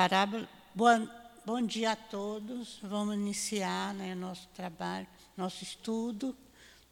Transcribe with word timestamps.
Parábola. 0.00 0.48
Boa, 0.74 0.98
bom 1.44 1.60
dia 1.60 1.90
a 1.90 1.96
todos. 1.96 2.78
Vamos 2.82 3.16
iniciar 3.16 3.92
né, 3.92 4.14
nosso 4.14 4.48
trabalho, 4.54 5.06
nosso 5.36 5.62
estudo 5.62 6.34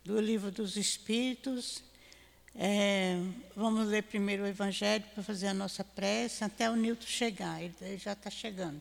do 0.04 0.20
Livro 0.20 0.50
dos 0.50 0.76
Espíritos. 0.76 1.82
É, 2.54 3.18
vamos 3.56 3.88
ler 3.88 4.02
primeiro 4.02 4.42
o 4.42 4.46
Evangelho 4.46 5.06
para 5.14 5.22
fazer 5.22 5.46
a 5.46 5.54
nossa 5.54 5.82
prece 5.82 6.44
até 6.44 6.70
o 6.70 6.76
Nilton 6.76 7.06
chegar. 7.06 7.62
Ele 7.62 7.96
já 7.96 8.12
está 8.12 8.28
chegando. 8.28 8.78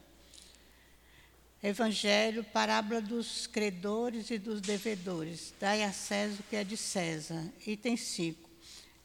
Evangelho, 1.64 2.44
parábola 2.44 3.00
dos 3.00 3.48
credores 3.48 4.30
e 4.30 4.38
dos 4.38 4.60
devedores. 4.60 5.54
Dai 5.58 5.86
a 5.86 5.94
César 5.94 6.42
o 6.42 6.44
que 6.50 6.58
é 6.58 6.66
de 6.66 6.76
César. 6.76 7.46
Item 7.66 7.96
5. 7.96 8.50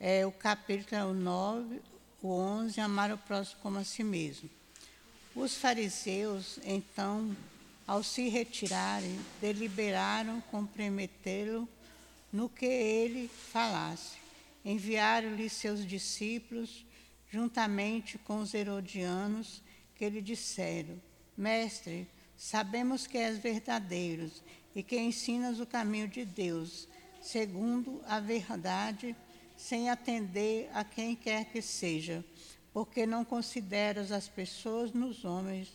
É, 0.01 0.27
o 0.27 0.33
capítulo 0.33 1.01
é 1.01 1.05
o 1.05 1.15
9, 1.15 1.81
o 2.21 2.29
11, 2.29 2.81
amar 2.81 3.13
o 3.13 3.19
próximo 3.19 3.61
como 3.63 3.79
a 3.79 3.85
si 3.85 4.03
mesmo. 4.03 4.51
Os 5.35 5.57
fariseus, 5.57 6.59
então, 6.63 7.35
ao 7.87 8.03
se 8.03 8.29
retirarem, 8.29 9.19
deliberaram 9.41 10.43
comprometê-lo 10.43 11.67
no 12.31 12.51
que 12.51 12.67
ele 12.67 13.29
falasse. 13.29 14.19
Enviaram-lhe 14.63 15.49
seus 15.49 15.87
discípulos, 15.87 16.85
juntamente 17.31 18.19
com 18.19 18.41
os 18.41 18.53
herodianos, 18.53 19.63
que 19.97 20.07
lhe 20.07 20.21
disseram: 20.21 21.01
Mestre, 21.35 22.07
sabemos 22.37 23.07
que 23.07 23.17
és 23.17 23.39
verdadeiro 23.39 24.31
e 24.77 24.83
que 24.83 24.99
ensinas 24.99 25.61
o 25.61 25.67
caminho 25.67 26.09
de 26.09 26.27
Deus, 26.27 26.87
segundo 27.23 28.03
a 28.07 28.21
verdade, 28.21 29.17
sem 29.57 29.89
atender 29.89 30.69
a 30.75 30.85
quem 30.85 31.17
quer 31.17 31.47
que 31.47 31.63
seja 31.63 32.23
porque 32.73 33.07
não 33.07 33.25
consideras 33.25 34.11
as 34.11 34.29
pessoas 34.29 34.93
nos 34.93 35.25
homens. 35.25 35.73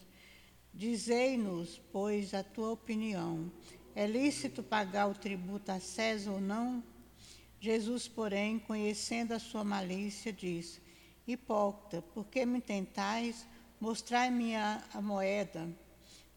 Dizei-nos, 0.73 1.81
pois, 1.91 2.33
a 2.33 2.43
tua 2.43 2.71
opinião. 2.71 3.51
É 3.95 4.05
lícito 4.05 4.61
pagar 4.61 5.07
o 5.07 5.15
tributo 5.15 5.71
a 5.71 5.79
César 5.79 6.31
ou 6.31 6.41
não? 6.41 6.83
Jesus, 7.59 8.07
porém, 8.07 8.59
conhecendo 8.59 9.33
a 9.33 9.39
sua 9.39 9.63
malícia, 9.63 10.31
disse: 10.31 10.79
Hipócrita, 11.27 12.01
por 12.13 12.25
que 12.25 12.45
me 12.45 12.61
tentais? 12.61 13.45
Mostrai-me 13.79 14.55
a, 14.55 14.83
a 14.93 15.01
moeda 15.01 15.67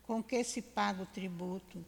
com 0.02 0.22
que 0.22 0.42
se 0.42 0.60
paga 0.60 1.02
o 1.02 1.06
tributo. 1.06 1.84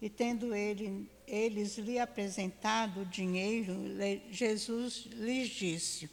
E 0.00 0.08
tendo 0.08 0.54
ele, 0.54 1.10
eles 1.26 1.78
lhe 1.78 1.98
apresentado 1.98 3.02
o 3.02 3.06
dinheiro, 3.06 3.74
Jesus 4.30 5.06
lhes 5.12 5.48
disse: 5.48 6.08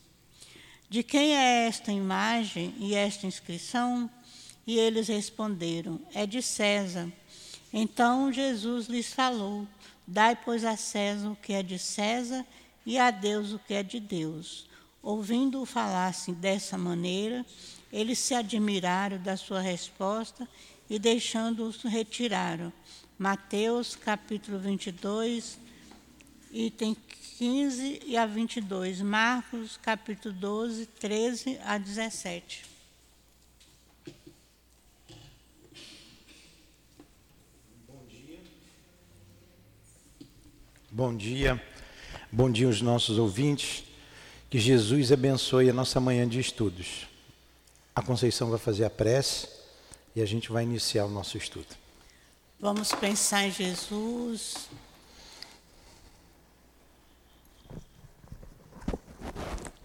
de 0.93 1.01
quem 1.01 1.35
é 1.35 1.65
esta 1.65 1.91
imagem 1.91 2.71
e 2.77 2.93
esta 2.93 3.25
inscrição? 3.25 4.07
E 4.67 4.77
eles 4.77 5.07
responderam: 5.07 5.99
É 6.13 6.27
de 6.27 6.39
César. 6.39 7.11
Então 7.73 8.31
Jesus 8.31 8.85
lhes 8.85 9.11
falou: 9.11 9.67
Dai, 10.05 10.35
pois, 10.35 10.63
a 10.63 10.77
César 10.77 11.31
o 11.31 11.35
que 11.35 11.51
é 11.51 11.63
de 11.63 11.79
César 11.79 12.45
e 12.85 12.99
a 12.99 13.09
Deus 13.09 13.53
o 13.53 13.57
que 13.57 13.73
é 13.73 13.81
de 13.81 13.99
Deus. 13.99 14.67
Ouvindo-o 15.01 15.65
falar 15.65 16.09
assim, 16.09 16.31
dessa 16.31 16.77
maneira, 16.77 17.43
eles 17.91 18.19
se 18.19 18.35
admiraram 18.35 19.17
da 19.17 19.35
sua 19.35 19.61
resposta 19.61 20.47
e, 20.87 20.99
deixando-os, 20.99 21.81
retiraram. 21.81 22.71
Mateus 23.17 23.95
capítulo 23.95 24.59
22, 24.59 25.57
item 26.51 26.95
15 27.37 28.01
e 28.05 28.15
a 28.15 28.25
22. 28.25 29.01
Marcos, 29.01 29.77
capítulo 29.77 30.33
12, 30.35 30.85
13 30.85 31.59
a 31.65 31.77
17. 31.77 32.63
Bom 37.87 38.05
dia. 38.07 38.39
Bom 40.91 41.15
dia. 41.15 41.63
Bom 42.31 42.51
dia 42.51 42.67
aos 42.67 42.81
nossos 42.81 43.17
ouvintes. 43.17 43.83
Que 44.49 44.59
Jesus 44.59 45.11
abençoe 45.11 45.69
a 45.69 45.73
nossa 45.73 45.99
manhã 45.99 46.27
de 46.27 46.39
estudos. 46.39 47.07
A 47.95 48.01
Conceição 48.03 48.51
vai 48.51 48.59
fazer 48.59 48.85
a 48.85 48.89
prece 48.89 49.47
e 50.15 50.21
a 50.21 50.25
gente 50.25 50.51
vai 50.51 50.63
iniciar 50.63 51.05
o 51.05 51.09
nosso 51.09 51.37
estudo. 51.37 51.75
Vamos 52.59 52.93
pensar 52.93 53.45
em 53.45 53.51
Jesus, 53.51 54.69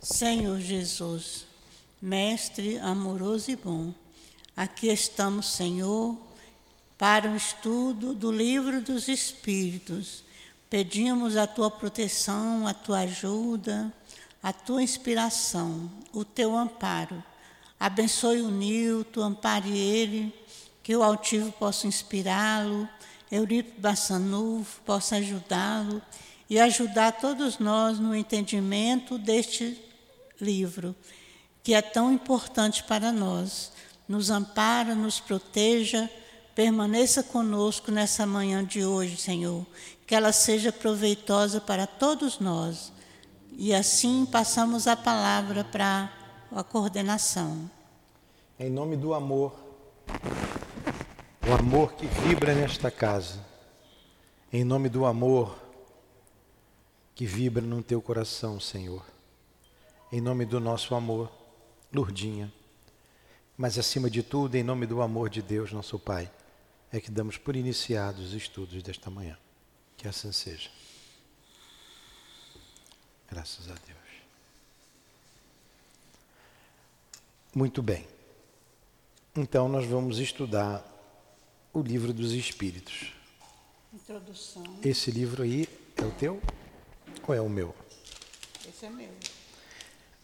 Senhor 0.01 0.61
Jesus, 0.61 1.45
Mestre 2.01 2.79
amoroso 2.79 3.51
e 3.51 3.57
bom, 3.57 3.93
aqui 4.57 4.87
estamos, 4.87 5.51
Senhor, 5.51 6.17
para 6.97 7.29
o 7.29 7.35
estudo 7.35 8.15
do 8.15 8.31
livro 8.31 8.81
dos 8.81 9.09
Espíritos. 9.09 10.23
Pedimos 10.71 11.37
a 11.37 11.49
tua 11.49 11.69
proteção, 11.69 12.65
a 12.69 12.73
tua 12.73 13.01
ajuda, 13.01 13.93
a 14.41 14.53
tua 14.53 14.85
inspiração, 14.85 15.91
o 16.13 16.25
teu 16.25 16.57
amparo. 16.57 17.23
Abençoe 17.81 18.41
o 18.41 18.51
Nilton, 18.51 19.23
ampare 19.23 19.77
ele, 19.77 20.33
que 20.81 20.95
o 20.95 21.03
altivo 21.03 21.51
possa 21.51 21.89
inspirá-lo, 21.89 22.89
Euripo 23.33 23.81
Bassanufo 23.81 24.81
possa 24.83 25.17
ajudá-lo 25.17 26.01
e 26.49 26.61
ajudar 26.61 27.13
todos 27.13 27.59
nós 27.59 27.99
no 27.99 28.15
entendimento 28.15 29.19
deste 29.19 29.88
livro, 30.41 30.95
que 31.63 31.75
é 31.75 31.83
tão 31.83 32.13
importante 32.13 32.83
para 32.85 33.13
nós. 33.13 33.73
Nos 34.09 34.31
ampara, 34.31 34.95
nos 34.95 35.21
proteja, 35.21 36.11
permaneça 36.55 37.23
conosco 37.23 37.91
nessa 37.91 38.27
manhã 38.27 38.65
de 38.65 38.85
hoje, 38.85 39.17
Senhor. 39.17 39.67
Que 40.07 40.15
ela 40.15 40.33
seja 40.33 40.73
proveitosa 40.73 41.61
para 41.61 41.87
todos 41.87 42.39
nós. 42.39 42.93
E 43.53 43.75
assim 43.75 44.25
passamos 44.25 44.87
a 44.87 44.97
palavra 44.97 45.65
para 45.65 46.11
a 46.51 46.63
coordenação. 46.63 47.71
Em 48.59 48.71
nome 48.71 48.97
do 48.97 49.13
amor, 49.13 49.53
o 51.47 51.53
amor 51.53 51.93
que 51.93 52.07
vibra 52.07 52.55
nesta 52.55 52.91
casa, 52.91 53.45
em 54.53 54.65
nome 54.65 54.89
do 54.89 55.05
amor 55.05 55.59
que 57.15 57.27
vibra 57.27 57.63
no 57.63 57.83
teu 57.83 58.01
coração, 58.01 58.59
Senhor 58.59 59.18
em 60.11 60.21
nome 60.21 60.45
do 60.45 60.59
nosso 60.59 60.95
amor, 60.95 61.31
Lurdinha. 61.93 62.53
Mas 63.57 63.79
acima 63.79 64.09
de 64.09 64.23
tudo, 64.23 64.55
em 64.55 64.63
nome 64.63 64.87
do 64.87 65.03
amor 65.03 65.29
de 65.29 65.43
Deus, 65.43 65.73
nosso 65.73 65.99
Pai, 65.99 66.31
é 66.93 67.01
que 67.01 67.11
damos 67.11 67.37
por 67.37 67.57
iniciados 67.57 68.29
os 68.29 68.33
estudos 68.33 68.83
desta 68.83 69.11
manhã. 69.11 69.37
Que 69.97 70.07
assim 70.07 70.33
seja. 70.33 70.71
Graças 73.31 73.69
a 73.71 73.75
Deus. 73.75 73.99
Muito 77.55 77.83
bem. 77.83 78.07
Então 79.37 79.69
nós 79.69 79.87
vamos 79.87 80.19
estudar 80.19 80.85
o 81.73 81.83
livro 81.83 82.13
dos 82.13 82.33
Espíritos. 82.33 83.13
Introdução. 83.93 84.65
Esse 84.85 85.11
livro 85.11 85.43
aí 85.43 85.69
é 85.97 86.03
o 86.03 86.11
teu 86.13 86.41
ou 87.27 87.35
é 87.35 87.41
o 87.41 87.49
meu? 87.49 87.75
Esse 88.67 88.87
é 88.87 88.91
meu. 88.91 89.11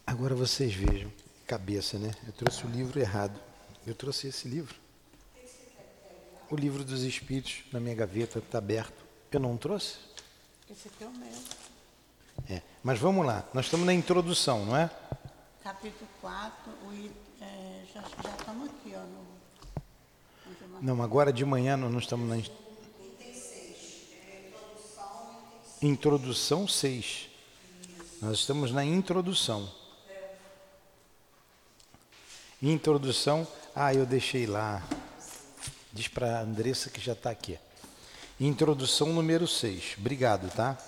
Agora 0.06 0.34
vocês 0.34 0.74
vejam, 0.74 1.10
cabeça, 1.46 1.98
né? 1.98 2.14
Eu 2.26 2.32
trouxe 2.32 2.64
o 2.66 2.68
livro 2.68 3.00
errado. 3.00 3.40
Eu 3.86 3.94
trouxe 3.94 4.28
esse 4.28 4.46
livro. 4.46 4.74
O 6.50 6.56
livro 6.56 6.84
dos 6.84 7.02
Espíritos 7.02 7.64
na 7.72 7.80
minha 7.80 7.94
gaveta 7.94 8.38
está 8.38 8.58
aberto. 8.58 9.04
Eu 9.32 9.40
não 9.40 9.56
trouxe? 9.56 9.96
Esse 10.70 10.88
aqui 10.88 11.04
é 11.04 11.06
o 11.06 11.10
meu. 11.12 11.28
É, 12.48 12.62
mas 12.82 12.98
vamos 12.98 13.24
lá, 13.24 13.48
nós 13.54 13.66
estamos 13.66 13.86
na 13.86 13.94
introdução, 13.94 14.66
não 14.66 14.76
é? 14.76 14.90
Capítulo 15.62 16.08
4, 16.20 16.70
o, 16.70 17.10
é, 17.40 17.82
já, 17.92 18.02
já 18.02 18.36
estamos 18.36 18.68
aqui, 18.68 18.92
ó. 18.94 19.00
No, 19.00 20.82
não, 20.82 21.02
agora 21.02 21.32
de 21.32 21.44
manhã 21.44 21.76
nós 21.76 21.90
não 21.90 21.98
estamos 21.98 22.28
na. 22.28 22.36
Introdução 25.80 26.68
6. 26.68 27.30
Nós 28.20 28.38
estamos 28.38 28.72
na 28.72 28.84
introdução. 28.84 29.70
Introdução. 32.66 33.46
Ah, 33.76 33.92
eu 33.92 34.06
deixei 34.06 34.46
lá. 34.46 34.82
Diz 35.92 36.08
para 36.08 36.38
a 36.38 36.40
Andressa 36.40 36.88
que 36.88 36.98
já 36.98 37.12
está 37.12 37.28
aqui. 37.28 37.58
Introdução 38.40 39.12
número 39.12 39.46
6. 39.46 39.96
Obrigado, 39.98 40.50
tá? 40.50 40.78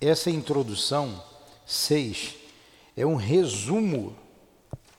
Essa 0.00 0.30
introdução 0.30 1.20
6 1.66 2.36
é 2.96 3.04
um 3.04 3.16
resumo, 3.16 4.16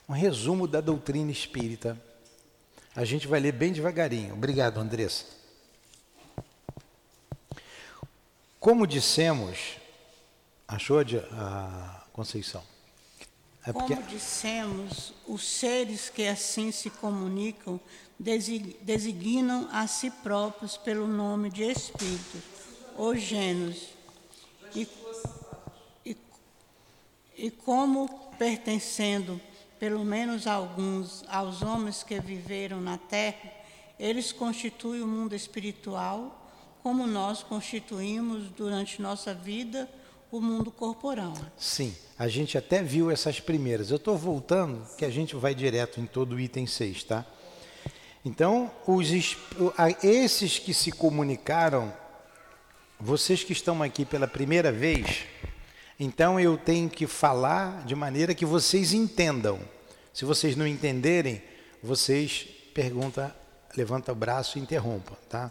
um 0.06 0.12
resumo 0.12 0.68
da 0.68 0.82
doutrina 0.82 1.30
espírita. 1.30 1.98
A 2.94 3.06
gente 3.06 3.26
vai 3.26 3.40
ler 3.40 3.52
bem 3.52 3.72
devagarinho. 3.72 4.34
Obrigado, 4.34 4.76
Andressa. 4.76 5.24
Como 8.58 8.86
dissemos, 8.86 9.78
achou 10.68 10.98
a 11.00 12.04
Conceição? 12.12 12.62
É 13.66 13.72
porque... 13.72 13.94
Como 13.94 14.06
dissemos, 14.06 15.12
os 15.26 15.44
seres 15.44 16.08
que 16.08 16.26
assim 16.26 16.72
se 16.72 16.90
comunicam 16.90 17.80
designam 18.18 19.68
a 19.72 19.86
si 19.86 20.10
próprios 20.10 20.76
pelo 20.76 21.06
nome 21.06 21.48
de 21.50 21.62
espíritos 21.62 22.42
ou 22.96 23.16
gênios. 23.16 23.88
E, 24.74 24.86
e, 26.04 26.16
e 27.36 27.50
como 27.50 28.08
pertencendo, 28.38 29.40
pelo 29.78 30.04
menos 30.04 30.46
alguns, 30.46 31.24
aos 31.28 31.62
homens 31.62 32.02
que 32.02 32.20
viveram 32.20 32.80
na 32.80 32.98
Terra, 32.98 33.50
eles 33.98 34.32
constituem 34.32 35.02
o 35.02 35.06
mundo 35.06 35.34
espiritual, 35.34 36.52
como 36.82 37.06
nós 37.06 37.42
constituímos 37.42 38.50
durante 38.50 39.00
nossa 39.00 39.32
vida 39.34 39.88
o 40.30 40.40
mundo 40.40 40.70
corporal. 40.70 41.34
Sim, 41.56 41.94
a 42.18 42.28
gente 42.28 42.56
até 42.56 42.82
viu 42.82 43.10
essas 43.10 43.40
primeiras. 43.40 43.90
Eu 43.90 43.96
estou 43.96 44.16
voltando, 44.16 44.86
que 44.96 45.04
a 45.04 45.10
gente 45.10 45.34
vai 45.34 45.54
direto 45.54 46.00
em 46.00 46.06
todo 46.06 46.34
o 46.34 46.40
item 46.40 46.66
6, 46.66 47.04
tá? 47.04 47.26
Então, 48.24 48.70
os, 48.86 49.08
esses 50.02 50.58
que 50.58 50.74
se 50.74 50.92
comunicaram, 50.92 51.92
vocês 52.98 53.42
que 53.42 53.52
estão 53.52 53.82
aqui 53.82 54.04
pela 54.04 54.28
primeira 54.28 54.70
vez, 54.70 55.24
então 55.98 56.38
eu 56.38 56.56
tenho 56.56 56.88
que 56.88 57.06
falar 57.06 57.84
de 57.84 57.94
maneira 57.94 58.34
que 58.34 58.44
vocês 58.44 58.92
entendam. 58.92 59.58
Se 60.12 60.24
vocês 60.24 60.54
não 60.54 60.66
entenderem, 60.66 61.42
vocês 61.82 62.46
pergunta, 62.74 63.34
levanta 63.76 64.12
o 64.12 64.14
braço 64.14 64.58
e 64.58 64.60
interrompa, 64.60 65.16
tá? 65.28 65.50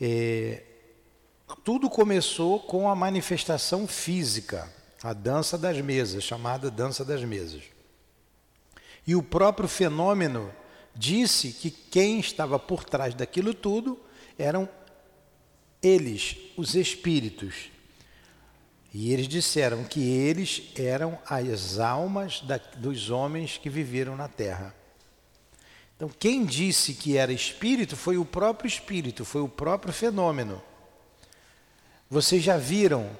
É, 0.00 0.62
tudo 1.56 1.88
começou 1.88 2.60
com 2.60 2.88
a 2.88 2.94
manifestação 2.94 3.86
física, 3.86 4.70
a 5.02 5.12
dança 5.12 5.56
das 5.56 5.80
mesas, 5.80 6.24
chamada 6.24 6.70
dança 6.70 7.04
das 7.04 7.22
mesas. 7.24 7.62
E 9.06 9.14
o 9.14 9.22
próprio 9.22 9.68
fenômeno 9.68 10.52
disse 10.94 11.52
que 11.52 11.70
quem 11.70 12.20
estava 12.20 12.58
por 12.58 12.84
trás 12.84 13.14
daquilo 13.14 13.54
tudo 13.54 13.98
eram 14.38 14.68
eles, 15.82 16.36
os 16.56 16.74
espíritos. 16.74 17.70
E 18.92 19.12
eles 19.12 19.28
disseram 19.28 19.84
que 19.84 20.00
eles 20.00 20.72
eram 20.76 21.18
as 21.26 21.78
almas 21.78 22.40
da, 22.40 22.58
dos 22.76 23.10
homens 23.10 23.56
que 23.58 23.70
viveram 23.70 24.16
na 24.16 24.28
terra. 24.28 24.74
Então, 25.96 26.08
quem 26.08 26.44
disse 26.44 26.94
que 26.94 27.16
era 27.16 27.32
espírito 27.32 27.96
foi 27.96 28.16
o 28.16 28.24
próprio 28.24 28.68
espírito, 28.68 29.24
foi 29.24 29.40
o 29.40 29.48
próprio 29.48 29.92
fenômeno. 29.92 30.62
Vocês 32.10 32.42
já 32.42 32.56
viram 32.56 33.10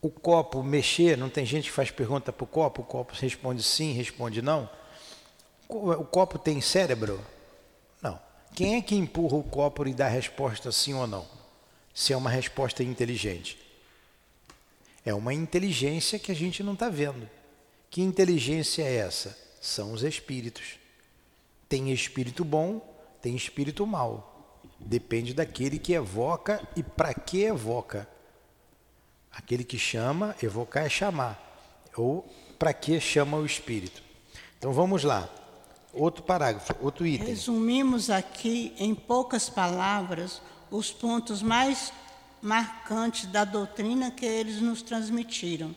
o 0.00 0.08
copo 0.08 0.62
mexer? 0.62 1.16
Não 1.16 1.28
tem 1.28 1.44
gente 1.44 1.64
que 1.64 1.74
faz 1.74 1.90
pergunta 1.90 2.32
para 2.32 2.44
o 2.44 2.46
copo, 2.46 2.82
o 2.82 2.84
copo 2.84 3.12
responde 3.14 3.62
sim, 3.62 3.92
responde 3.92 4.40
não. 4.40 4.68
O 5.68 6.04
copo 6.04 6.38
tem 6.38 6.60
cérebro? 6.60 7.20
Não. 8.00 8.18
Quem 8.54 8.76
é 8.76 8.82
que 8.82 8.94
empurra 8.94 9.36
o 9.36 9.42
copo 9.42 9.86
e 9.86 9.92
dá 9.92 10.06
a 10.06 10.10
resposta 10.10 10.72
sim 10.72 10.94
ou 10.94 11.06
não? 11.06 11.26
Se 11.92 12.12
é 12.12 12.16
uma 12.16 12.30
resposta 12.30 12.82
inteligente. 12.82 13.58
É 15.04 15.12
uma 15.12 15.34
inteligência 15.34 16.18
que 16.18 16.32
a 16.32 16.34
gente 16.34 16.62
não 16.62 16.72
está 16.72 16.88
vendo. 16.88 17.28
Que 17.90 18.00
inteligência 18.00 18.82
é 18.82 18.96
essa? 18.96 19.36
São 19.60 19.92
os 19.92 20.02
espíritos. 20.02 20.78
Tem 21.68 21.92
espírito 21.92 22.44
bom, 22.44 22.80
tem 23.20 23.34
espírito 23.34 23.86
mau. 23.86 24.35
Depende 24.78 25.34
daquele 25.34 25.78
que 25.78 25.92
evoca 25.92 26.66
e 26.76 26.82
para 26.82 27.14
que 27.14 27.42
evoca. 27.42 28.08
Aquele 29.32 29.64
que 29.64 29.78
chama, 29.78 30.34
evocar 30.42 30.86
é 30.86 30.88
chamar. 30.88 31.42
Ou 31.96 32.26
para 32.58 32.72
que 32.72 33.00
chama 33.00 33.36
o 33.36 33.46
espírito. 33.46 34.02
Então 34.58 34.72
vamos 34.72 35.02
lá. 35.02 35.28
Outro 35.92 36.22
parágrafo, 36.22 36.74
outro 36.80 37.06
item. 37.06 37.28
Resumimos 37.28 38.10
aqui 38.10 38.74
em 38.78 38.94
poucas 38.94 39.48
palavras 39.48 40.42
os 40.70 40.92
pontos 40.92 41.42
mais 41.42 41.92
marcantes 42.42 43.26
da 43.26 43.44
doutrina 43.44 44.10
que 44.10 44.26
eles 44.26 44.60
nos 44.60 44.82
transmitiram, 44.82 45.74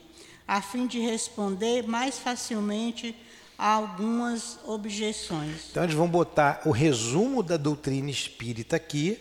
a 0.47 0.61
fim 0.61 0.87
de 0.87 0.99
responder 0.99 1.87
mais 1.87 2.19
facilmente 2.19 3.15
algumas 3.59 4.57
objeções. 4.65 5.67
Então, 5.69 5.83
eles 5.83 5.95
vão 5.95 6.07
botar 6.07 6.61
o 6.65 6.71
resumo 6.71 7.43
da 7.43 7.57
doutrina 7.57 8.09
espírita 8.09 8.77
aqui 8.77 9.19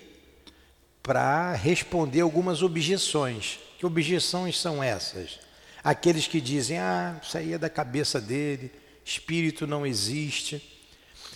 para 1.02 1.52
responder 1.54 2.20
algumas 2.20 2.62
objeções. 2.62 3.58
Que 3.78 3.84
objeções 3.84 4.58
são 4.58 4.82
essas? 4.82 5.40
Aqueles 5.82 6.28
que 6.28 6.40
dizem, 6.40 6.78
ah, 6.78 7.18
isso 7.20 7.36
aí 7.36 7.54
é 7.54 7.58
da 7.58 7.68
cabeça 7.68 8.20
dele, 8.20 8.70
espírito 9.04 9.66
não 9.66 9.84
existe. 9.84 10.62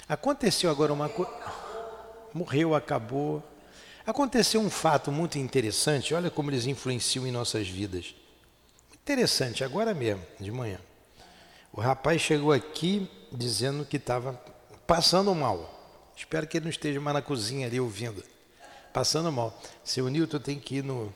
Aconteceu 0.08 0.70
agora 0.70 0.92
uma 0.92 1.08
coisa. 1.08 1.32
Morreu, 2.32 2.74
acabou. 2.74 3.42
Aconteceu 4.06 4.60
um 4.60 4.70
fato 4.70 5.10
muito 5.10 5.38
interessante, 5.38 6.14
olha 6.14 6.30
como 6.30 6.50
eles 6.50 6.66
influenciam 6.66 7.26
em 7.26 7.30
nossas 7.32 7.68
vidas. 7.68 8.14
Interessante, 8.94 9.64
agora 9.64 9.92
mesmo, 9.94 10.22
de 10.38 10.50
manhã. 10.50 10.78
O 11.72 11.80
rapaz 11.80 12.20
chegou 12.20 12.52
aqui 12.52 13.08
dizendo 13.32 13.86
que 13.86 13.96
estava 13.96 14.34
passando 14.86 15.34
mal. 15.34 16.12
Espero 16.14 16.46
que 16.46 16.58
ele 16.58 16.64
não 16.64 16.70
esteja 16.70 17.00
mais 17.00 17.14
na 17.14 17.22
cozinha 17.22 17.66
ali 17.66 17.80
ouvindo. 17.80 18.22
Passando 18.92 19.32
mal. 19.32 19.58
Seu 19.82 20.06
Nilton 20.08 20.38
tem 20.38 20.60
que 20.60 20.76
ir 20.76 20.84
no. 20.84 21.12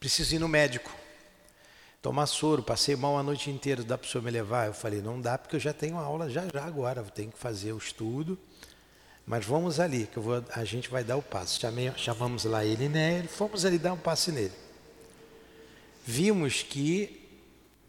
Preciso 0.00 0.34
ir 0.34 0.40
no 0.40 0.48
médico. 0.48 0.90
Tomar 2.02 2.26
soro, 2.26 2.62
passei 2.62 2.96
mal 2.96 3.16
a 3.16 3.22
noite 3.22 3.50
inteira, 3.50 3.82
dá 3.82 3.96
para 3.96 4.06
o 4.06 4.10
senhor 4.10 4.22
me 4.22 4.30
levar? 4.30 4.66
Eu 4.66 4.74
falei, 4.74 5.00
não 5.00 5.18
dá, 5.18 5.38
porque 5.38 5.56
eu 5.56 5.60
já 5.60 5.72
tenho 5.72 5.96
aula 5.96 6.28
já 6.28 6.44
já 6.52 6.62
agora, 6.62 7.00
eu 7.00 7.06
tenho 7.06 7.30
que 7.30 7.38
fazer 7.38 7.72
o 7.72 7.78
estudo. 7.78 8.38
Mas 9.24 9.46
vamos 9.46 9.80
ali, 9.80 10.06
que 10.06 10.18
vou, 10.18 10.44
a 10.50 10.64
gente 10.64 10.90
vai 10.90 11.02
dar 11.02 11.16
o 11.16 11.22
passo. 11.22 11.58
Chamei, 11.58 11.90
chamamos 11.96 12.44
lá 12.44 12.64
ele 12.64 12.90
né? 12.90 13.22
fomos 13.22 13.64
ali 13.64 13.78
dar 13.78 13.94
um 13.94 13.96
passe 13.96 14.32
nele. 14.32 14.52
Vimos 16.04 16.62
que 16.62 17.23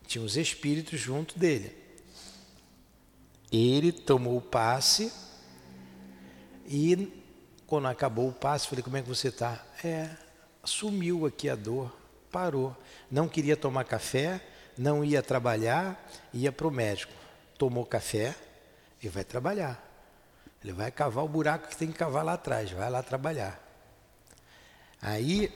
tinha 0.06 0.24
os 0.24 0.38
espíritos 0.38 1.00
junto 1.00 1.38
dele. 1.38 1.76
Ele 3.52 3.92
tomou 3.92 4.38
o 4.38 4.42
passe 4.42 5.12
e 6.68 7.24
quando 7.68 7.88
acabou 7.88 8.30
o 8.30 8.34
passe, 8.34 8.68
falei, 8.68 8.84
como 8.84 8.98
é 8.98 9.02
que 9.02 9.08
você 9.08 9.30
está? 9.30 9.64
É, 9.84 10.10
sumiu 10.64 11.26
aqui 11.26 11.50
a 11.50 11.56
dor, 11.56 11.96
parou. 12.32 12.76
Não 13.10 13.28
queria 13.28 13.56
tomar 13.56 13.86
café, 13.86 14.42
não 14.78 15.04
ia 15.04 15.22
trabalhar, 15.22 16.10
ia 16.34 16.52
para 16.52 16.68
o 16.68 16.72
médico. 16.72 17.14
Tomou 17.58 17.86
café 17.86 18.36
e 19.02 19.08
vai 19.08 19.24
trabalhar. 19.24 19.82
Ele 20.64 20.74
vai 20.74 20.92
cavar 20.92 21.24
o 21.24 21.30
buraco 21.30 21.68
que 21.68 21.78
tem 21.78 21.92
que 21.92 21.98
cavar 21.98 22.26
lá 22.26 22.34
atrás, 22.34 22.72
vai 22.72 22.90
lá 22.90 23.02
trabalhar. 23.04 23.62
Aí, 25.02 25.52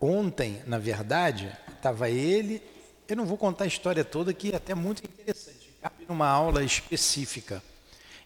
ontem, 0.00 0.62
na 0.66 0.78
verdade, 0.78 1.56
estava 1.76 2.10
ele 2.10 2.60
eu 3.08 3.16
não 3.16 3.26
vou 3.26 3.36
contar 3.36 3.64
a 3.64 3.68
história 3.68 4.04
toda, 4.04 4.34
que 4.34 4.52
é 4.52 4.56
até 4.56 4.74
muito 4.74 5.04
interessante. 5.04 5.72
Cabe 5.80 6.06
numa 6.08 6.28
aula 6.28 6.64
específica. 6.64 7.62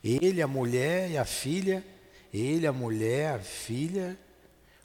Ele, 0.03 0.41
a 0.41 0.47
mulher 0.47 1.11
e 1.11 1.19
a 1.19 1.25
filha, 1.25 1.85
ele, 2.33 2.67
a 2.67 2.73
mulher, 2.73 3.35
a 3.35 3.39
filha, 3.39 4.19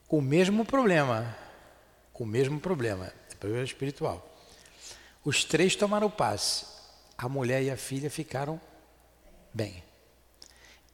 com 0.08 0.18
o 0.18 0.22
mesmo 0.22 0.66
problema. 0.66 1.36
Com 2.12 2.24
o 2.24 2.28
mesmo 2.28 2.60
problema, 2.60 3.12
problema 3.40 3.64
espiritual. 3.64 4.26
Os 5.24 5.44
três 5.44 5.76
tomaram 5.76 6.08
o 6.08 6.12
passe. 6.12 6.66
A 7.18 7.30
mulher 7.30 7.64
e 7.64 7.70
a 7.70 7.78
filha 7.78 8.10
ficaram 8.10 8.60
bem. 9.54 9.84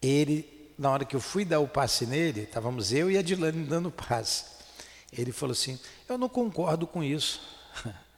Ele, 0.01 0.73
na 0.77 0.89
hora 0.91 1.05
que 1.05 1.15
eu 1.15 1.21
fui 1.21 1.43
dar 1.43 1.59
o 1.59 1.67
passe 1.67 2.05
nele, 2.05 2.41
estávamos 2.41 2.93
eu 2.93 3.09
e 3.09 3.17
a 3.17 3.21
Dilane 3.21 3.65
dando 3.65 3.89
o 3.89 3.91
passe. 3.91 4.45
Ele 5.11 5.31
falou 5.31 5.53
assim: 5.53 5.79
Eu 6.07 6.17
não 6.17 6.29
concordo 6.29 6.85
com 6.85 7.03
isso. 7.03 7.41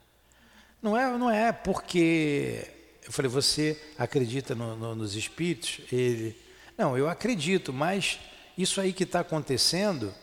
Não 0.83 0.97
é, 0.97 1.17
não 1.17 1.31
é 1.31 1.53
porque 1.53 2.69
eu 3.05 3.11
falei, 3.13 3.31
você 3.31 3.81
acredita 3.97 4.53
no, 4.53 4.75
no, 4.75 4.93
nos 4.93 5.15
espíritos? 5.15 5.79
Ele, 5.89 6.37
não, 6.77 6.97
eu 6.97 7.07
acredito, 7.07 7.71
mas 7.71 8.19
isso 8.57 8.81
aí 8.81 8.91
que 8.91 9.05
está 9.05 9.21
acontecendo, 9.21 10.13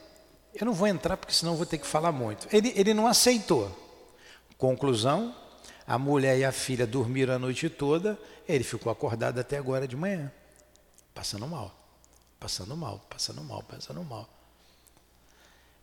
eu 0.54 0.66
não 0.66 0.74
vou 0.74 0.86
entrar 0.86 1.16
porque 1.16 1.32
senão 1.32 1.56
vou 1.56 1.64
ter 1.64 1.78
que 1.78 1.86
falar 1.86 2.12
muito. 2.12 2.46
Ele, 2.54 2.74
ele 2.76 2.92
não 2.92 3.06
aceitou. 3.06 3.74
Conclusão, 4.58 5.34
a 5.86 5.98
mulher 5.98 6.38
e 6.38 6.44
a 6.44 6.52
filha 6.52 6.86
dormiram 6.86 7.32
a 7.32 7.38
noite 7.38 7.70
toda, 7.70 8.18
ele 8.46 8.62
ficou 8.62 8.92
acordado 8.92 9.38
até 9.38 9.56
agora 9.56 9.88
de 9.88 9.96
manhã, 9.96 10.30
passando 11.14 11.46
mal, 11.46 11.74
passando 12.38 12.76
mal, 12.76 13.00
passando 13.08 13.42
mal, 13.42 13.62
passando 13.62 14.04
mal. 14.04 14.28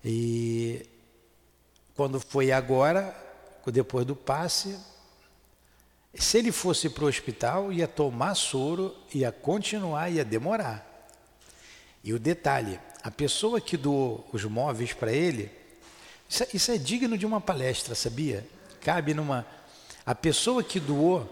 E 0.05 0.88
quando 1.96 2.19
foi 2.19 2.51
agora, 2.51 3.26
depois 3.72 4.06
do 4.06 4.16
passe, 4.16 4.78
se 6.14 6.38
ele 6.38 6.52
fosse 6.52 6.90
para 6.90 7.06
o 7.06 7.08
hospital, 7.08 7.72
ia 7.72 7.88
tomar 7.88 8.36
soro, 8.36 8.96
ia 9.14 9.32
continuar, 9.32 10.10
ia 10.10 10.26
demorar. 10.26 10.86
E 12.04 12.14
o 12.14 12.20
detalhe, 12.20 12.80
a 13.04 13.12
pessoa 13.12 13.62
que 13.62 13.78
doou 13.78 14.28
os 14.32 14.44
móveis 14.46 14.94
para 14.94 15.12
ele, 15.12 15.52
isso, 16.30 16.44
é, 16.44 16.48
isso, 16.54 16.72
é 16.72 16.78
digno 16.78 17.18
de 17.18 17.26
uma 17.26 17.40
palestra, 17.40 17.96
sabia? 17.96 18.46
Cabe 18.82 19.14
numa. 19.14 19.46
A 20.06 20.16
pessoa 20.16 20.64
que 20.64 20.80
doou, 20.80 21.30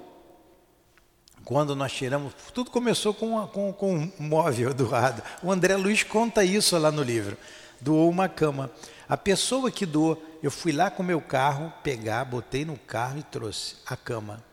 quando 1.44 1.76
nós 1.76 1.92
tiramos, 1.92 2.34
tudo 2.54 2.70
começou 2.72 3.14
com, 3.14 3.46
com, 3.48 3.74
com 3.74 3.96
um 3.96 4.12
móvel 4.20 4.74
doado. 4.76 5.22
O 5.42 5.52
André 5.52 5.76
Luiz 5.76 6.04
conta 6.04 6.44
isso 6.44 6.78
lá 6.78 6.92
no 6.92 7.04
livro. 7.04 7.38
Doou 7.80 8.10
uma 8.10 8.30
cama. 8.30 8.72
A 9.08 9.18
pessoa 9.18 9.70
que 9.70 9.86
doou, 9.86 10.22
eu 10.46 10.52
fui 10.52 10.72
lá 10.72 10.92
com 10.92 11.02
meu 11.02 11.20
carro, 11.20 11.74
pegar, 11.82 12.24
botei 12.24 12.64
no 12.64 12.78
carro 12.78 13.18
e 13.18 13.24
trouxe 13.24 13.78
a 13.84 13.98
cama. 13.98 14.46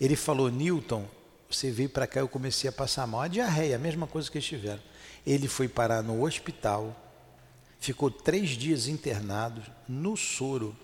Ele 0.00 0.16
falou, 0.16 0.48
Newton, 0.48 1.06
você 1.50 1.70
veio 1.70 1.90
para 1.90 2.06
cá, 2.06 2.20
eu 2.20 2.28
comecei 2.30 2.70
a 2.70 2.72
passar 2.72 3.06
mal. 3.06 3.20
A 3.20 3.28
diarreia, 3.28 3.76
a 3.76 3.78
mesma 3.78 4.06
coisa 4.06 4.30
que 4.30 4.38
eles 4.38 4.48
tiveram. 4.48 4.80
Ele 5.26 5.48
foi 5.48 5.68
parar 5.68 6.02
no 6.02 6.24
hospital, 6.24 6.96
ficou 7.78 8.10
três 8.10 8.48
dias 8.52 8.88
internado 8.88 9.62
no 9.86 10.16
soro. 10.16 10.74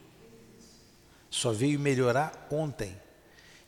Só 1.31 1.51
veio 1.51 1.81
melhorar 1.81 2.49
ontem. 2.51 2.95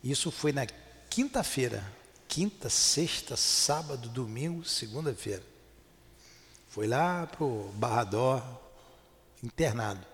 Isso 0.03 0.31
foi 0.31 0.53
na 0.53 0.67
quinta-feira. 1.09 1.83
Quinta, 2.29 2.69
sexta, 2.69 3.35
sábado, 3.35 4.11
domingo, 4.11 4.63
segunda-feira. 4.63 5.43
Foi 6.69 6.87
lá 6.87 7.27
para 7.27 7.45
o 7.45 7.73
Barradó, 7.77 8.61
internado. 9.43 10.13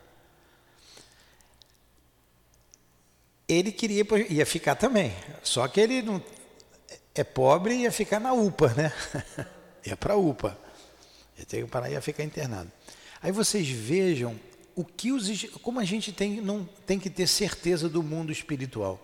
Ele 3.53 3.73
queria 3.73 4.07
ia 4.29 4.47
ficar 4.47 4.77
também, 4.77 5.13
só 5.43 5.67
que 5.67 5.81
ele 5.81 6.03
não 6.03 6.23
é 7.13 7.25
pobre 7.25 7.75
e 7.75 7.79
ia 7.81 7.91
ficar 7.91 8.21
na 8.21 8.33
UPA, 8.33 8.73
né? 8.75 8.93
ia 9.85 9.97
para 9.97 10.15
a 10.15 10.17
UPA. 10.17 10.57
Ia 11.37 11.45
ter 11.45 11.65
que 11.65 11.69
parar 11.69 11.91
ia 11.91 12.01
ficar 12.01 12.23
internado. 12.23 12.71
Aí 13.21 13.33
vocês 13.33 13.69
vejam 13.69 14.39
o 14.77 14.85
que 14.85 15.11
os 15.11 15.47
como 15.63 15.81
a 15.81 15.85
gente 15.85 16.13
tem 16.13 16.41
não 16.41 16.65
tem 16.87 16.97
que 16.97 17.11
ter 17.11 17.27
certeza 17.27 17.89
do 17.89 18.05
mundo 18.05 18.31
espiritual. 18.31 19.01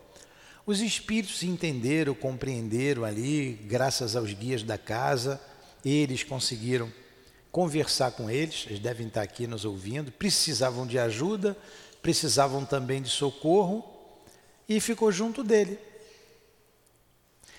Os 0.64 0.80
espíritos 0.80 1.42
entenderam, 1.42 2.14
compreenderam 2.14 3.04
ali, 3.04 3.52
graças 3.64 4.14
aos 4.14 4.32
guias 4.32 4.62
da 4.62 4.78
casa, 4.78 5.40
eles 5.84 6.22
conseguiram 6.22 6.92
conversar 7.50 8.12
com 8.12 8.30
eles, 8.30 8.64
eles 8.68 8.78
devem 8.78 9.08
estar 9.08 9.22
aqui 9.22 9.48
nos 9.48 9.64
ouvindo, 9.64 10.12
precisavam 10.12 10.86
de 10.86 11.00
ajuda, 11.00 11.56
precisavam 12.00 12.64
também 12.64 13.02
de 13.02 13.08
socorro 13.08 13.95
e 14.68 14.80
ficou 14.80 15.10
junto 15.12 15.44
dele. 15.44 15.78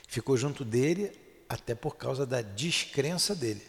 Ficou 0.08 0.38
junto 0.38 0.64
dele 0.66 1.12
até 1.50 1.76
por 1.76 1.96
causa 1.96 2.26
da 2.26 2.42
descrença 2.42 3.36
dele. 3.36 3.66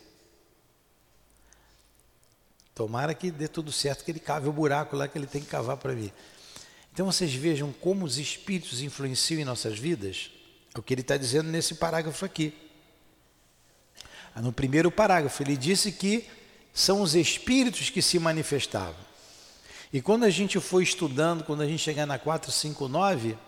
Tomara 2.75 3.12
que 3.14 3.30
dê 3.30 3.49
tudo 3.49 3.73
certo, 3.73 4.04
que 4.04 4.11
ele 4.11 4.21
cave 4.21 4.49
o 4.49 4.52
buraco 4.52 4.97
lá 4.97 5.09
que 5.09 5.18
ele 5.18 5.26
tem 5.26 5.42
que 5.42 5.49
cavar 5.49 5.76
para 5.76 5.92
mim. 5.92 6.12
Então 6.92 7.07
vocês 7.07 7.35
vejam 7.35 7.73
como 7.73 8.04
os 8.04 8.18
espíritos 8.18 8.80
influenciam 8.80 9.40
em 9.40 9.45
nossas 9.45 9.78
vidas. 9.78 10.30
É 10.75 10.78
o 10.78 10.83
que 10.83 10.95
ele 10.95 11.00
está 11.00 11.16
dizendo 11.16 11.50
nesse 11.50 11.75
parágrafo 11.75 12.25
aqui. 12.25 12.54
No 14.37 14.52
primeiro 14.52 14.90
parágrafo, 14.90 15.42
ele 15.42 15.57
disse 15.57 15.90
que 15.90 16.28
são 16.73 17.02
os 17.02 17.16
espíritos 17.16 17.90
que 17.90 18.00
se 18.00 18.18
manifestavam. 18.18 19.07
E 19.92 20.02
quando 20.02 20.25
a 20.25 20.30
gente 20.30 20.61
for 20.61 20.83
estudando, 20.83 21.45
quando 21.45 21.62
a 21.62 21.66
gente 21.66 21.83
chegar 21.83 22.04
na 22.04 22.18
459, 22.18 23.38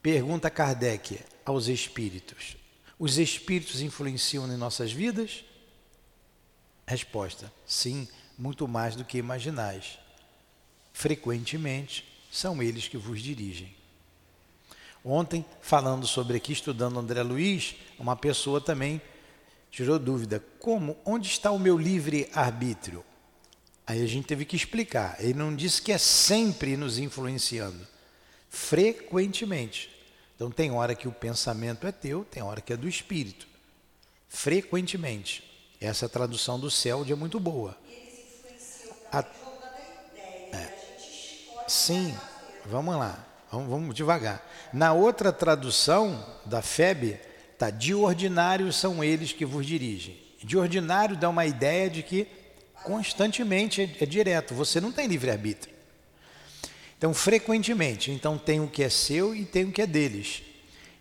pergunta 0.00 0.48
Kardec 0.48 1.20
aos 1.44 1.66
espíritos: 1.66 2.56
os 2.98 3.18
espíritos 3.18 3.80
influenciam 3.80 4.46
em 4.46 4.56
nossas 4.56 4.92
vidas? 4.92 5.44
Resposta: 6.86 7.52
sim, 7.66 8.08
muito 8.38 8.68
mais 8.68 8.94
do 8.94 9.04
que 9.04 9.18
imaginais. 9.18 9.98
Frequentemente 10.92 12.04
são 12.30 12.62
eles 12.62 12.86
que 12.86 12.96
vos 12.96 13.20
dirigem. 13.20 13.74
Ontem, 15.04 15.44
falando 15.60 16.06
sobre 16.06 16.36
aqui, 16.36 16.52
estudando 16.52 16.98
André 16.98 17.22
Luiz, 17.22 17.74
uma 17.98 18.14
pessoa 18.14 18.60
também 18.60 19.00
tirou 19.68 19.98
dúvida: 19.98 20.44
como? 20.60 20.96
Onde 21.04 21.26
está 21.26 21.50
o 21.50 21.58
meu 21.58 21.76
livre 21.76 22.28
arbítrio? 22.32 23.04
Aí 23.90 24.04
a 24.04 24.06
gente 24.06 24.24
teve 24.24 24.44
que 24.44 24.54
explicar. 24.54 25.16
Ele 25.18 25.34
não 25.34 25.52
disse 25.52 25.82
que 25.82 25.90
é 25.90 25.98
sempre 25.98 26.76
nos 26.76 26.96
influenciando, 26.96 27.84
frequentemente. 28.48 29.90
Então 30.36 30.48
tem 30.48 30.70
hora 30.70 30.94
que 30.94 31.08
o 31.08 31.12
pensamento 31.12 31.88
é 31.88 31.90
teu, 31.90 32.24
tem 32.24 32.40
hora 32.40 32.60
que 32.60 32.72
é 32.72 32.76
do 32.76 32.88
espírito. 32.88 33.48
Frequentemente. 34.28 35.42
Essa 35.80 36.08
tradução 36.08 36.60
do 36.60 36.70
Céu 36.70 37.04
é 37.08 37.14
muito 37.16 37.40
boa. 37.40 37.76
A... 39.10 39.24
É. 40.52 40.72
Sim, 41.66 42.16
vamos 42.66 42.94
lá, 42.96 43.26
vamos, 43.50 43.68
vamos 43.68 43.94
devagar. 43.96 44.48
Na 44.72 44.92
outra 44.92 45.32
tradução 45.32 46.24
da 46.46 46.62
FEB, 46.62 47.18
Tá, 47.58 47.68
de 47.68 47.92
ordinário 47.92 48.72
são 48.72 49.02
eles 49.02 49.32
que 49.32 49.44
vos 49.44 49.66
dirigem. 49.66 50.16
De 50.38 50.56
ordinário 50.56 51.14
dá 51.14 51.28
uma 51.28 51.44
ideia 51.44 51.90
de 51.90 52.04
que 52.04 52.26
constantemente 52.84 53.96
é, 54.00 54.06
direto, 54.06 54.54
você 54.54 54.80
não 54.80 54.92
tem 54.92 55.06
livre-arbítrio. 55.06 55.74
Então, 56.96 57.14
frequentemente, 57.14 58.10
então 58.10 58.36
tem 58.36 58.60
o 58.60 58.68
que 58.68 58.82
é 58.82 58.88
seu 58.88 59.34
e 59.34 59.44
tem 59.44 59.64
o 59.64 59.72
que 59.72 59.82
é 59.82 59.86
deles. 59.86 60.42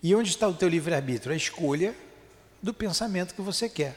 E 0.02 0.16
onde 0.16 0.30
está 0.30 0.48
o 0.48 0.54
teu 0.54 0.70
livre-arbítrio? 0.70 1.34
A 1.34 1.36
escolha 1.36 1.94
do 2.62 2.74
pensamento 2.74 3.36
que 3.36 3.42
você 3.42 3.68
quer. 3.68 3.96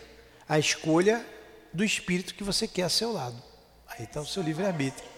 A 0.48 0.58
escolha 0.58 1.24
do 1.72 1.84
espírito 1.84 2.34
que 2.34 2.42
você 2.42 2.66
quer 2.66 2.82
a 2.82 2.88
seu 2.88 3.12
lado. 3.12 3.40
Aí 3.86 4.04
está 4.04 4.20
o 4.20 4.26
seu 4.26 4.42
livre-arbítrio. 4.42 5.08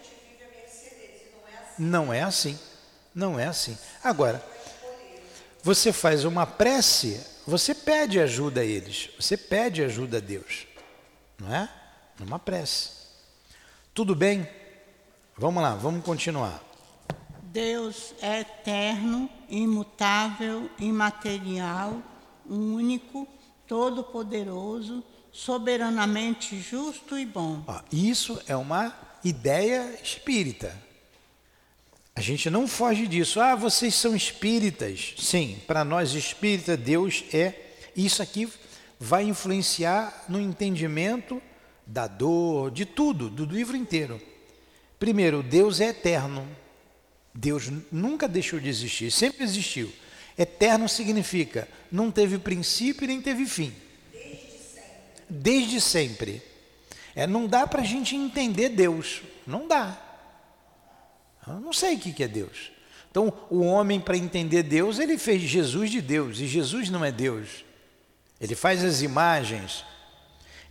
Não 1.79 2.13
é 2.13 2.23
assim. 2.23 2.59
Não 3.15 3.39
é 3.41 3.47
assim. 3.47 3.79
Agora, 4.03 4.45
você 5.63 5.93
faz 5.93 6.25
uma 6.25 6.47
prece 6.47 7.35
você 7.47 7.75
pede 7.75 8.19
ajuda 8.19 8.63
a 8.63 8.65
eles, 8.65 9.11
você 9.19 9.37
pede 9.37 9.83
ajuda 9.83 10.17
a 10.17 10.21
Deus, 10.21 10.67
não 11.39 11.55
é? 11.55 11.69
Numa 12.19 12.39
prece. 12.39 12.91
Tudo 13.93 14.15
bem? 14.15 14.49
Vamos 15.37 15.63
lá, 15.63 15.75
vamos 15.75 16.05
continuar. 16.05 16.63
Deus 17.43 18.15
é 18.21 18.41
eterno, 18.41 19.29
imutável, 19.49 20.71
imaterial, 20.79 22.03
único, 22.49 23.27
todo-poderoso, 23.67 25.03
soberanamente 25.33 26.61
justo 26.61 27.19
e 27.19 27.27
bom. 27.27 27.65
isso 27.93 28.41
é 28.47 28.57
uma 28.57 28.93
ideia 29.25 29.99
espírita. 30.03 30.77
A 32.17 32.21
gente 32.21 32.49
não 32.49 32.69
foge 32.69 33.09
disso. 33.09 33.41
Ah, 33.41 33.57
vocês 33.57 33.95
são 33.95 34.15
espíritas. 34.15 35.15
Sim, 35.19 35.61
para 35.67 35.85
nós 35.85 36.15
espíritas, 36.15 36.79
Deus 36.79 37.25
é. 37.33 37.55
Isso 37.97 38.23
aqui 38.23 38.49
vai 39.01 39.25
influenciar 39.25 40.25
no 40.29 40.41
entendimento 40.41 41.43
da 41.87 42.07
dor, 42.07 42.71
de 42.71 42.85
tudo, 42.85 43.29
do 43.29 43.45
livro 43.45 43.77
inteiro. 43.77 44.21
Primeiro, 44.99 45.43
Deus 45.43 45.81
é 45.81 45.89
eterno. 45.89 46.47
Deus 47.35 47.71
nunca 47.91 48.29
deixou 48.29 48.61
de 48.61 48.69
existir, 48.69 49.11
sempre 49.11 49.43
existiu. 49.43 49.93
Eterno 50.39 50.89
significa 50.89 51.69
não 51.91 52.11
teve 52.11 52.39
princípio 52.39 53.07
nem 53.07 53.21
teve 53.21 53.47
fim. 53.47 53.73
Desde 54.13 54.59
sempre. 54.59 54.93
Desde 55.29 55.81
sempre. 55.81 56.43
É, 57.15 57.27
não 57.27 57.47
dá 57.47 57.67
para 57.67 57.83
a 57.83 57.85
gente 57.85 58.17
entender 58.17 58.71
Deus. 58.71 59.23
Não 59.47 59.69
dá. 59.69 60.01
Eu 61.47 61.61
não 61.61 61.73
sei 61.73 61.97
o 61.97 61.99
que 61.99 62.23
é 62.23 62.29
Deus. 62.29 62.73
Então, 63.11 63.33
o 63.49 63.61
homem, 63.61 64.01
para 64.01 64.17
entender 64.17 64.65
Deus, 64.65 64.99
ele 64.99 65.17
fez 65.17 65.41
Jesus 65.43 65.89
de 65.89 66.01
Deus, 66.01 66.41
e 66.41 66.49
Jesus 66.49 66.91
não 66.91 67.05
é 67.05 67.13
Deus. 67.13 67.65
Ele 68.41 68.57
faz 68.57 68.83
as 68.83 69.03
imagens. 69.03 69.85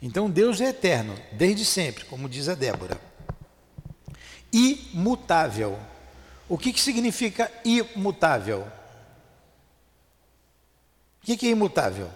Então, 0.05 0.29
Deus 0.29 0.59
é 0.59 0.65
eterno, 0.65 1.17
desde 1.31 1.63
sempre, 1.63 2.03
como 2.03 2.27
diz 2.27 2.49
a 2.49 2.55
Débora. 2.55 2.99
Imutável. 4.51 5.79
O 6.49 6.57
que, 6.57 6.73
que 6.73 6.81
significa 6.81 7.49
imutável? 7.63 8.67
O 11.21 11.25
que, 11.25 11.37
que 11.37 11.47
é 11.47 11.51
imutável? 11.51 12.11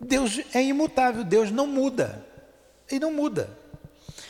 Deus 0.00 0.40
é 0.52 0.60
imutável, 0.64 1.22
Deus 1.22 1.52
não 1.52 1.68
muda. 1.68 2.26
Ele 2.90 2.98
não 2.98 3.12
muda. 3.12 3.48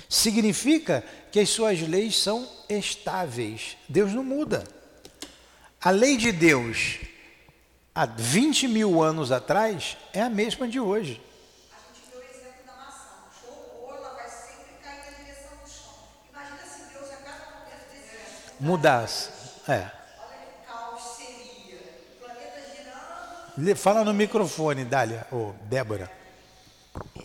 Significa 0.06 1.02
que 1.32 1.40
as 1.40 1.48
suas 1.48 1.80
leis 1.80 2.18
são 2.18 2.46
estáveis. 2.68 3.78
Deus 3.88 4.12
não 4.12 4.22
muda. 4.22 4.64
A 5.80 5.90
lei 5.90 6.18
de 6.18 6.30
Deus, 6.30 6.98
há 7.94 8.04
20 8.04 8.68
mil 8.68 9.02
anos 9.02 9.32
atrás, 9.32 9.96
é 10.12 10.20
a 10.20 10.28
mesma 10.28 10.68
de 10.68 10.78
hoje. 10.78 11.22
A 11.70 11.94
gente 11.94 12.10
deu 12.10 12.20
o 12.20 12.24
exemplo 12.24 12.64
da 12.66 12.72
maçã. 12.72 13.08
ela 13.86 14.14
vai 14.14 14.28
sempre 14.28 14.74
cair 14.82 15.04
na 15.04 15.18
direção 15.18 15.52
do 15.62 15.68
chão. 15.70 15.94
Imagina 16.30 16.64
se 16.66 16.92
Deus 16.92 17.12
a 17.12 17.16
cada 17.16 17.44
momento 17.60 17.84
desse 17.92 18.16
Mudasse. 18.60 19.30
É. 19.68 19.72
Olha 19.72 19.90
que 19.90 20.66
caos 20.66 21.02
seria. 21.16 21.78
O 21.78 22.24
planeta 22.24 22.60
girando. 23.56 23.76
Fala 23.76 24.04
no 24.04 24.14
microfone, 24.14 24.84
Dália, 24.84 25.26
ou 25.30 25.54
Débora. 25.64 26.10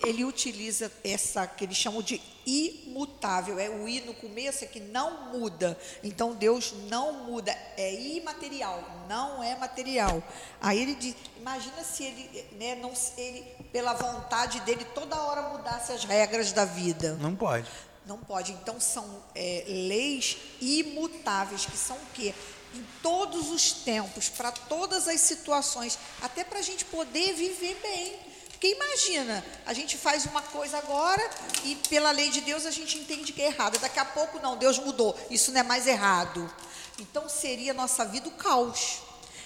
ele 0.05 0.23
utiliza 0.25 0.91
essa 1.03 1.47
que 1.47 1.63
eles 1.63 1.77
chamam 1.77 2.01
de 2.01 2.21
imutável. 2.45 3.57
É 3.57 3.69
o 3.69 3.87
i 3.87 4.01
no 4.01 4.13
começo 4.13 4.63
é 4.63 4.67
que 4.67 4.79
não 4.79 5.31
muda. 5.31 5.77
Então 6.03 6.33
Deus 6.35 6.73
não 6.89 7.25
muda, 7.25 7.55
é 7.77 7.93
imaterial, 7.93 8.83
não 9.07 9.41
é 9.41 9.55
material. 9.55 10.21
Aí 10.61 10.81
ele 10.81 10.95
diz, 10.95 11.15
imagina 11.37 11.83
se 11.83 12.03
ele, 12.03 12.45
né, 12.59 12.75
não, 12.75 12.91
ele 13.17 13.45
pela 13.71 13.93
vontade 13.93 14.59
dele 14.61 14.85
toda 14.93 15.15
hora 15.15 15.49
mudasse 15.49 15.91
as 15.91 16.03
regras 16.03 16.51
da 16.51 16.65
vida. 16.65 17.15
Não 17.19 17.35
pode. 17.35 17.69
Não 18.05 18.17
pode. 18.17 18.51
Então 18.51 18.79
são 18.79 19.23
é, 19.33 19.63
leis 19.67 20.37
imutáveis 20.59 21.65
que 21.65 21.77
são 21.77 21.95
o 21.95 22.05
quê? 22.13 22.33
Em 22.73 22.85
todos 23.01 23.51
os 23.51 23.71
tempos, 23.71 24.29
para 24.29 24.51
todas 24.51 25.07
as 25.07 25.21
situações, 25.21 25.97
até 26.21 26.43
para 26.43 26.59
a 26.59 26.63
gente 26.63 26.85
poder 26.85 27.33
viver 27.33 27.79
bem. 27.81 28.19
Porque 28.49 28.67
imagina, 28.67 29.45
a 29.65 29.73
gente 29.73 29.97
faz 29.97 30.25
uma 30.25 30.41
coisa 30.41 30.77
agora 30.77 31.29
e 31.65 31.75
pela 31.89 32.11
lei 32.11 32.29
de 32.29 32.41
Deus 32.41 32.65
a 32.65 32.71
gente 32.71 32.97
entende 32.97 33.33
que 33.33 33.41
é 33.41 33.47
errada. 33.47 33.77
Daqui 33.77 33.99
a 33.99 34.05
pouco 34.05 34.39
não, 34.39 34.57
Deus 34.57 34.79
mudou, 34.79 35.17
isso 35.29 35.51
não 35.51 35.59
é 35.59 35.63
mais 35.63 35.85
errado. 35.85 36.49
Então 36.97 37.27
seria 37.27 37.73
nossa 37.73 38.05
vida 38.05 38.27
o 38.27 38.31
caos. 38.31 38.99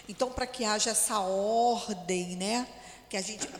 Então 0.07 0.29
para 0.31 0.47
que 0.47 0.63
haja 0.63 0.91
essa 0.91 1.19
ordem, 1.19 2.35
né? 2.35 2.67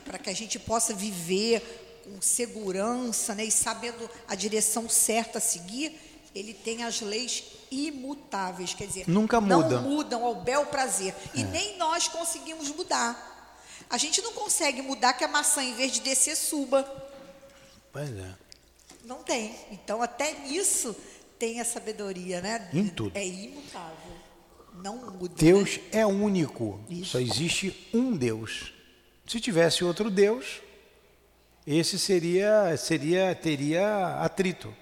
Para 0.04 0.18
que 0.18 0.30
a 0.30 0.34
gente 0.34 0.58
possa 0.58 0.94
viver 0.94 1.87
com 2.08 2.22
segurança, 2.22 3.34
né? 3.34 3.44
E 3.44 3.50
sabendo 3.50 4.08
a 4.26 4.34
direção 4.34 4.88
certa 4.88 5.38
a 5.38 5.40
seguir, 5.40 5.98
ele 6.34 6.54
tem 6.54 6.84
as 6.84 7.00
leis 7.00 7.44
imutáveis, 7.70 8.74
quer 8.74 8.86
dizer, 8.86 9.08
nunca 9.08 9.40
muda. 9.40 9.80
não 9.80 9.90
mudam 9.90 10.24
ao 10.24 10.36
bel 10.36 10.66
prazer. 10.66 11.14
E 11.34 11.42
é. 11.42 11.44
nem 11.44 11.76
nós 11.76 12.08
conseguimos 12.08 12.70
mudar. 12.70 13.26
A 13.90 13.96
gente 13.96 14.20
não 14.22 14.32
consegue 14.32 14.82
mudar 14.82 15.14
que 15.14 15.24
a 15.24 15.28
maçã, 15.28 15.62
em 15.62 15.74
vez 15.74 15.92
de 15.92 16.00
descer, 16.00 16.36
suba. 16.36 16.86
Pois 17.92 18.10
é. 18.10 18.34
Não 19.04 19.22
tem. 19.22 19.54
Então, 19.70 20.02
até 20.02 20.32
nisso 20.40 20.94
tem 21.38 21.60
a 21.60 21.64
sabedoria, 21.64 22.40
né? 22.40 22.68
Em 22.72 22.88
tudo. 22.88 23.16
É 23.16 23.26
imutável. 23.26 24.12
Não 24.82 24.96
muda. 25.12 25.34
Deus 25.36 25.76
né? 25.76 26.00
é 26.00 26.06
único. 26.06 26.80
Isso. 26.88 27.12
Só 27.12 27.20
existe 27.20 27.88
um 27.92 28.14
Deus. 28.14 28.72
Se 29.26 29.40
tivesse 29.40 29.84
outro 29.84 30.10
Deus, 30.10 30.60
esse 31.76 31.98
seria, 31.98 32.76
seria 32.76 33.34
teria 33.34 34.22
atrito. 34.22 34.74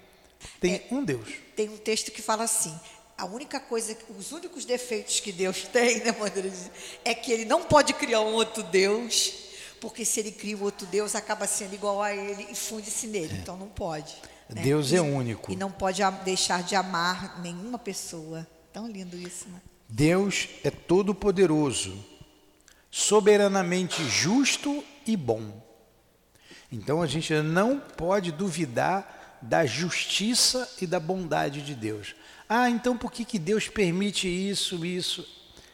Tem 0.61 0.75
é, 0.75 0.87
um 0.91 1.05
Deus. 1.05 1.29
Tem 1.57 1.69
um 1.69 1.77
texto 1.77 2.13
que 2.13 2.23
fala 2.23 2.45
assim: 2.45 2.79
a 3.19 3.25
única 3.25 3.59
coisa, 3.59 3.97
os 4.17 4.31
únicos 4.31 4.65
defeitos 4.65 5.19
que 5.21 5.33
Deus 5.33 5.63
tem, 5.73 6.05
né, 6.05 6.15
Madeira, 6.19 6.53
é 7.05 7.15
que 7.15 7.33
ele 7.33 7.45
não 7.45 7.65
pode 7.65 7.93
criar 7.95 8.21
um 8.21 8.35
outro 8.35 8.63
Deus, 8.63 9.33
porque 9.81 10.05
se 10.05 10.21
ele 10.21 10.31
cria 10.31 10.57
um 10.57 10.63
outro 10.63 10.87
Deus, 10.87 11.15
acaba 11.15 11.47
sendo 11.47 11.75
igual 11.75 12.03
a 12.03 12.15
ele 12.15 12.47
e 12.51 12.55
funde-se 12.55 13.07
nele. 13.07 13.35
É. 13.35 13.37
Então 13.39 13.57
não 13.57 13.69
pode. 13.69 14.15
Né? 14.49 14.63
Deus 14.63 14.93
é 14.93 14.97
e, 14.97 14.99
é 14.99 15.03
único. 15.03 15.53
E 15.53 15.57
não 15.57 15.73
pode 15.73 16.03
deixar 16.25 16.63
de 16.63 16.77
amar 16.77 17.41
nenhuma 17.41 17.79
pessoa. 17.79 18.47
Tão 18.73 18.87
lindo 18.87 19.17
isso, 19.17 19.49
né? 19.49 19.61
Deus 19.89 20.49
é 20.63 20.71
todo-poderoso, 20.71 21.97
soberanamente 22.91 24.05
justo 24.09 24.85
e 25.07 25.17
bom. 25.17 25.66
Então 26.71 27.03
a 27.03 27.07
gente 27.07 27.33
não 27.35 27.79
pode 27.79 28.33
duvidar 28.33 29.39
da 29.41 29.65
justiça 29.65 30.69
e 30.81 30.87
da 30.87 30.99
bondade 30.99 31.63
de 31.63 31.75
Deus. 31.75 32.15
Ah, 32.49 32.71
então 32.71 32.97
por 32.97 33.11
que, 33.11 33.25
que 33.25 33.39
Deus 33.39 33.69
permite 33.69 34.29
isso, 34.29 34.85
isso? 34.85 35.27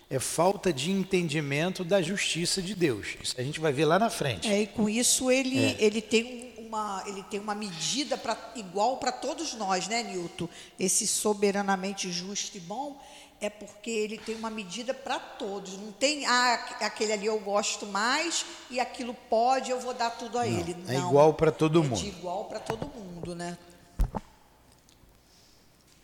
É 0.08 0.18
falta 0.18 0.72
de 0.72 0.90
entendimento 0.90 1.84
da 1.84 2.02
justiça 2.02 2.60
de 2.60 2.74
Deus. 2.74 3.16
Isso 3.22 3.34
a 3.38 3.42
gente 3.42 3.60
vai 3.60 3.72
ver 3.72 3.86
lá 3.86 3.98
na 3.98 4.10
frente. 4.10 4.48
É, 4.48 4.62
e 4.62 4.66
com 4.66 4.88
isso 4.88 5.30
ele, 5.30 5.58
é. 5.58 5.76
ele 5.78 6.02
tem 6.02 6.52
uma, 6.58 7.02
ele 7.06 7.22
tem 7.24 7.40
uma 7.40 7.54
medida 7.54 8.16
pra, 8.16 8.36
igual 8.56 8.98
para 8.98 9.12
todos 9.12 9.54
nós, 9.54 9.88
né, 9.88 10.02
Newton? 10.02 10.48
Esse 10.78 11.06
soberanamente 11.06 12.12
justo 12.12 12.56
e 12.56 12.60
bom 12.60 13.00
é 13.42 13.50
porque 13.50 13.90
ele 13.90 14.16
tem 14.16 14.36
uma 14.36 14.48
medida 14.48 14.94
para 14.94 15.18
todos. 15.18 15.76
Não 15.76 15.92
tem, 15.92 16.24
ah, 16.24 16.54
aquele 16.80 17.12
ali 17.12 17.26
eu 17.26 17.38
gosto 17.40 17.84
mais 17.86 18.46
e 18.70 18.78
aquilo 18.78 19.14
pode, 19.28 19.70
eu 19.70 19.80
vou 19.80 19.92
dar 19.92 20.10
tudo 20.10 20.38
a 20.38 20.46
Não, 20.46 20.58
ele. 20.60 20.76
É 20.88 20.94
Não, 20.94 21.08
igual 21.08 21.34
para 21.34 21.50
todo 21.50 21.80
é 21.80 21.82
mundo. 21.82 22.00
É 22.00 22.08
igual 22.08 22.44
para 22.44 22.60
todo 22.60 22.86
mundo, 22.86 23.34
né? 23.34 23.58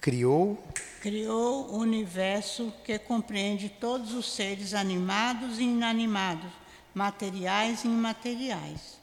criou 0.00 0.56
criou 1.00 1.70
o 1.70 1.78
universo 1.78 2.72
que 2.84 2.98
compreende 2.98 3.68
todos 3.68 4.14
os 4.14 4.32
seres 4.32 4.74
animados 4.74 5.58
e 5.58 5.62
inanimados, 5.62 6.50
materiais 6.94 7.84
e 7.84 7.88
imateriais. 7.88 8.98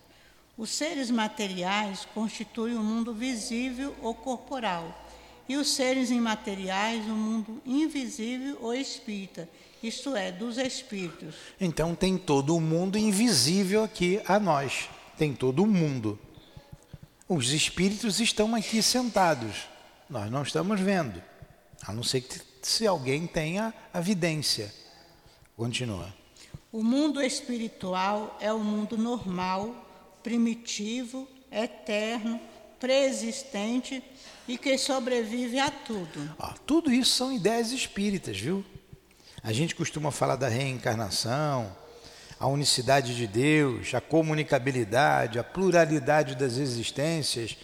Os 0.57 0.69
seres 0.71 1.09
materiais 1.11 2.05
constituem 2.13 2.75
o 2.75 2.83
mundo 2.83 3.13
visível 3.13 3.95
ou 4.01 4.13
corporal, 4.13 5.04
e 5.47 5.57
os 5.57 5.69
seres 5.69 6.09
imateriais 6.09 7.05
o 7.05 7.15
mundo 7.15 7.61
invisível 7.65 8.57
ou 8.61 8.73
espírita, 8.73 9.47
isto 9.81 10.15
é, 10.15 10.31
dos 10.31 10.57
espíritos. 10.57 11.35
Então 11.59 11.93
tem 11.93 12.17
todo 12.17 12.55
o 12.55 12.61
mundo 12.61 12.97
invisível 12.97 13.83
aqui 13.83 14.19
a 14.27 14.39
nós, 14.39 14.89
tem 15.17 15.33
todo 15.33 15.63
o 15.63 15.67
mundo. 15.67 16.19
Os 17.27 17.51
espíritos 17.51 18.19
estão 18.19 18.53
aqui 18.55 18.81
sentados 18.81 19.75
nós 20.09 20.29
não 20.29 20.43
estamos 20.43 20.79
vendo, 20.79 21.21
a 21.81 21.91
não 21.91 22.03
ser 22.03 22.21
que 22.21 22.39
se 22.61 22.85
alguém 22.85 23.25
tenha 23.25 23.73
a 23.93 23.99
vidência. 23.99 24.73
Continua. 25.57 26.13
O 26.71 26.83
mundo 26.83 27.21
espiritual 27.21 28.37
é 28.39 28.51
o 28.51 28.59
mundo 28.59 28.97
normal, 28.97 29.73
primitivo, 30.21 31.27
eterno, 31.51 32.39
preexistente 32.85 34.03
e 34.47 34.59
que 34.59 34.77
sobrevive 34.77 35.59
a 35.59 35.71
tudo. 35.71 36.35
Tudo 36.67 36.93
isso 36.93 37.15
são 37.15 37.33
ideias 37.33 37.71
espíritas, 37.71 38.39
viu? 38.39 38.63
A 39.41 39.51
gente 39.51 39.73
costuma 39.73 40.11
falar 40.11 40.35
da 40.35 40.47
reencarnação, 40.47 41.75
a 42.39 42.45
unicidade 42.45 43.15
de 43.15 43.25
Deus, 43.25 43.95
a 43.95 44.01
comunicabilidade, 44.01 45.39
a 45.39 45.43
pluralidade 45.43 46.35
das 46.35 46.57
existências 46.57 47.57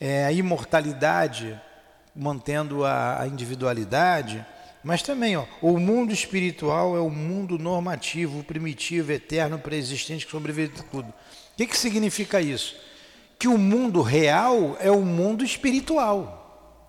é, 0.00 0.24
a 0.24 0.30
imortalidade, 0.32 1.60
mantendo 2.14 2.84
a, 2.84 3.22
a 3.22 3.26
individualidade, 3.26 4.44
mas 4.84 5.02
também 5.02 5.36
ó, 5.36 5.46
o 5.62 5.80
mundo 5.80 6.12
espiritual 6.12 6.96
é 6.96 7.00
o 7.00 7.10
mundo 7.10 7.58
normativo, 7.58 8.44
primitivo, 8.44 9.10
eterno, 9.10 9.58
preexistente, 9.58 10.26
que 10.26 10.30
sobrevive 10.30 10.74
a 10.78 10.82
tudo. 10.84 11.08
O 11.08 11.56
que, 11.56 11.66
que 11.66 11.76
significa 11.76 12.40
isso? 12.40 12.76
Que 13.44 13.48
o 13.48 13.58
mundo 13.58 14.00
real 14.00 14.74
é 14.80 14.90
o 14.90 15.02
mundo 15.02 15.44
espiritual. 15.44 16.80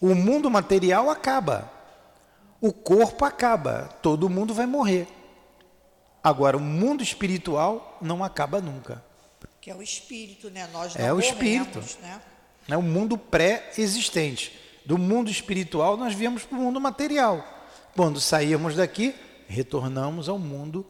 O 0.00 0.14
mundo 0.14 0.50
material 0.50 1.10
acaba. 1.10 1.70
O 2.62 2.72
corpo 2.72 3.26
acaba. 3.26 3.94
Todo 4.00 4.30
mundo 4.30 4.54
vai 4.54 4.64
morrer. 4.64 5.06
Agora, 6.24 6.56
o 6.56 6.60
mundo 6.60 7.02
espiritual 7.02 7.98
não 8.00 8.24
acaba 8.24 8.58
nunca. 8.58 9.04
Que 9.60 9.70
é 9.70 9.74
o 9.74 9.82
espírito, 9.82 10.48
né? 10.48 10.66
Nós 10.72 10.94
não 10.94 11.04
é 11.04 11.12
o 11.12 11.20
espírito. 11.20 11.84
Né? 12.00 12.22
É 12.68 12.76
o 12.78 12.80
mundo 12.80 13.18
pré-existente. 13.18 14.58
Do 14.86 14.96
mundo 14.96 15.30
espiritual, 15.30 15.98
nós 15.98 16.14
viemos 16.14 16.42
para 16.42 16.56
o 16.56 16.62
mundo 16.62 16.80
material. 16.80 17.46
Quando 17.94 18.18
saímos 18.18 18.76
daqui, 18.76 19.14
retornamos 19.46 20.26
ao 20.26 20.38
mundo 20.38 20.86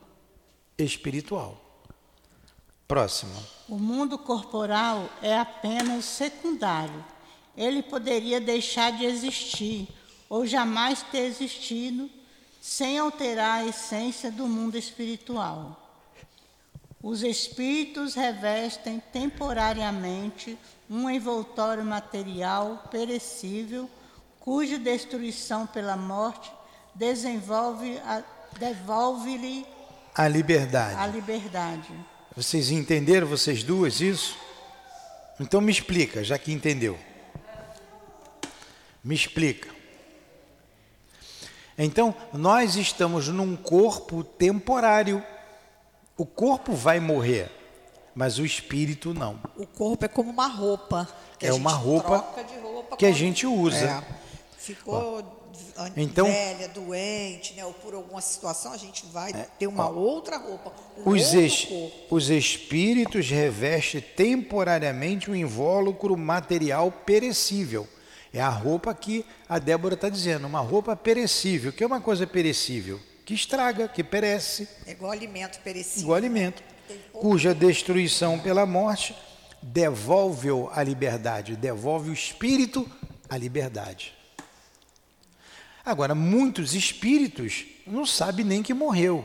espiritual. 0.78 1.67
Próximo. 2.88 3.34
O 3.68 3.76
mundo 3.76 4.16
corporal 4.16 5.10
é 5.20 5.38
apenas 5.38 6.06
secundário. 6.06 7.04
Ele 7.54 7.82
poderia 7.82 8.40
deixar 8.40 8.92
de 8.92 9.04
existir 9.04 9.86
ou 10.26 10.46
jamais 10.46 11.02
ter 11.02 11.26
existido 11.26 12.08
sem 12.62 12.98
alterar 12.98 13.60
a 13.60 13.66
essência 13.66 14.30
do 14.30 14.46
mundo 14.46 14.78
espiritual. 14.78 15.84
Os 17.02 17.22
espíritos 17.22 18.14
revestem 18.14 19.02
temporariamente 19.12 20.58
um 20.88 21.10
envoltório 21.10 21.84
material 21.84 22.84
perecível, 22.90 23.88
cuja 24.40 24.78
destruição 24.78 25.66
pela 25.66 25.96
morte 25.96 26.50
desenvolve 26.94 28.00
devolve-lhe 28.58 29.66
a 30.14 30.26
liberdade. 30.26 30.94
A 30.96 31.06
liberdade. 31.06 31.92
Vocês 32.38 32.70
entenderam, 32.70 33.26
vocês 33.26 33.64
duas, 33.64 34.00
isso? 34.00 34.38
Então 35.40 35.60
me 35.60 35.72
explica, 35.72 36.22
já 36.22 36.38
que 36.38 36.52
entendeu. 36.52 36.96
Me 39.02 39.12
explica. 39.12 39.68
Então, 41.76 42.14
nós 42.32 42.76
estamos 42.76 43.26
num 43.26 43.56
corpo 43.56 44.22
temporário. 44.22 45.20
O 46.16 46.24
corpo 46.24 46.74
vai 46.74 47.00
morrer 47.00 47.50
mas 48.14 48.38
o 48.38 48.44
espírito 48.44 49.14
não. 49.14 49.40
O 49.56 49.64
corpo 49.64 50.04
é 50.04 50.08
como 50.08 50.30
uma 50.30 50.46
roupa. 50.46 51.08
é 51.40 51.52
uma 51.52 51.72
roupa, 51.72 52.16
roupa, 52.18 52.96
que 52.96 53.06
a 53.06 53.12
gente 53.12 53.46
usa. 53.46 53.84
É. 53.84 54.02
ficou 54.56 55.37
Então- 55.96 56.26
velha, 56.26 56.68
doente, 56.68 57.54
né? 57.54 57.64
Ou 57.64 57.72
por 57.72 57.94
alguma 57.94 58.20
situação, 58.20 58.72
a 58.72 58.76
gente 58.76 59.04
vai 59.06 59.32
ter 59.58 59.66
uma 59.66 59.88
outra 59.88 60.36
roupa, 60.38 60.72
um 60.98 61.10
Os, 61.10 61.32
es- 61.34 61.68
os 62.10 62.30
espíritos 62.30 63.28
revestem 63.30 64.00
temporariamente 64.00 65.30
o 65.30 65.36
invólucro 65.36 66.16
material 66.16 66.90
perecível. 66.90 67.86
É 68.32 68.40
a 68.40 68.48
roupa 68.48 68.94
que 68.94 69.24
a 69.48 69.58
Débora 69.58 69.94
está 69.94 70.08
dizendo, 70.08 70.46
uma 70.46 70.60
roupa 70.60 70.94
perecível. 70.94 71.70
O 71.70 71.72
que 71.72 71.82
é 71.82 71.86
uma 71.86 72.00
coisa 72.00 72.26
perecível? 72.26 73.00
Que 73.24 73.34
estraga, 73.34 73.88
que 73.88 74.02
perece, 74.04 74.68
É 74.86 74.92
igual 74.92 75.12
alimento 75.12 75.58
perecível. 75.60 76.02
igual 76.02 76.16
alimento, 76.16 76.62
cuja 77.12 77.54
destruição 77.54 78.38
pela 78.38 78.64
morte 78.66 79.14
devolve-o 79.62 80.68
à 80.72 80.82
liberdade, 80.82 81.56
devolve 81.56 82.10
o 82.10 82.12
espírito 82.12 82.88
à 83.28 83.36
liberdade. 83.36 84.14
Agora, 85.88 86.14
muitos 86.14 86.74
espíritos 86.74 87.64
não 87.86 88.04
sabem 88.04 88.44
nem 88.44 88.62
que 88.62 88.74
morreu. 88.74 89.24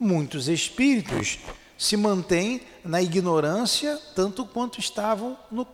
Muitos 0.00 0.48
espíritos 0.48 1.38
se 1.76 1.98
mantêm 1.98 2.62
na 2.82 3.02
ignorância 3.02 4.00
tanto 4.14 4.46
quanto 4.46 4.80
estavam 4.80 5.36
no, 5.50 5.66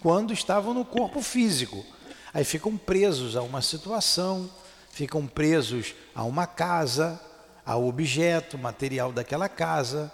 quando 0.00 0.32
estavam 0.32 0.72
no 0.72 0.86
corpo 0.86 1.20
físico. 1.20 1.84
Aí 2.32 2.44
ficam 2.44 2.78
presos 2.78 3.36
a 3.36 3.42
uma 3.42 3.60
situação, 3.60 4.50
ficam 4.90 5.26
presos 5.26 5.94
a 6.14 6.24
uma 6.24 6.46
casa, 6.46 7.20
ao 7.62 7.86
objeto 7.86 8.56
material 8.56 9.12
daquela 9.12 9.50
casa. 9.50 10.10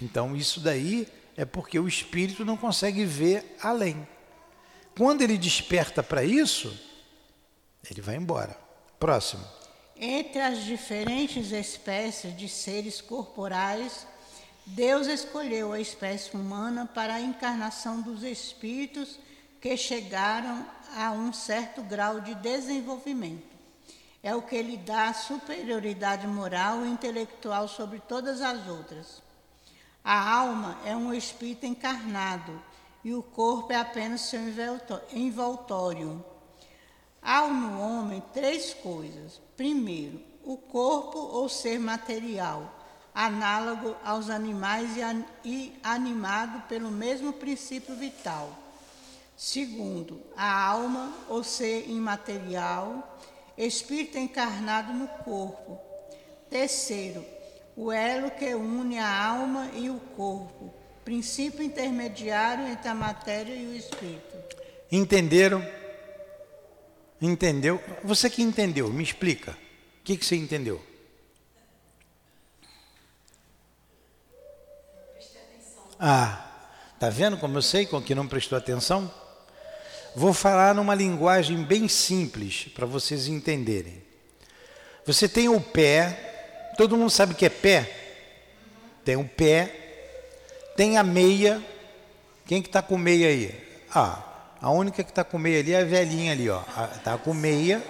Então, 0.00 0.36
isso 0.36 0.60
daí 0.60 1.08
é 1.36 1.44
porque 1.44 1.80
o 1.80 1.88
espírito 1.88 2.44
não 2.44 2.56
consegue 2.56 3.04
ver 3.04 3.56
além. 3.60 4.06
Quando 4.96 5.22
ele 5.22 5.36
desperta 5.36 6.00
para 6.00 6.22
isso, 6.22 6.93
ele 7.92 8.00
vai 8.00 8.16
embora. 8.16 8.56
Próximo. 8.98 9.44
Entre 9.96 10.40
as 10.40 10.64
diferentes 10.64 11.52
espécies 11.52 12.36
de 12.36 12.48
seres 12.48 13.00
corporais, 13.00 14.06
Deus 14.66 15.06
escolheu 15.06 15.72
a 15.72 15.80
espécie 15.80 16.34
humana 16.36 16.86
para 16.86 17.14
a 17.14 17.20
encarnação 17.20 18.00
dos 18.00 18.22
espíritos 18.22 19.18
que 19.60 19.76
chegaram 19.76 20.66
a 20.96 21.10
um 21.10 21.32
certo 21.32 21.82
grau 21.82 22.20
de 22.20 22.34
desenvolvimento. 22.34 23.54
É 24.22 24.34
o 24.34 24.42
que 24.42 24.60
lhe 24.62 24.76
dá 24.76 25.12
superioridade 25.12 26.26
moral 26.26 26.84
e 26.84 26.88
intelectual 26.88 27.68
sobre 27.68 27.98
todas 28.00 28.40
as 28.40 28.66
outras. 28.66 29.22
A 30.02 30.30
alma 30.34 30.78
é 30.84 30.96
um 30.96 31.12
espírito 31.12 31.66
encarnado 31.66 32.60
e 33.04 33.12
o 33.14 33.22
corpo 33.22 33.72
é 33.72 33.76
apenas 33.76 34.22
seu 34.22 34.40
envoltó- 34.40 35.00
envoltório. 35.12 36.24
Há 37.24 37.46
no 37.48 37.80
homem 37.80 38.22
três 38.34 38.74
coisas. 38.74 39.40
Primeiro, 39.56 40.20
o 40.44 40.58
corpo 40.58 41.18
ou 41.18 41.48
ser 41.48 41.78
material, 41.80 42.70
análogo 43.14 43.96
aos 44.04 44.28
animais 44.28 44.94
e, 44.94 45.00
an- 45.02 45.24
animado 45.82 46.68
pelo 46.68 46.90
mesmo 46.90 47.32
princípio 47.32 47.94
vital. 47.96 48.50
Segundo, 49.36 50.20
a 50.36 50.66
alma 50.68 51.12
ou 51.28 51.42
ser 51.42 51.88
imaterial, 51.88 53.18
espírito 53.56 54.18
encarnado 54.18 54.92
no 54.92 55.08
corpo. 55.08 55.80
Terceiro, 56.50 57.24
o 57.76 57.90
elo 57.90 58.30
que 58.32 58.54
une 58.54 58.98
a 58.98 59.24
alma 59.26 59.70
e 59.74 59.88
o 59.88 59.98
corpo, 60.16 60.72
princípio 61.04 61.62
intermediário 61.64 62.68
entre 62.68 62.88
a 62.88 62.94
matéria 62.94 63.54
e 63.54 63.66
o 63.66 63.74
espírito. 63.74 64.36
Entenderam? 64.92 65.64
Entendeu? 67.24 67.82
Você 68.02 68.28
que 68.28 68.42
entendeu, 68.42 68.92
me 68.92 69.02
explica. 69.02 69.52
O 69.52 70.04
que, 70.04 70.14
que 70.14 70.26
você 70.26 70.36
entendeu? 70.36 70.78
Ah, 75.98 76.46
tá 77.00 77.08
vendo 77.08 77.38
como 77.38 77.56
eu 77.56 77.62
sei 77.62 77.86
com 77.86 78.02
que 78.02 78.14
não 78.14 78.28
prestou 78.28 78.58
atenção? 78.58 79.10
Vou 80.14 80.34
falar 80.34 80.74
numa 80.74 80.94
linguagem 80.94 81.64
bem 81.64 81.88
simples 81.88 82.68
para 82.74 82.84
vocês 82.84 83.26
entenderem. 83.26 84.02
Você 85.06 85.26
tem 85.26 85.48
o 85.48 85.58
pé, 85.58 86.74
todo 86.76 86.94
mundo 86.94 87.08
sabe 87.08 87.34
que 87.34 87.46
é 87.46 87.48
pé? 87.48 87.90
Tem 89.02 89.16
o 89.16 89.26
pé, 89.26 90.74
tem 90.76 90.98
a 90.98 91.02
meia. 91.02 91.64
Quem 92.44 92.60
que 92.60 92.68
está 92.68 92.82
com 92.82 92.98
meia 92.98 93.28
aí? 93.28 93.82
Ah, 93.94 94.33
a 94.64 94.70
única 94.70 95.04
que 95.04 95.10
está 95.10 95.22
com 95.22 95.36
meia 95.36 95.60
ali 95.60 95.74
é 95.74 95.82
a 95.82 95.84
velhinha 95.84 96.32
ali, 96.32 96.48
ó. 96.48 96.62
Está 96.96 97.18
com 97.18 97.34
meia. 97.34 97.84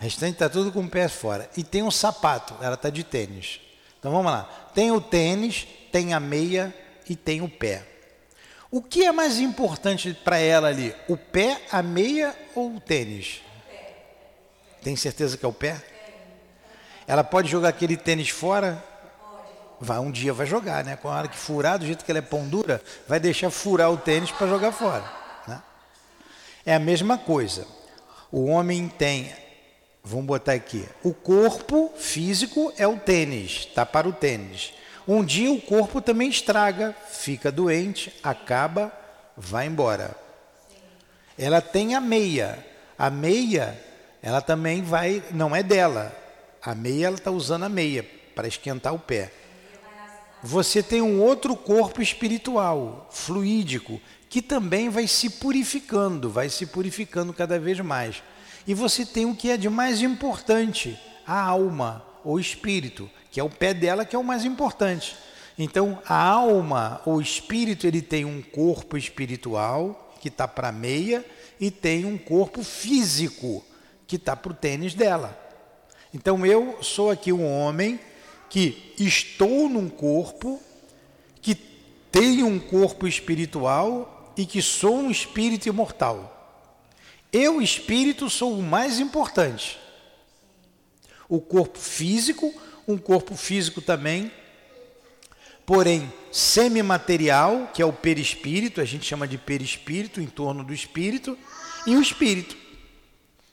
O 0.00 0.02
restante 0.02 0.32
está 0.32 0.48
tudo 0.48 0.72
com 0.72 0.80
o 0.80 0.88
pé 0.88 1.06
fora. 1.06 1.48
E 1.56 1.62
tem 1.62 1.84
um 1.84 1.90
sapato, 1.90 2.52
ela 2.60 2.74
está 2.74 2.90
de 2.90 3.04
tênis. 3.04 3.60
Então 3.96 4.10
vamos 4.10 4.32
lá. 4.32 4.42
Tem 4.74 4.90
o 4.90 5.00
tênis, 5.00 5.68
tem 5.92 6.14
a 6.14 6.18
meia 6.18 6.74
e 7.08 7.14
tem 7.14 7.42
o 7.42 7.48
pé. 7.48 7.84
O 8.72 8.82
que 8.82 9.04
é 9.04 9.12
mais 9.12 9.38
importante 9.38 10.12
para 10.14 10.36
ela 10.36 10.66
ali? 10.66 10.92
O 11.06 11.16
pé, 11.16 11.60
a 11.70 11.80
meia 11.80 12.34
ou 12.56 12.74
o 12.74 12.80
tênis? 12.80 13.40
Tem 14.82 14.96
certeza 14.96 15.36
que 15.36 15.44
é 15.44 15.48
o 15.48 15.52
pé? 15.52 15.80
Ela 17.06 17.22
pode 17.22 17.48
jogar 17.48 17.68
aquele 17.68 17.96
tênis 17.96 18.30
fora? 18.30 18.84
Vai, 19.80 20.00
um 20.00 20.10
dia 20.10 20.32
vai 20.32 20.46
jogar, 20.46 20.82
né? 20.82 20.96
Com 20.96 21.08
a 21.08 21.18
hora 21.18 21.28
que 21.28 21.38
furar, 21.38 21.78
do 21.78 21.86
jeito 21.86 22.04
que 22.04 22.10
ela 22.10 22.18
é 22.18 22.22
pão 22.22 22.48
dura, 22.48 22.82
vai 23.06 23.20
deixar 23.20 23.48
furar 23.48 23.92
o 23.92 23.96
tênis 23.96 24.32
para 24.32 24.48
jogar 24.48 24.72
fora. 24.72 25.19
É 26.64 26.74
a 26.74 26.78
mesma 26.78 27.16
coisa. 27.16 27.66
O 28.30 28.46
homem 28.46 28.88
tem, 28.88 29.32
vamos 30.04 30.26
botar 30.26 30.52
aqui, 30.52 30.86
o 31.02 31.12
corpo 31.12 31.92
físico 31.96 32.72
é 32.76 32.86
o 32.86 32.98
tênis, 32.98 33.66
tá 33.66 33.84
para 33.84 34.08
o 34.08 34.12
tênis. 34.12 34.72
Um 35.08 35.24
dia 35.24 35.50
o 35.50 35.60
corpo 35.60 36.00
também 36.00 36.28
estraga, 36.28 36.94
fica 37.10 37.50
doente, 37.50 38.14
acaba, 38.22 38.92
vai 39.36 39.66
embora. 39.66 40.14
Ela 41.36 41.60
tem 41.60 41.94
a 41.94 42.00
meia. 42.00 42.64
A 42.98 43.08
meia, 43.08 43.82
ela 44.22 44.42
também 44.42 44.82
vai, 44.82 45.22
não 45.30 45.56
é 45.56 45.62
dela. 45.62 46.14
A 46.62 46.74
meia, 46.74 47.06
ela 47.06 47.16
está 47.16 47.30
usando 47.30 47.64
a 47.64 47.68
meia 47.68 48.06
para 48.34 48.46
esquentar 48.46 48.94
o 48.94 48.98
pé. 48.98 49.32
Você 50.42 50.82
tem 50.82 51.00
um 51.00 51.20
outro 51.20 51.56
corpo 51.56 52.02
espiritual, 52.02 53.08
fluídico, 53.10 54.00
que 54.30 54.40
também 54.40 54.88
vai 54.88 55.08
se 55.08 55.28
purificando, 55.28 56.30
vai 56.30 56.48
se 56.48 56.64
purificando 56.64 57.32
cada 57.32 57.58
vez 57.58 57.80
mais. 57.80 58.22
E 58.64 58.72
você 58.72 59.04
tem 59.04 59.26
o 59.26 59.34
que 59.34 59.50
é 59.50 59.56
de 59.56 59.68
mais 59.68 60.00
importante, 60.02 60.96
a 61.26 61.42
alma, 61.42 62.06
ou 62.24 62.38
espírito, 62.38 63.10
que 63.32 63.40
é 63.40 63.42
o 63.42 63.50
pé 63.50 63.74
dela 63.74 64.04
que 64.04 64.14
é 64.14 64.18
o 64.18 64.22
mais 64.22 64.44
importante. 64.44 65.16
Então, 65.58 66.00
a 66.06 66.22
alma, 66.22 67.02
ou 67.04 67.20
espírito, 67.20 67.88
ele 67.88 68.00
tem 68.00 68.24
um 68.24 68.40
corpo 68.40 68.96
espiritual, 68.96 70.14
que 70.20 70.28
está 70.28 70.46
para 70.46 70.68
a 70.68 70.72
meia, 70.72 71.26
e 71.58 71.68
tem 71.68 72.04
um 72.04 72.16
corpo 72.16 72.62
físico, 72.62 73.64
que 74.06 74.14
está 74.14 74.36
para 74.36 74.52
o 74.52 74.54
tênis 74.54 74.94
dela. 74.94 75.36
Então, 76.14 76.46
eu 76.46 76.78
sou 76.82 77.10
aqui 77.10 77.32
um 77.32 77.44
homem 77.44 77.98
que 78.48 78.94
estou 78.96 79.68
num 79.68 79.88
corpo, 79.88 80.60
que 81.42 81.56
tenho 82.12 82.46
um 82.46 82.60
corpo 82.60 83.08
espiritual 83.08 84.18
e 84.36 84.46
que 84.46 84.62
sou 84.62 84.96
um 84.96 85.10
espírito 85.10 85.68
imortal. 85.68 86.36
Eu, 87.32 87.62
espírito, 87.62 88.28
sou 88.28 88.58
o 88.58 88.62
mais 88.62 88.98
importante. 88.98 89.78
O 91.28 91.40
corpo 91.40 91.78
físico, 91.78 92.52
um 92.88 92.98
corpo 92.98 93.36
físico 93.36 93.80
também, 93.80 94.32
porém 95.64 96.12
semimaterial, 96.32 97.70
que 97.72 97.80
é 97.80 97.84
o 97.84 97.92
perispírito, 97.92 98.80
a 98.80 98.84
gente 98.84 99.06
chama 99.06 99.28
de 99.28 99.38
perispírito, 99.38 100.20
em 100.20 100.26
torno 100.26 100.64
do 100.64 100.74
espírito, 100.74 101.38
e 101.86 101.96
o 101.96 102.02
espírito. 102.02 102.56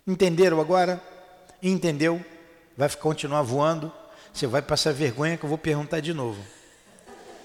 Entenderam 0.08 0.60
agora? 0.60 1.02
Entendeu? 1.62 2.24
Vai 2.76 2.90
continuar 2.90 3.44
voando? 3.44 3.92
Você 4.34 4.48
vai 4.48 4.62
passar 4.62 4.94
vergonha 4.94 5.38
que 5.38 5.44
eu 5.44 5.50
vou 5.50 5.58
perguntar 5.58 6.00
de 6.00 6.14
novo. 6.14 6.44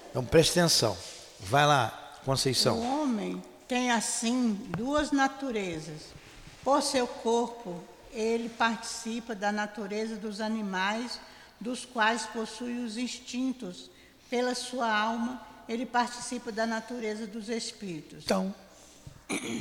Então 0.09 0.23
preste 0.23 0.59
atenção. 0.59 0.97
Vai 1.39 1.65
lá, 1.65 2.02
O 2.23 2.25
Conceição. 2.25 2.79
homem 2.79 3.43
tem 3.67 3.91
assim 3.91 4.53
duas 4.77 5.11
naturezas. 5.11 6.13
Por 6.63 6.81
seu 6.81 7.05
corpo, 7.05 7.83
ele 8.13 8.47
participa 8.47 9.35
da 9.35 9.51
natureza 9.51 10.15
dos 10.15 10.39
animais, 10.39 11.19
dos 11.59 11.83
quais 11.83 12.25
possui 12.27 12.79
os 12.79 12.97
instintos. 12.97 13.89
Pela 14.29 14.55
sua 14.55 14.89
alma, 14.89 15.41
ele 15.67 15.85
participa 15.85 16.49
da 16.49 16.65
natureza 16.65 17.27
dos 17.27 17.49
espíritos. 17.49 18.23
Então, 18.23 18.55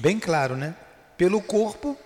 bem 0.00 0.20
claro, 0.20 0.56
né? 0.56 0.76
Pelo 1.16 1.42
corpo, 1.42 1.96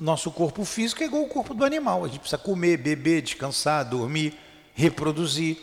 nosso 0.00 0.32
corpo 0.32 0.64
físico 0.64 1.04
é 1.04 1.06
igual 1.06 1.22
ao 1.22 1.28
corpo 1.28 1.54
do 1.54 1.64
animal. 1.64 2.04
A 2.04 2.08
gente 2.08 2.18
precisa 2.18 2.38
comer, 2.38 2.76
beber, 2.76 3.22
descansar, 3.22 3.88
dormir, 3.88 4.36
reproduzir. 4.74 5.58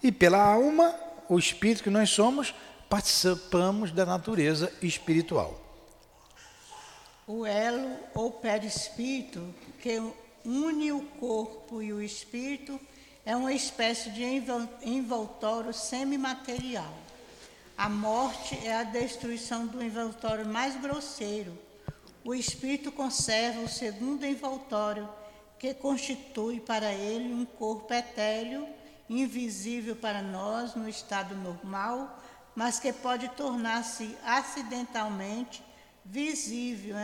E 0.00 0.12
pela 0.12 0.40
alma, 0.40 0.94
o 1.28 1.36
espírito 1.36 1.82
que 1.82 1.90
nós 1.90 2.10
somos, 2.10 2.54
participamos 2.90 3.92
da 3.92 4.04
natureza 4.04 4.72
espiritual. 4.82 5.56
O 7.24 7.46
elo 7.46 7.96
ou 8.12 8.32
perispírito 8.32 9.54
que 9.80 10.02
une 10.44 10.90
o 10.90 11.02
corpo 11.20 11.80
e 11.80 11.92
o 11.92 12.02
espírito 12.02 12.80
é 13.24 13.36
uma 13.36 13.52
espécie 13.52 14.10
de 14.10 14.24
envoltório 14.82 15.72
semimaterial. 15.72 16.92
A 17.78 17.88
morte 17.88 18.58
é 18.66 18.74
a 18.74 18.82
destruição 18.82 19.68
do 19.68 19.80
envoltório 19.80 20.44
mais 20.44 20.74
grosseiro. 20.80 21.56
O 22.24 22.34
espírito 22.34 22.90
conserva 22.90 23.60
o 23.60 23.68
segundo 23.68 24.26
envoltório, 24.26 25.08
que 25.60 25.72
constitui 25.74 26.58
para 26.58 26.92
ele 26.92 27.32
um 27.32 27.44
corpo 27.44 27.94
etéreo, 27.94 28.66
invisível 29.08 29.94
para 29.94 30.20
nós 30.20 30.74
no 30.74 30.88
estado 30.88 31.36
normal, 31.36 32.20
mas 32.60 32.78
que 32.78 32.92
pode 32.92 33.26
tornar-se 33.30 34.14
acidentalmente 34.22 35.62
visível 36.04 36.94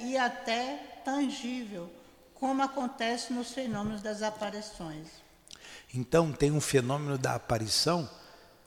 e 0.00 0.16
até 0.16 1.02
tangível, 1.04 1.92
como 2.32 2.62
acontece 2.62 3.30
nos 3.30 3.52
fenômenos 3.52 4.00
das 4.00 4.22
aparições. 4.22 5.08
Então, 5.92 6.32
tem 6.32 6.50
um 6.50 6.62
fenômeno 6.62 7.18
da 7.18 7.34
aparição 7.34 8.08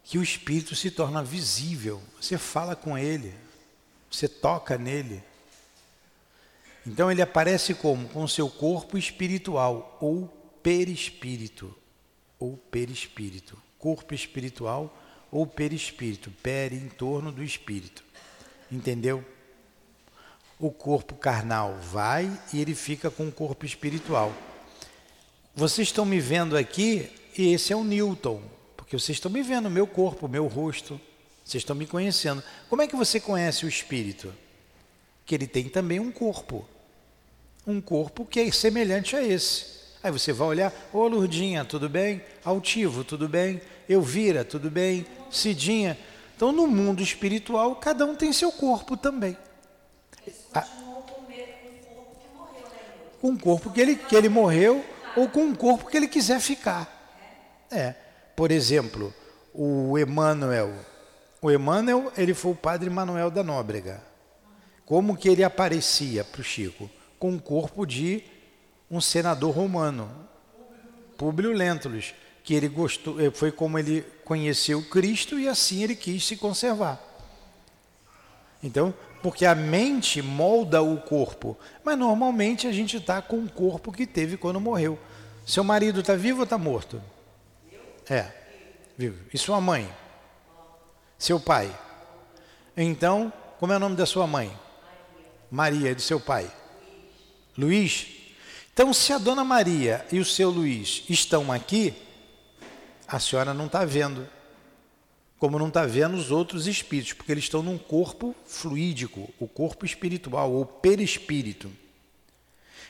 que 0.04 0.20
o 0.20 0.22
espírito 0.22 0.76
se 0.76 0.92
torna 0.92 1.24
visível. 1.24 2.00
Você 2.22 2.38
fala 2.38 2.76
com 2.76 2.96
ele, 2.96 3.34
você 4.12 4.28
toca 4.28 4.78
nele. 4.78 5.24
Então 6.86 7.12
ele 7.12 7.24
aparece 7.24 7.74
como? 7.74 8.08
Com 8.10 8.28
seu 8.28 8.52
corpo 8.52 9.00
espiritual 9.00 9.98
ou 10.00 10.28
perispírito, 10.62 11.76
ou 12.38 12.56
perispírito, 12.56 13.60
corpo 13.80 14.14
espiritual 14.14 14.96
ou 15.32 15.46
perispírito, 15.46 16.32
peri 16.44 16.76
em 16.76 16.90
torno 16.90 17.32
do 17.32 17.44
espírito. 17.44 18.04
Entendeu? 18.72 19.24
O 20.60 20.72
corpo 20.72 21.16
carnal 21.16 21.78
vai 21.80 22.32
e 22.54 22.62
ele 22.62 22.74
fica 22.74 23.10
com 23.10 23.28
o 23.28 23.32
corpo 23.32 23.66
espiritual. 23.66 24.34
Vocês 25.56 25.88
estão 25.88 26.06
me 26.06 26.20
vendo 26.20 26.58
aqui 26.58 27.10
e 27.38 27.54
esse 27.54 27.74
é 27.74 27.76
o 27.76 27.84
Newton, 27.84 28.42
porque 28.76 28.98
vocês 28.98 29.18
estão 29.18 29.32
me 29.32 29.42
vendo, 29.42 29.70
meu 29.70 29.88
corpo, 29.88 30.28
meu 30.28 30.48
rosto, 30.48 31.00
vocês 31.44 31.62
estão 31.62 31.76
me 31.76 31.86
conhecendo. 31.86 32.44
Como 32.70 32.82
é 32.82 32.88
que 32.88 32.96
você 32.96 33.20
conhece 33.20 33.66
o 33.66 33.70
espírito? 33.70 34.34
Que 35.26 35.36
ele 35.36 35.48
tem 35.48 35.68
também 35.70 36.00
um 36.00 36.12
corpo 36.12 36.66
um 37.66 37.82
corpo 37.82 38.26
que 38.26 38.40
é 38.40 38.52
semelhante 38.52 39.16
a 39.16 39.24
esse. 39.24 39.66
Aí 40.04 40.12
você 40.12 40.32
vai 40.32 40.48
olhar, 40.48 40.72
ô 40.94 41.00
oh, 41.00 41.08
Lurdinha, 41.08 41.66
tudo 41.66 41.90
bem? 41.90 42.22
Altivo, 42.44 43.04
tudo 43.04 43.28
bem? 43.28 43.60
Elvira, 43.88 44.44
tudo 44.44 44.70
bem? 44.70 45.06
Cidinha. 45.30 45.98
Então, 46.36 46.52
no 46.52 46.68
mundo 46.68 47.02
espiritual, 47.02 47.76
cada 47.76 48.06
um 48.06 48.16
tem 48.16 48.34
seu 48.34 48.52
corpo 48.52 48.98
também. 48.98 49.38
com 53.22 53.30
um 53.30 53.38
corpo 53.38 53.72
que 53.72 53.82
ele, 53.82 53.96
que 53.96 54.16
ele 54.16 54.30
morreu 54.30 54.86
ou 55.16 55.28
com 55.28 55.42
um 55.46 55.56
corpo 55.56 55.90
que 55.90 55.98
ele 55.98 56.08
quiser 56.08 56.40
ficar. 56.40 56.92
É. 57.72 57.96
Por 58.36 58.52
exemplo, 58.52 59.14
o 59.54 59.98
Emmanuel. 59.98 60.74
O 61.42 61.50
Emmanuel, 61.50 62.12
ele 62.18 62.34
foi 62.34 62.52
o 62.52 62.56
padre 62.56 62.90
Manuel 62.90 63.32
da 63.32 63.44
Nóbrega. 63.44 64.04
Como 64.86 65.18
que 65.18 65.30
ele 65.30 65.44
aparecia 65.44 66.24
para 66.24 66.42
o 66.42 66.44
Chico? 66.44 66.90
com 67.26 67.36
o 67.36 67.42
corpo 67.42 67.86
de 67.86 68.24
um 68.90 69.02
senador 69.02 69.52
romano, 69.52 70.10
Públio 71.18 71.52
Lentulus, 71.52 72.14
que 72.46 72.54
ele 72.54 72.68
gostou, 72.68 73.20
eh, 73.20 73.32
foi 73.32 73.52
como 73.52 73.80
ele 73.80 74.04
conheceu 74.24 74.82
Cristo 74.84 75.40
e 75.40 75.48
assim 75.48 75.84
ele 75.84 75.96
quis 75.96 76.24
se 76.24 76.38
conservar. 76.38 77.02
Então, 78.62 78.94
porque 79.22 79.46
a 79.46 79.56
mente 79.56 80.22
molda 80.22 80.84
o 80.84 81.02
corpo, 81.02 81.58
mas 81.84 81.98
normalmente 81.98 82.68
a 82.68 82.72
gente 82.72 82.98
está 82.98 83.20
com 83.20 83.38
o 83.38 83.50
corpo 83.50 83.92
que 83.92 84.06
teve 84.06 84.38
quando 84.38 84.62
morreu. 84.62 85.00
Seu 85.44 85.64
marido 85.64 86.02
está 86.02 86.16
vivo 86.16 86.40
ou 86.40 86.44
está 86.44 86.58
morto? 86.58 87.02
É, 88.08 88.32
vivo. 88.96 89.18
E 89.34 89.38
sua 89.40 89.60
mãe? 89.60 89.92
Seu 91.18 91.40
pai? 91.40 91.76
Então, 92.78 93.34
como 93.60 93.74
é 93.74 93.78
o 93.78 93.80
nome 93.80 93.96
da 93.96 94.06
sua 94.06 94.28
mãe? 94.28 94.56
Maria, 95.50 95.90
e 95.90 95.96
do 95.96 96.02
seu 96.02 96.20
pai? 96.20 96.52
Luiz. 97.58 98.08
Então, 98.72 98.94
se 98.94 99.12
a 99.14 99.18
dona 99.18 99.44
Maria 99.44 100.06
e 100.12 100.20
o 100.20 100.26
seu 100.26 100.52
Luiz 100.52 101.04
estão 101.10 101.52
aqui, 101.52 102.05
a 103.08 103.20
senhora 103.20 103.54
não 103.54 103.68
está 103.68 103.86
vendo, 103.86 104.28
como 105.38 105.60
não 105.60 105.68
está 105.68 105.86
vendo 105.86 106.16
os 106.16 106.32
outros 106.32 106.68
espíritos, 106.68 107.14
porque 107.14 107.32
eles 107.32 107.44
estão 107.44 107.62
num 107.62 107.78
corpo 107.78 108.36
fluídico, 108.46 109.30
o 109.40 109.48
corpo 109.48 109.86
espiritual, 109.86 110.52
ou 110.52 110.66
perispírito. 110.66 111.72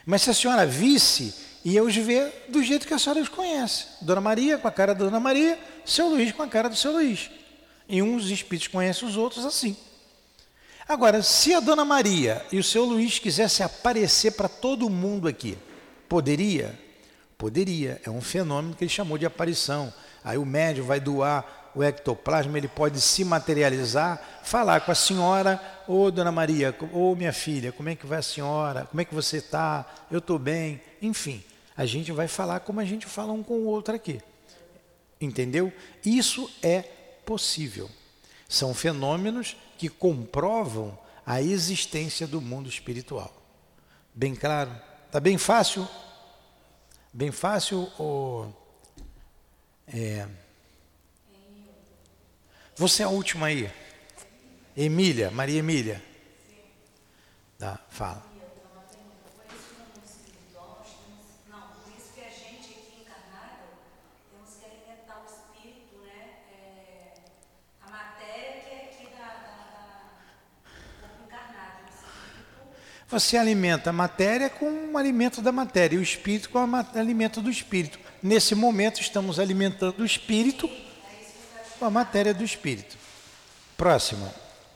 Mas 0.04 0.22
se 0.22 0.30
a 0.30 0.34
senhora 0.34 0.64
visse, 0.64 1.34
ia 1.64 1.82
os 1.82 1.96
ver 1.96 2.46
do 2.48 2.62
jeito 2.62 2.86
que 2.86 2.94
a 2.94 2.98
senhora 2.98 3.20
os 3.20 3.28
conhece. 3.28 3.86
Dona 4.00 4.20
Maria 4.20 4.56
com 4.56 4.68
a 4.68 4.72
cara 4.72 4.94
da 4.94 5.04
Dona 5.04 5.18
Maria, 5.18 5.58
seu 5.84 6.08
Luiz 6.08 6.30
com 6.32 6.42
a 6.42 6.48
cara 6.48 6.68
do 6.68 6.76
seu 6.76 6.92
Luiz. 6.92 7.28
E 7.88 8.00
uns 8.00 8.30
espíritos 8.30 8.68
conhecem 8.68 9.08
os 9.08 9.16
outros 9.16 9.44
assim. 9.44 9.76
Agora, 10.88 11.20
se 11.20 11.52
a 11.52 11.58
Dona 11.58 11.84
Maria 11.84 12.46
e 12.52 12.58
o 12.58 12.62
seu 12.62 12.84
Luiz 12.84 13.18
quisessem 13.18 13.66
aparecer 13.66 14.32
para 14.32 14.48
todo 14.48 14.88
mundo 14.88 15.26
aqui, 15.26 15.58
poderia? 16.08 16.78
Poderia. 17.36 18.00
É 18.04 18.10
um 18.10 18.20
fenômeno 18.20 18.74
que 18.76 18.84
ele 18.84 18.90
chamou 18.90 19.18
de 19.18 19.26
aparição. 19.26 19.92
Aí 20.26 20.36
o 20.36 20.44
médium 20.44 20.84
vai 20.84 20.98
doar 20.98 21.70
o 21.72 21.84
ectoplasma, 21.84 22.58
ele 22.58 22.66
pode 22.66 23.00
se 23.00 23.24
materializar, 23.24 24.20
falar 24.42 24.80
com 24.80 24.90
a 24.90 24.94
senhora, 24.94 25.62
ô 25.86 26.02
oh, 26.02 26.10
Dona 26.10 26.32
Maria, 26.32 26.74
ô 26.92 27.12
oh, 27.12 27.14
minha 27.14 27.32
filha, 27.32 27.70
como 27.70 27.88
é 27.88 27.94
que 27.94 28.04
vai 28.04 28.18
a 28.18 28.22
senhora? 28.22 28.86
Como 28.86 29.00
é 29.00 29.04
que 29.04 29.14
você 29.14 29.36
está? 29.36 29.86
Eu 30.10 30.18
estou 30.18 30.36
bem. 30.36 30.80
Enfim, 31.00 31.44
a 31.76 31.86
gente 31.86 32.10
vai 32.10 32.26
falar 32.26 32.58
como 32.58 32.80
a 32.80 32.84
gente 32.84 33.06
fala 33.06 33.32
um 33.32 33.40
com 33.40 33.54
o 33.54 33.66
outro 33.66 33.94
aqui. 33.94 34.20
Entendeu? 35.20 35.72
Isso 36.04 36.50
é 36.60 36.82
possível. 37.24 37.88
São 38.48 38.74
fenômenos 38.74 39.56
que 39.78 39.88
comprovam 39.88 40.98
a 41.24 41.40
existência 41.40 42.26
do 42.26 42.40
mundo 42.40 42.68
espiritual. 42.68 43.32
Bem 44.12 44.34
claro? 44.34 44.72
Está 45.06 45.20
bem 45.20 45.38
fácil? 45.38 45.86
Bem 47.12 47.30
fácil 47.30 47.88
ou. 47.96 48.65
É... 49.88 50.26
Você 52.76 53.02
é 53.02 53.06
a 53.06 53.08
última 53.08 53.46
aí. 53.46 53.70
Emília, 54.76 55.30
Maria 55.30 55.60
Emília. 55.60 56.02
Tá, 57.58 57.80
fala. 57.88 58.36
Você 73.08 73.36
alimenta 73.38 73.90
a 73.90 73.92
matéria 73.92 74.50
com 74.50 74.92
o 74.92 74.98
alimento 74.98 75.40
da 75.40 75.50
matéria 75.50 75.96
e 75.96 75.98
o 75.98 76.02
espírito 76.02 76.50
com 76.50 76.58
o 76.58 76.98
alimento 76.98 77.40
do 77.40 77.48
espírito. 77.48 77.98
Nesse 78.26 78.56
momento, 78.56 79.00
estamos 79.00 79.38
alimentando 79.38 80.02
o 80.02 80.04
espírito 80.04 80.68
com 81.78 81.84
a 81.84 81.90
matéria 81.90 82.34
do 82.34 82.42
espírito. 82.42 82.98
Próximo. 83.76 84.28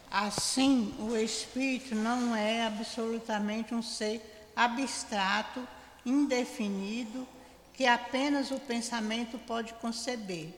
Assim, 0.08 0.94
o 1.00 1.16
espírito 1.16 1.96
não 1.96 2.36
é 2.36 2.64
absolutamente 2.64 3.74
um 3.74 3.82
ser 3.82 4.22
abstrato, 4.54 5.66
indefinido, 6.06 7.26
que 7.74 7.86
apenas 7.86 8.52
o 8.52 8.60
pensamento 8.60 9.36
pode 9.36 9.74
conceber. 9.74 10.50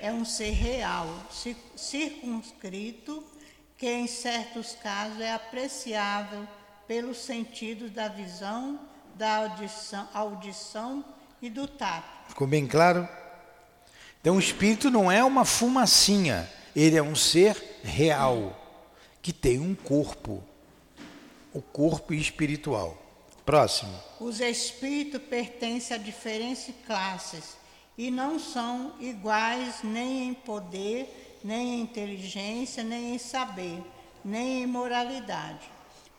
É 0.00 0.10
um 0.10 0.24
ser 0.24 0.50
real, 0.50 1.06
circunscrito, 1.76 3.22
que 3.78 3.88
em 3.88 4.08
certos 4.08 4.76
casos 4.82 5.20
é 5.20 5.32
apreciável 5.32 6.48
pelos 6.88 7.18
sentidos 7.18 7.92
da 7.92 8.08
visão, 8.08 8.80
da 9.14 9.36
audição, 9.36 10.08
audição 10.12 11.04
e 11.42 11.50
do 11.50 11.66
tato. 11.66 12.28
Ficou 12.28 12.46
bem 12.46 12.66
claro? 12.66 13.06
Então 14.20 14.36
o 14.36 14.40
espírito 14.40 14.88
não 14.88 15.10
é 15.10 15.22
uma 15.24 15.44
fumacinha, 15.44 16.48
ele 16.74 16.96
é 16.96 17.02
um 17.02 17.16
ser 17.16 17.80
real 17.82 18.56
que 19.20 19.32
tem 19.32 19.58
um 19.58 19.74
corpo, 19.74 20.42
o 21.52 21.60
corpo 21.60 22.14
espiritual. 22.14 22.96
Próximo. 23.44 23.92
Os 24.20 24.40
espíritos 24.40 25.20
pertencem 25.20 25.96
a 25.96 25.98
diferentes 25.98 26.72
classes 26.86 27.56
e 27.98 28.08
não 28.08 28.38
são 28.38 28.94
iguais 29.00 29.82
nem 29.82 30.28
em 30.28 30.34
poder, 30.34 31.40
nem 31.42 31.74
em 31.74 31.80
inteligência, 31.80 32.84
nem 32.84 33.16
em 33.16 33.18
saber, 33.18 33.82
nem 34.24 34.62
em 34.62 34.66
moralidade. 34.66 35.68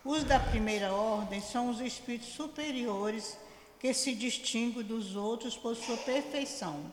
Os 0.04 0.26
da 0.26 0.38
primeira 0.38 0.94
ordem 0.94 1.40
são 1.40 1.70
os 1.70 1.80
espíritos 1.80 2.34
superiores 2.34 3.38
que 3.84 3.94
se 3.94 4.16
distinguem 4.16 4.82
dos 4.82 5.18
outros 5.18 5.58
por 5.58 5.76
sua 5.76 5.98
perfeição, 5.98 6.90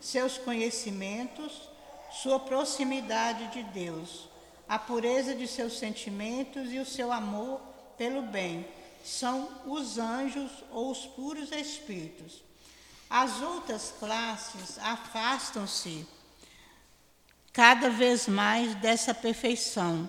seus 0.00 0.38
conhecimentos, 0.38 1.68
sua 2.10 2.40
proximidade 2.40 3.48
de 3.48 3.62
Deus, 3.64 4.30
a 4.66 4.78
pureza 4.78 5.34
de 5.34 5.46
seus 5.46 5.78
sentimentos 5.78 6.72
e 6.72 6.78
o 6.78 6.86
seu 6.86 7.12
amor 7.12 7.60
pelo 7.98 8.22
bem. 8.22 8.66
São 9.04 9.46
os 9.66 9.98
anjos 9.98 10.50
ou 10.70 10.90
os 10.90 11.04
puros 11.04 11.52
espíritos. 11.52 12.42
As 13.10 13.42
outras 13.42 13.92
classes 13.98 14.78
afastam-se 14.78 16.06
cada 17.52 17.90
vez 17.90 18.26
mais 18.26 18.74
dessa 18.76 19.12
perfeição. 19.12 20.08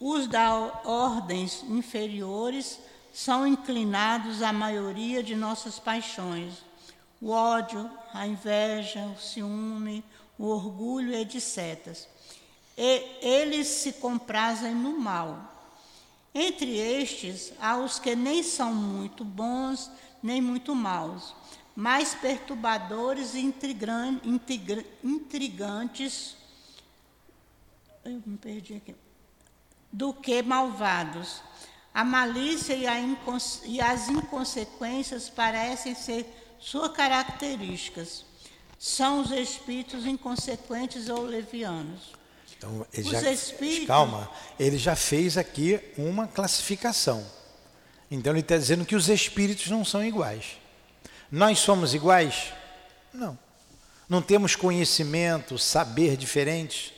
Os 0.00 0.26
da 0.26 0.54
ordens 0.86 1.62
inferiores 1.64 2.78
são 3.12 3.46
inclinados 3.46 4.42
à 4.42 4.52
maioria 4.52 5.22
de 5.22 5.34
nossas 5.34 5.78
paixões: 5.78 6.54
o 7.20 7.30
ódio, 7.30 7.90
a 8.12 8.26
inveja, 8.26 9.04
o 9.06 9.18
ciúme, 9.20 10.04
o 10.38 10.46
orgulho, 10.46 11.14
etc. 11.14 11.96
E 12.76 13.18
eles 13.20 13.66
se 13.66 13.94
comprazem 13.94 14.74
no 14.74 14.98
mal. 14.98 15.48
Entre 16.34 16.76
estes, 16.76 17.52
há 17.60 17.76
os 17.76 17.98
que 17.98 18.14
nem 18.14 18.42
são 18.42 18.72
muito 18.72 19.24
bons, 19.24 19.90
nem 20.22 20.40
muito 20.40 20.74
maus, 20.74 21.34
mais 21.74 22.14
perturbadores 22.14 23.34
e 23.34 23.40
intrigantes 25.02 26.36
eu 28.04 28.22
me 28.24 28.38
perdi 28.38 28.74
aqui, 28.74 28.94
do 29.92 30.12
que 30.12 30.42
malvados. 30.42 31.42
A 31.92 32.04
malícia 32.04 32.74
e, 32.74 32.86
a 32.86 32.94
e 33.64 33.80
as 33.80 34.08
inconsequências 34.08 35.28
parecem 35.28 35.94
ser 35.94 36.26
suas 36.58 36.92
características. 36.92 38.24
São 38.78 39.20
os 39.20 39.30
espíritos 39.30 40.06
inconsequentes 40.06 41.08
ou 41.08 41.22
levianos. 41.22 42.12
Então, 42.56 42.86
ele 42.92 43.10
já, 43.10 43.32
espíritos... 43.32 43.86
calma, 43.86 44.30
ele 44.58 44.76
já 44.76 44.94
fez 44.94 45.36
aqui 45.38 45.80
uma 45.96 46.26
classificação. 46.26 47.26
Então 48.10 48.32
ele 48.32 48.40
está 48.40 48.56
dizendo 48.56 48.84
que 48.84 48.96
os 48.96 49.08
espíritos 49.08 49.68
não 49.68 49.84
são 49.84 50.04
iguais. 50.04 50.58
Nós 51.30 51.58
somos 51.60 51.94
iguais? 51.94 52.52
Não. 53.14 53.38
Não 54.08 54.20
temos 54.20 54.56
conhecimento, 54.56 55.56
saber 55.56 56.16
diferentes? 56.16 56.92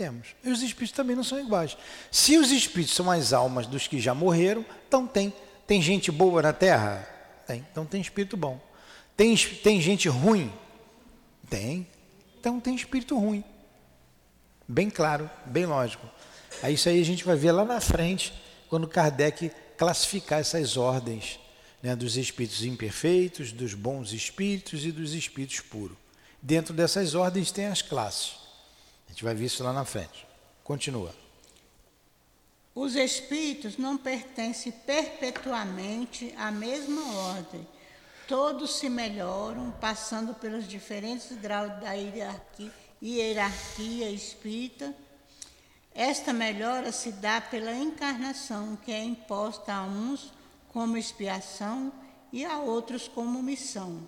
Temos. 0.00 0.28
E 0.42 0.48
os 0.48 0.62
espíritos 0.62 0.96
também 0.96 1.14
não 1.14 1.22
são 1.22 1.38
iguais. 1.38 1.76
Se 2.10 2.38
os 2.38 2.50
espíritos 2.50 2.94
são 2.94 3.10
as 3.10 3.34
almas 3.34 3.66
dos 3.66 3.86
que 3.86 4.00
já 4.00 4.14
morreram, 4.14 4.64
então 4.88 5.06
tem. 5.06 5.30
Tem 5.66 5.82
gente 5.82 6.10
boa 6.10 6.40
na 6.40 6.54
Terra? 6.54 7.06
Tem. 7.46 7.66
Então 7.70 7.84
tem 7.84 8.00
espírito 8.00 8.34
bom. 8.34 8.58
Tem, 9.14 9.36
tem 9.36 9.78
gente 9.78 10.08
ruim? 10.08 10.50
Tem. 11.50 11.86
Então 12.38 12.58
tem 12.58 12.74
espírito 12.74 13.14
ruim. 13.18 13.44
Bem 14.66 14.88
claro, 14.88 15.28
bem 15.44 15.66
lógico. 15.66 16.08
Aí 16.62 16.72
isso 16.72 16.88
aí 16.88 16.98
a 16.98 17.04
gente 17.04 17.22
vai 17.22 17.36
ver 17.36 17.52
lá 17.52 17.66
na 17.66 17.78
frente, 17.78 18.32
quando 18.70 18.88
Kardec 18.88 19.52
classificar 19.76 20.40
essas 20.40 20.78
ordens 20.78 21.38
né, 21.82 21.94
dos 21.94 22.16
espíritos 22.16 22.64
imperfeitos, 22.64 23.52
dos 23.52 23.74
bons 23.74 24.14
espíritos 24.14 24.82
e 24.82 24.92
dos 24.92 25.12
espíritos 25.12 25.60
puros. 25.60 25.98
Dentro 26.40 26.72
dessas 26.72 27.14
ordens 27.14 27.52
tem 27.52 27.66
as 27.66 27.82
classes. 27.82 28.39
A 29.10 29.12
gente 29.12 29.24
vai 29.24 29.34
ver 29.34 29.46
isso 29.46 29.64
lá 29.64 29.72
na 29.72 29.84
frente. 29.84 30.24
Continua. 30.62 31.12
Os 32.72 32.94
espíritos 32.94 33.76
não 33.76 33.98
pertencem 33.98 34.70
perpetuamente 34.70 36.32
à 36.38 36.52
mesma 36.52 37.16
ordem. 37.16 37.66
Todos 38.28 38.78
se 38.78 38.88
melhoram, 38.88 39.72
passando 39.80 40.32
pelos 40.32 40.68
diferentes 40.68 41.32
graus 41.32 41.72
da 41.80 41.92
hierarquia, 41.92 42.72
hierarquia 43.02 44.08
espírita. 44.12 44.94
Esta 45.92 46.32
melhora 46.32 46.92
se 46.92 47.10
dá 47.10 47.40
pela 47.40 47.74
encarnação, 47.74 48.76
que 48.76 48.92
é 48.92 49.02
imposta 49.02 49.74
a 49.74 49.82
uns 49.82 50.32
como 50.68 50.96
expiação 50.96 51.92
e 52.32 52.44
a 52.44 52.60
outros 52.60 53.08
como 53.08 53.42
missão. 53.42 54.06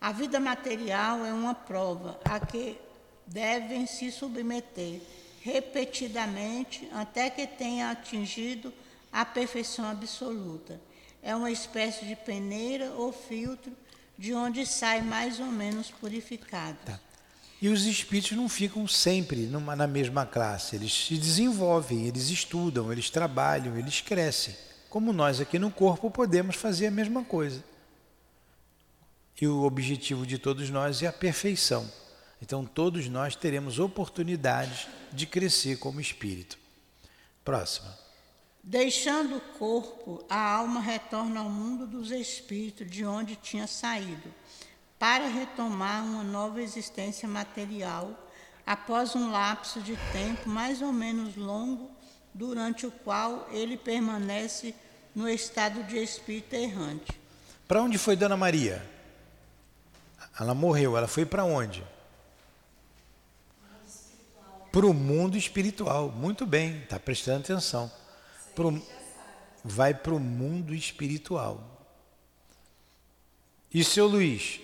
A 0.00 0.12
vida 0.12 0.38
material 0.38 1.26
é 1.26 1.32
uma 1.32 1.56
prova 1.56 2.20
a 2.24 2.38
que 2.38 2.78
devem 3.26 3.86
se 3.86 4.10
submeter 4.10 5.00
repetidamente 5.42 6.88
até 6.92 7.28
que 7.28 7.46
tenha 7.46 7.90
atingido 7.90 8.72
a 9.12 9.24
perfeição 9.24 9.84
absoluta. 9.84 10.80
É 11.22 11.34
uma 11.34 11.50
espécie 11.50 12.04
de 12.04 12.16
peneira 12.16 12.92
ou 12.92 13.12
filtro 13.12 13.72
de 14.16 14.32
onde 14.34 14.64
sai 14.64 15.02
mais 15.02 15.40
ou 15.40 15.46
menos 15.46 15.90
purificado. 15.90 16.78
Tá. 16.84 16.98
E 17.60 17.68
os 17.68 17.84
espíritos 17.86 18.32
não 18.32 18.48
ficam 18.48 18.88
sempre 18.88 19.46
numa, 19.46 19.76
na 19.76 19.86
mesma 19.86 20.26
classe, 20.26 20.74
eles 20.74 20.92
se 20.92 21.16
desenvolvem, 21.16 22.08
eles 22.08 22.28
estudam, 22.28 22.90
eles 22.90 23.08
trabalham, 23.08 23.76
eles 23.78 24.00
crescem. 24.00 24.56
Como 24.90 25.12
nós 25.12 25.40
aqui 25.40 25.58
no 25.58 25.70
corpo 25.70 26.10
podemos 26.10 26.56
fazer 26.56 26.88
a 26.88 26.90
mesma 26.90 27.22
coisa. 27.24 27.62
E 29.40 29.46
o 29.46 29.62
objetivo 29.62 30.26
de 30.26 30.38
todos 30.38 30.70
nós 30.70 31.02
é 31.02 31.06
a 31.06 31.12
perfeição. 31.12 31.88
Então, 32.42 32.64
todos 32.64 33.08
nós 33.08 33.36
teremos 33.36 33.78
oportunidades 33.78 34.88
de 35.12 35.26
crescer 35.26 35.78
como 35.78 36.00
espírito. 36.00 36.58
Próxima. 37.44 37.96
Deixando 38.64 39.36
o 39.36 39.40
corpo, 39.40 40.24
a 40.28 40.54
alma 40.56 40.80
retorna 40.80 41.38
ao 41.38 41.48
mundo 41.48 41.86
dos 41.86 42.10
espíritos, 42.10 42.90
de 42.90 43.04
onde 43.04 43.36
tinha 43.36 43.68
saído, 43.68 44.28
para 44.98 45.28
retomar 45.28 46.04
uma 46.04 46.24
nova 46.24 46.60
existência 46.60 47.28
material, 47.28 48.10
após 48.66 49.14
um 49.14 49.30
lapso 49.30 49.80
de 49.80 49.96
tempo 50.12 50.48
mais 50.48 50.82
ou 50.82 50.92
menos 50.92 51.36
longo, 51.36 51.92
durante 52.34 52.86
o 52.86 52.90
qual 52.90 53.48
ele 53.52 53.76
permanece 53.76 54.74
no 55.14 55.28
estado 55.28 55.84
de 55.84 55.96
espírito 55.96 56.54
errante. 56.54 57.12
Para 57.68 57.82
onde 57.82 57.98
foi 57.98 58.16
Dona 58.16 58.36
Maria? 58.36 58.84
Ela 60.38 60.54
morreu, 60.54 60.96
ela 60.96 61.06
foi 61.06 61.24
para 61.24 61.44
onde? 61.44 61.84
Para 64.72 64.86
o 64.86 64.94
mundo 64.94 65.36
espiritual. 65.36 66.10
Muito 66.10 66.46
bem, 66.46 66.82
está 66.82 66.98
prestando 66.98 67.40
atenção. 67.40 67.92
Pro, 68.54 68.82
vai 69.62 69.92
para 69.92 70.14
o 70.14 70.18
mundo 70.18 70.74
espiritual. 70.74 71.68
E 73.72 73.84
seu 73.84 74.06
Luiz? 74.06 74.60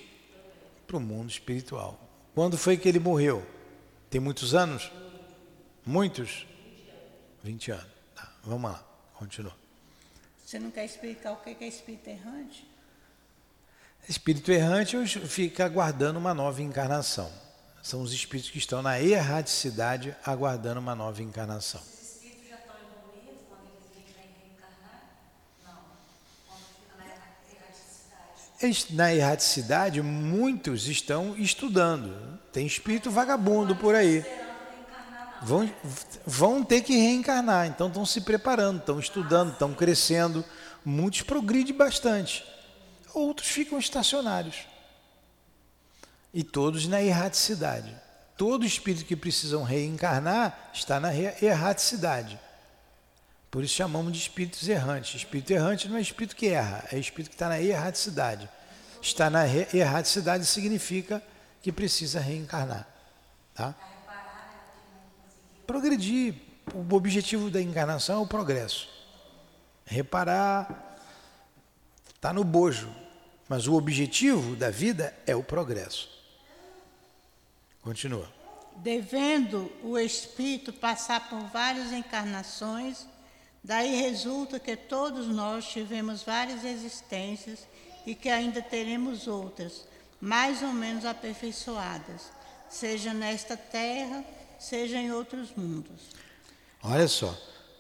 Para 0.87 0.97
o 0.97 1.01
mundo 1.01 1.31
espiritual. 1.31 2.01
Quando 2.35 2.57
foi 2.57 2.77
que 2.77 2.89
ele 2.89 2.99
morreu? 2.99 3.47
Tem 4.11 4.21
muitos 4.21 4.55
anos? 4.55 4.91
Muitos? 5.85 6.47
20 7.43 7.73
anos. 7.73 7.87
Tá, 8.15 8.33
vamos 8.43 8.71
lá, 8.71 8.83
continua. 9.15 9.55
Você 10.45 10.59
não 10.59 10.71
quer 10.71 10.85
explicar 10.85 11.33
o 11.33 11.37
que 11.37 11.63
é 11.63 11.69
espírito 11.69 12.09
errante? 12.09 12.67
Espírito 14.09 14.51
errante 14.51 14.97
fica 15.27 15.67
aguardando 15.67 16.19
uma 16.19 16.33
nova 16.33 16.63
encarnação. 16.63 17.31
São 17.89 18.03
os 18.03 18.13
espíritos 18.13 18.51
que 18.51 18.59
estão 18.59 18.83
na 18.83 19.01
erraticidade 19.01 20.15
aguardando 20.23 20.79
uma 20.79 20.95
nova 20.95 21.23
encarnação. 21.23 21.81
Esses 21.81 22.17
espíritos 22.17 22.47
já 22.47 22.57
estão 22.57 22.75
evoluídos 22.77 23.47
quando 23.49 23.63
eles 23.97 24.15
vêm 24.15 24.29
reencarnar? 24.43 25.05
Não. 25.65 25.73
Quando 26.47 26.61
fica 26.77 26.99
na 26.99 27.07
erraticidade. 28.61 28.95
Na 28.95 29.15
erraticidade, 29.15 30.03
muitos 30.03 30.87
estão 30.87 31.35
estudando. 31.39 32.39
Tem 32.53 32.67
espírito 32.67 33.11
vagabundo 33.11 33.75
por 33.75 33.95
aí. 33.95 34.23
Vão, 35.41 35.73
vão 36.27 36.63
ter 36.63 36.83
que 36.83 36.95
reencarnar, 36.95 37.69
então 37.69 37.89
estão 37.89 38.05
se 38.05 38.21
preparando, 38.21 38.81
estão 38.81 39.01
estudando, 39.01 39.53
estão 39.53 39.73
crescendo. 39.73 40.45
Muitos 40.85 41.23
progridem 41.23 41.75
bastante, 41.75 42.45
outros 43.15 43.49
ficam 43.49 43.79
estacionários 43.79 44.57
e 46.33 46.43
todos 46.43 46.87
na 46.87 47.03
erraticidade. 47.03 47.95
Todo 48.37 48.65
espírito 48.65 49.05
que 49.05 49.17
precisam 49.17 49.63
reencarnar 49.63 50.71
está 50.73 51.01
na 51.01 51.15
erraticidade. 51.15 52.39
Por 53.51 53.65
isso 53.65 53.75
chamamos 53.75 54.13
de 54.13 54.19
espíritos 54.19 54.69
errantes. 54.69 55.15
Espírito 55.17 55.53
errante 55.53 55.89
não 55.89 55.97
é 55.97 56.01
espírito 56.01 56.37
que 56.37 56.49
erra, 56.49 56.85
é 56.93 56.99
espírito 56.99 57.31
que 57.31 57.35
está 57.35 57.49
na 57.49 57.61
erraticidade. 57.61 58.49
Está 59.01 59.31
na 59.31 59.47
erraticidade 59.49 60.45
significa 60.45 61.23
que 61.63 61.73
precisa 61.73 62.21
reencarnar. 62.21 62.87
Tá? 63.55 63.75
Progredir. 65.67 66.35
O 66.75 66.95
objetivo 66.95 67.51
da 67.51 67.63
encarnação 67.63 68.21
é 68.21 68.23
o 68.23 68.27
progresso. 68.27 68.89
Reparar 69.87 70.99
está 72.15 72.33
no 72.33 72.45
bojo, 72.45 72.95
mas 73.49 73.67
o 73.67 73.75
objetivo 73.75 74.55
da 74.55 74.71
vida 74.71 75.15
é 75.27 75.35
o 75.35 75.43
progresso. 75.43 76.18
Continua. 77.89 78.29
Devendo 78.77 79.73
o 79.83 79.99
espírito 79.99 80.75
passar 80.75 81.31
por 81.31 81.41
várias 81.45 81.91
encarnações, 81.91 83.07
daí 83.65 83.97
resulta 83.97 84.61
que 84.61 84.77
todos 84.77 85.27
nós 85.27 85.67
tivemos 85.67 86.23
várias 86.23 86.67
existências 86.67 87.67
e 88.05 88.15
que 88.15 88.29
ainda 88.29 88.61
teremos 88.61 89.27
outras, 89.27 89.89
mais 90.21 90.61
ou 90.63 90.75
menos 90.75 91.07
aperfeiçoadas, 91.07 92.31
seja 92.69 93.15
nesta 93.15 93.57
terra, 93.57 94.23
seja 94.59 94.99
em 94.99 95.11
outros 95.11 95.55
mundos. 95.57 96.11
Olha 96.83 97.09
só, 97.09 97.35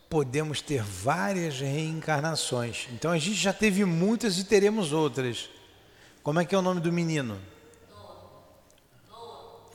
podemos 0.09 0.63
ter 0.63 0.83
várias 0.83 1.61
reencarnações. 1.61 2.89
Então 2.95 3.11
a 3.11 3.19
gente 3.19 3.37
já 3.37 3.53
teve 3.53 3.85
muitas 3.85 4.39
e 4.39 4.45
teremos 4.45 4.91
outras. 4.91 5.51
Como 6.23 6.41
é 6.41 6.47
que 6.47 6.55
é 6.55 6.59
o 6.59 6.63
nome 6.63 6.81
do 6.81 6.91
menino? 6.91 7.39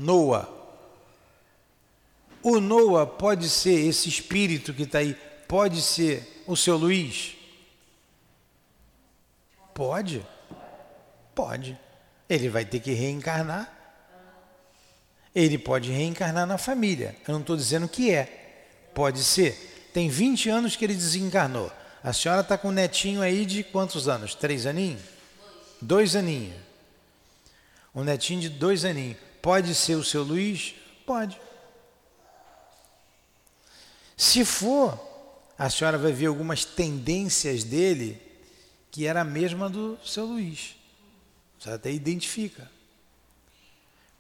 Noah. 0.04 0.50
O 2.42 2.60
Noah 2.60 3.08
pode 3.08 3.50
ser 3.50 3.88
esse 3.88 4.10
espírito 4.10 4.74
que 4.74 4.84
está 4.84 5.00
aí, 5.00 5.16
pode 5.48 5.82
ser 5.82 6.44
o 6.46 6.58
seu 6.58 6.76
Luiz? 6.76 7.36
Pode. 9.74 10.26
Pode. 11.34 11.80
Ele 12.30 12.50
vai 12.50 12.66
ter 12.66 12.82
que 12.82 12.92
reencarnar. 12.92 13.72
Ele 15.34 15.58
pode 15.58 15.90
reencarnar 15.90 16.46
na 16.46 16.58
família. 16.58 17.16
Eu 17.28 17.34
não 17.34 17.42
estou 17.42 17.56
dizendo 17.56 17.88
que 17.88 18.12
é. 18.12 18.60
Pode 18.94 19.24
ser. 19.24 19.90
Tem 19.94 20.10
20 20.10 20.50
anos 20.50 20.76
que 20.76 20.84
ele 20.84 20.94
desencarnou. 20.94 21.72
A 22.04 22.12
senhora 22.12 22.42
está 22.42 22.58
com 22.58 22.68
um 22.68 22.72
netinho 22.72 23.22
aí 23.22 23.46
de 23.46 23.64
quantos 23.64 24.10
anos? 24.10 24.36
Três 24.36 24.66
aninhos? 24.66 25.02
Dois, 25.82 26.12
dois 26.12 26.16
aninhos. 26.16 26.56
Um 27.96 28.04
netinho 28.04 28.42
de 28.42 28.50
dois 28.50 28.84
aninhos. 28.84 29.18
Pode 29.44 29.76
ser 29.76 29.96
o 29.96 30.04
seu 30.06 30.24
Luiz? 30.24 30.74
Pode. 31.06 31.38
Se 34.16 34.46
for, 34.46 34.98
a 35.60 35.70
senhora 35.70 35.98
vai 35.98 36.14
ver 36.14 36.28
algumas 36.28 36.64
tendências 36.64 37.66
dele 37.66 38.22
que 38.90 39.06
era 39.06 39.20
a 39.20 39.26
mesma 39.26 39.70
do 39.70 40.00
seu 40.02 40.26
Luiz. 40.26 40.78
Você 41.60 41.72
até 41.72 41.92
identifica. 41.92 42.72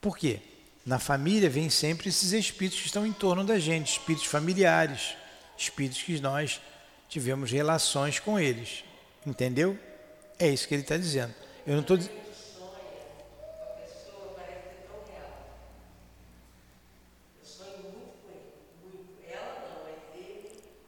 Por 0.01 0.17
quê? 0.17 0.41
Na 0.86 0.99
família 0.99 1.49
vem 1.49 1.69
sempre 1.69 2.09
esses 2.09 2.34
espíritos 2.34 2.82
que 2.82 2.88
estão 2.88 3.07
em 3.07 3.13
torno 3.13 3.45
da 3.45 3.57
gente, 3.57 3.93
espíritos 3.93 4.28
familiares, 4.28 5.15
espíritos 5.57 6.03
que 6.03 6.19
nós 6.19 6.59
tivemos 7.07 7.49
relações 7.49 8.19
com 8.19 8.38
eles. 8.38 8.84
Entendeu? 9.26 9.80
É 10.38 10.49
isso 10.49 10.67
que 10.67 10.74
ele 10.74 10.82
está 10.82 10.97
dizendo. 10.97 11.34
Eu 11.65 11.76
não 11.76 11.82
estou 11.82 11.97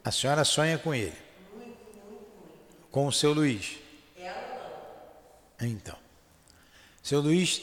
A 0.06 0.12
senhora 0.12 0.44
sonha 0.44 0.78
com 0.78 0.94
ele? 0.94 1.12
Muito, 1.52 1.68
muito. 2.08 2.86
Com 2.92 3.08
o 3.08 3.12
seu 3.12 3.32
Luiz? 3.32 3.78
Ela 4.16 4.76
não. 5.60 5.66
Então. 5.66 5.96
Seu 7.02 7.20
Luiz, 7.20 7.60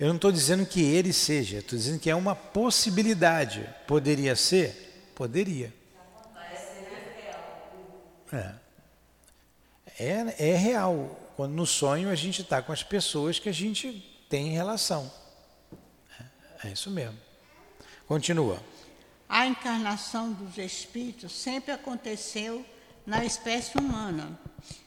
eu 0.00 0.08
não 0.08 0.16
estou 0.16 0.32
dizendo 0.32 0.64
que 0.64 0.80
ele 0.80 1.12
seja, 1.12 1.58
estou 1.58 1.78
dizendo 1.78 2.00
que 2.00 2.08
é 2.08 2.14
uma 2.14 2.34
possibilidade. 2.34 3.68
Poderia 3.86 4.34
ser? 4.34 5.10
Poderia. 5.14 5.70
É. 8.32 8.54
É, 9.98 10.50
é 10.50 10.56
real. 10.56 11.30
Quando 11.36 11.52
no 11.52 11.66
sonho 11.66 12.08
a 12.08 12.14
gente 12.14 12.40
está 12.40 12.62
com 12.62 12.72
as 12.72 12.82
pessoas 12.82 13.38
que 13.38 13.50
a 13.50 13.52
gente 13.52 14.18
tem 14.30 14.52
relação. 14.52 15.12
É, 16.64 16.68
é 16.68 16.72
isso 16.72 16.90
mesmo. 16.90 17.18
Continua. 18.06 18.71
A 19.34 19.46
encarnação 19.46 20.30
dos 20.30 20.58
espíritos 20.58 21.32
sempre 21.32 21.72
aconteceu 21.72 22.62
na 23.06 23.24
espécie 23.24 23.78
humana. 23.78 24.38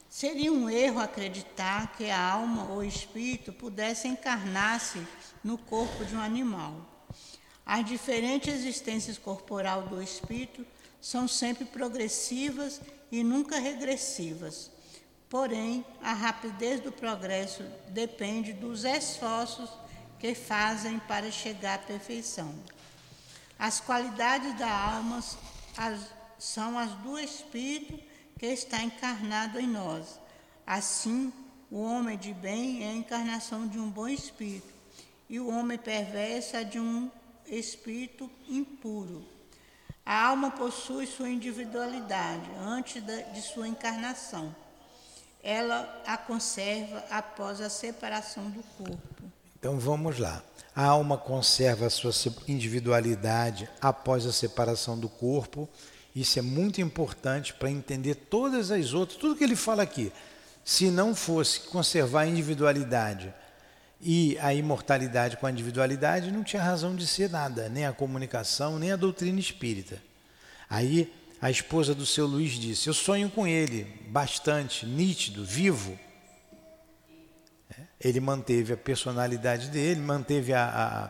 Seria 0.08 0.54
um 0.54 0.70
erro 0.70 1.00
acreditar 1.00 1.98
que 1.98 2.12
a 2.12 2.34
alma 2.34 2.70
ou 2.70 2.84
espírito 2.84 3.52
pudesse 3.52 4.08
encarnar-se 4.08 5.02
no 5.44 5.58
corpo 5.58 6.06
de 6.06 6.16
um 6.16 6.22
animal. 6.22 6.76
As 7.66 7.84
diferentes 7.86 8.54
existências 8.54 9.18
corporal 9.18 9.88
do 9.88 10.00
espírito 10.00 10.64
são 11.02 11.28
sempre 11.28 11.66
progressivas 11.66 12.80
e 13.12 13.24
nunca 13.24 13.58
regressivas. 13.58 14.70
Porém, 15.28 15.84
a 16.04 16.14
rapidez 16.14 16.80
do 16.80 16.92
progresso 16.92 17.64
depende 17.88 18.54
dos 18.54 18.84
esforços 18.84 19.72
que 20.20 20.36
fazem 20.36 21.00
para 21.00 21.32
chegar 21.32 21.74
à 21.74 21.80
perfeição. 21.80 22.54
As 23.58 23.80
qualidades 23.80 24.54
da 24.58 24.70
alma 24.70 25.24
as, 25.78 26.02
são 26.38 26.78
as 26.78 26.92
do 26.96 27.18
Espírito 27.18 27.98
que 28.38 28.46
está 28.48 28.82
encarnado 28.82 29.60
em 29.60 29.68
nós. 29.68 30.20
Assim, 30.66 31.32
o 31.72 31.82
homem 31.82 32.18
de 32.18 32.34
bem 32.34 32.84
é 32.84 32.90
a 32.90 32.94
encarnação 32.94 33.68
de 33.68 33.80
um 33.80 33.90
bom 33.90 34.08
espírito, 34.08 34.74
e 35.30 35.40
o 35.40 35.50
homem 35.50 35.78
perverso 35.78 36.56
é 36.58 36.64
de 36.64 36.80
um 36.80 37.10
espírito 37.48 38.30
impuro. 38.48 39.26
A 40.06 40.28
alma 40.28 40.52
possui 40.52 41.08
sua 41.08 41.30
individualidade 41.30 42.50
antes 42.60 43.04
de 43.04 43.42
sua 43.42 43.68
encarnação. 43.68 44.56
Ela 45.42 46.04
a 46.06 46.18
conserva 46.18 47.04
após 47.10 47.60
a 47.62 47.70
separação 47.70 48.50
do 48.50 48.62
corpo. 48.78 49.15
Então 49.66 49.80
vamos 49.80 50.20
lá. 50.20 50.44
A 50.76 50.86
alma 50.86 51.18
conserva 51.18 51.88
a 51.88 51.90
sua 51.90 52.12
individualidade 52.48 53.68
após 53.82 54.24
a 54.28 54.32
separação 54.32 54.96
do 54.96 55.10
corpo. 55.10 55.68
Isso 56.16 56.38
é 56.38 56.42
muito 56.44 56.82
importante 56.82 57.52
para 57.52 57.72
entender 57.72 58.14
todas 58.14 58.70
as 58.70 58.94
outras, 58.94 59.18
tudo 59.18 59.36
que 59.36 59.44
ele 59.44 59.56
fala 59.56 59.82
aqui. 59.82 60.14
Se 60.64 60.92
não 60.92 61.16
fosse 61.16 61.62
conservar 61.62 62.22
a 62.22 62.28
individualidade 62.28 63.34
e 64.00 64.38
a 64.38 64.54
imortalidade 64.54 65.38
com 65.38 65.48
a 65.48 65.52
individualidade, 65.52 66.32
não 66.32 66.44
tinha 66.44 66.62
razão 66.62 66.96
de 66.96 67.08
ser 67.08 67.32
nada, 67.32 67.68
nem 67.68 67.88
a 67.88 67.92
comunicação, 67.92 68.78
nem 68.78 68.92
a 68.92 68.96
doutrina 68.96 69.40
espírita. 69.40 70.00
Aí 70.70 71.12
a 71.42 71.50
esposa 71.50 71.96
do 71.96 72.06
seu 72.06 72.28
Luiz 72.28 72.52
disse: 72.52 72.88
Eu 72.88 72.94
sonho 72.94 73.32
com 73.32 73.48
ele, 73.48 73.86
bastante, 74.10 74.86
nítido, 74.86 75.44
vivo. 75.44 75.98
Ele 78.06 78.20
manteve 78.20 78.72
a 78.72 78.78
personalidade 78.78 79.70
dele, 79.70 80.00
manteve 80.00 80.54
a, 80.54 81.10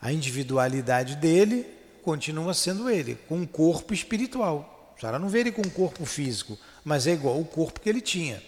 a, 0.00 0.06
a 0.06 0.12
individualidade 0.12 1.16
dele, 1.16 1.66
continua 2.04 2.54
sendo 2.54 2.88
ele, 2.88 3.16
com 3.28 3.38
um 3.38 3.44
corpo 3.44 3.92
espiritual. 3.92 4.94
A 4.96 5.00
senhora 5.00 5.18
não 5.18 5.28
vê 5.28 5.40
ele 5.40 5.50
com 5.50 5.62
um 5.62 5.70
corpo 5.70 6.06
físico, 6.06 6.56
mas 6.84 7.08
é 7.08 7.14
igual 7.14 7.40
o 7.40 7.44
corpo 7.44 7.80
que 7.80 7.88
ele 7.88 8.00
tinha. 8.00 8.40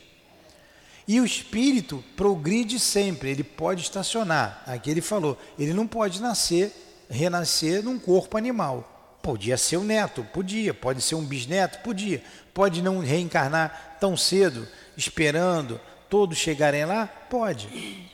E 1.09 1.21
o 1.21 1.25
espírito 1.25 2.05
progride 2.17 2.79
sempre, 2.79 3.31
ele 3.31 3.43
pode 3.43 3.83
estacionar. 3.83 4.63
Aqui 4.65 4.89
ele 4.89 5.01
falou, 5.01 5.37
ele 5.59 5.75
não 5.75 5.89
pode 5.89 6.23
nascer, 6.23 6.73
renascer 7.11 7.83
num 7.83 7.99
corpo 7.99 8.39
animal. 8.39 9.19
Podia 9.21 9.57
ser 9.57 9.79
o 9.79 9.83
neto, 9.83 10.25
podia, 10.33 10.73
pode 10.73 11.03
ser 11.03 11.17
um 11.17 11.25
bisneto, 11.25 11.81
podia. 11.81 12.23
Pode 12.55 12.81
não 12.81 13.01
reencarnar 13.01 13.97
tão 13.99 14.17
cedo, 14.17 14.69
esperando 14.97 15.81
todos 16.09 16.39
chegarem 16.39 16.85
lá? 16.85 17.07
Pode. 17.07 18.11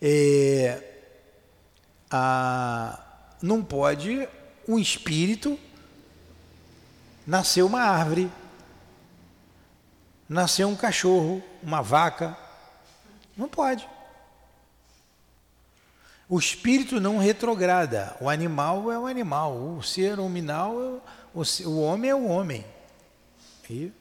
É, 0.00 0.82
a, 2.10 2.98
não 3.42 3.62
pode 3.62 4.28
um 4.66 4.78
espírito 4.78 5.58
nascer 7.26 7.62
uma 7.62 7.82
árvore, 7.82 8.30
nascer 10.28 10.64
um 10.64 10.76
cachorro, 10.76 11.42
uma 11.62 11.82
vaca. 11.82 12.36
Não 13.36 13.48
pode. 13.48 13.88
O 16.28 16.38
espírito 16.38 17.00
não 17.00 17.18
retrograda. 17.18 18.16
O 18.20 18.28
animal 18.28 18.92
é 18.92 18.98
o 18.98 19.06
animal. 19.06 19.56
O 19.56 19.82
ser 19.82 20.16
nominal, 20.16 20.74
é 20.80 21.00
o, 21.34 21.42
o 21.68 21.80
homem 21.82 22.10
é 22.10 22.14
o 22.14 22.26
homem. 22.26 22.64
E 23.68 23.92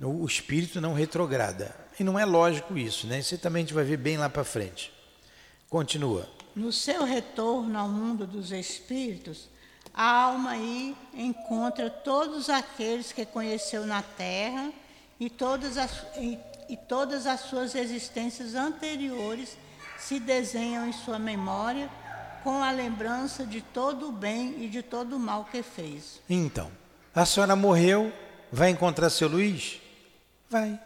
o 0.00 0.24
espírito 0.24 0.80
não 0.80 0.94
retrograda. 0.94 1.85
E 1.98 2.04
não 2.04 2.18
é 2.18 2.24
lógico 2.24 2.76
isso, 2.76 3.06
né? 3.06 3.18
Isso 3.18 3.38
também 3.38 3.60
a 3.60 3.64
gente 3.64 3.74
vai 3.74 3.84
ver 3.84 3.96
bem 3.96 4.18
lá 4.18 4.28
para 4.28 4.44
frente. 4.44 4.92
Continua. 5.68 6.28
No 6.54 6.72
seu 6.72 7.04
retorno 7.04 7.78
ao 7.78 7.88
mundo 7.88 8.26
dos 8.26 8.52
espíritos, 8.52 9.48
a 9.92 10.22
alma 10.24 10.50
aí 10.50 10.94
encontra 11.14 11.88
todos 11.88 12.50
aqueles 12.50 13.12
que 13.12 13.24
conheceu 13.24 13.86
na 13.86 14.02
terra 14.02 14.70
e 15.18 15.30
todas 15.30 15.78
as, 15.78 15.90
e, 16.18 16.38
e 16.68 16.76
todas 16.76 17.26
as 17.26 17.40
suas 17.40 17.74
existências 17.74 18.54
anteriores 18.54 19.56
se 19.98 20.20
desenham 20.20 20.86
em 20.86 20.92
sua 20.92 21.18
memória 21.18 21.90
com 22.44 22.62
a 22.62 22.70
lembrança 22.70 23.44
de 23.44 23.60
todo 23.60 24.08
o 24.08 24.12
bem 24.12 24.62
e 24.62 24.68
de 24.68 24.82
todo 24.82 25.16
o 25.16 25.18
mal 25.18 25.46
que 25.50 25.62
fez. 25.62 26.20
Então, 26.28 26.70
a 27.14 27.24
senhora 27.26 27.56
morreu, 27.56 28.12
vai 28.52 28.70
encontrar 28.70 29.10
seu 29.10 29.28
Luiz? 29.28 29.80
Vai. 30.48 30.78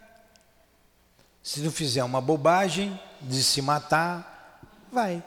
Se 1.43 1.61
não 1.61 1.70
fizer 1.70 2.05
uma 2.05 2.20
bobagem 2.20 2.99
de 3.20 3.43
se 3.43 3.62
matar, 3.62 4.61
vai. 4.93 5.22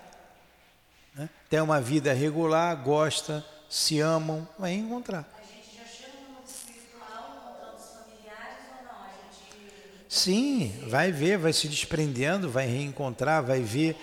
Né? 1.16 1.30
Tem 1.50 1.60
uma 1.60 1.82
vida 1.82 2.14
regular, 2.14 2.76
gosta, 2.84 3.44
se 3.70 4.00
amam, 4.00 4.48
vai 4.58 4.74
encontrar. 4.74 5.28
A 5.38 5.42
gente 5.42 5.76
já 5.76 5.86
chega 5.86 6.18
no 6.28 6.36
mundo 6.36 6.48
espiritual 6.48 7.76
os 7.76 7.86
familiares 7.86 8.60
ou 8.70 8.86
não? 8.86 9.02
A 9.02 9.10
gente... 9.10 10.06
Sim, 10.08 10.88
vai 10.88 11.12
ver, 11.12 11.38
vai 11.38 11.54
se 11.54 11.68
desprendendo, 11.68 12.50
vai 12.50 12.68
reencontrar, 12.68 13.44
vai 13.44 13.62
ver. 13.62 13.98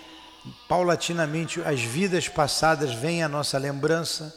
Paulatinamente 0.67 1.61
as 1.61 1.79
vidas 1.79 2.27
passadas 2.27 2.93
vêm 2.93 3.23
à 3.23 3.29
nossa 3.29 3.57
lembrança, 3.57 4.35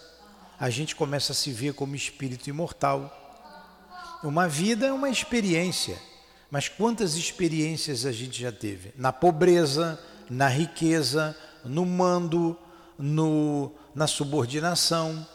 a 0.61 0.71
gente 0.71 0.95
começa 0.95 1.33
a 1.33 1.35
se 1.35 1.51
ver 1.51 1.75
como 1.75 1.97
espírito 1.97 2.49
imortal. 2.49 3.21
Uma 4.23 4.49
vida 4.49 4.87
é 4.87 4.93
uma 4.93 5.11
experiência. 5.11 5.99
Mas 6.55 6.69
quantas 6.69 7.17
experiências 7.17 8.07
a 8.07 8.13
gente 8.13 8.41
já 8.41 8.53
teve? 8.53 8.95
Na 8.97 9.13
pobreza, 9.13 9.99
na 10.31 10.47
riqueza, 10.47 11.37
no 11.65 11.85
mando, 11.85 12.57
no, 12.97 13.73
na 13.93 14.07
subordinação. 14.07 15.27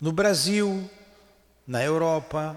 No 0.00 0.12
Brasil, 0.12 0.88
na 1.66 1.82
Europa, 1.82 2.56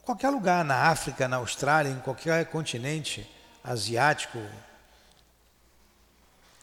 em 0.00 0.06
qualquer 0.06 0.30
lugar, 0.30 0.64
na 0.64 0.84
África, 0.84 1.28
na 1.28 1.36
Austrália, 1.36 1.90
em 1.90 2.00
qualquer 2.00 2.46
continente 2.46 3.30
asiático. 3.62 4.38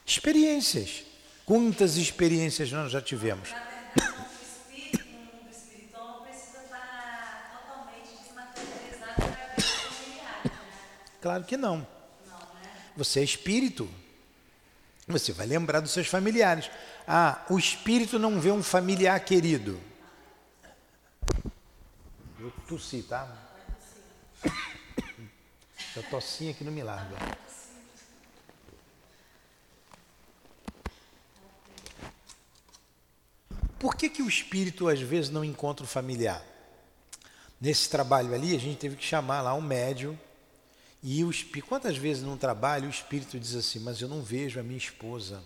Experiências. 0.04 1.04
Quantas 1.46 1.96
experiências 1.98 2.72
nós 2.72 2.92
já 2.92 3.04
tivemos? 3.04 3.54
Claro 11.26 11.44
que 11.44 11.58
não. 11.58 11.88
Você 12.96 13.20
é 13.20 13.24
espírito. 13.24 13.90
Você 15.08 15.34
vai 15.34 15.48
lembrar 15.48 15.80
dos 15.80 15.90
seus 15.90 16.06
familiares. 16.06 16.70
Ah, 17.08 17.44
o 17.50 17.58
espírito 17.58 18.20
não 18.20 18.40
vê 18.40 18.52
um 18.52 18.62
familiar 18.62 19.20
querido. 19.22 19.82
Eu 22.40 22.52
tossi, 22.68 23.02
tá? 23.02 23.28
Essa 24.44 26.04
tossinha 26.12 26.52
aqui 26.52 26.64
não 26.64 26.72
me 26.72 26.84
larga. 26.84 27.16
Por 33.80 33.96
que, 33.96 34.12
que 34.12 34.22
o 34.22 34.30
espírito 34.30 34.88
às 34.88 35.02
vezes 35.02 35.32
não 35.32 35.44
encontra 35.44 35.84
o 35.84 35.88
familiar? 35.88 36.46
Nesse 37.60 37.90
trabalho 37.90 38.32
ali, 38.32 38.56
a 38.56 38.60
gente 38.60 38.78
teve 38.78 38.96
que 38.96 39.04
chamar 39.04 39.42
lá 39.42 39.56
um 39.56 39.62
médium 39.62 40.16
e 41.08 41.24
o 41.24 41.32
quantas 41.70 41.96
vezes 41.96 42.24
num 42.24 42.36
trabalho 42.36 42.88
o 42.88 42.90
espírito 42.90 43.40
diz 43.40 43.54
assim: 43.54 43.78
Mas 43.78 44.02
eu 44.02 44.08
não 44.08 44.24
vejo 44.24 44.60
a 44.60 44.64
minha 44.64 44.80
esposa, 44.80 45.40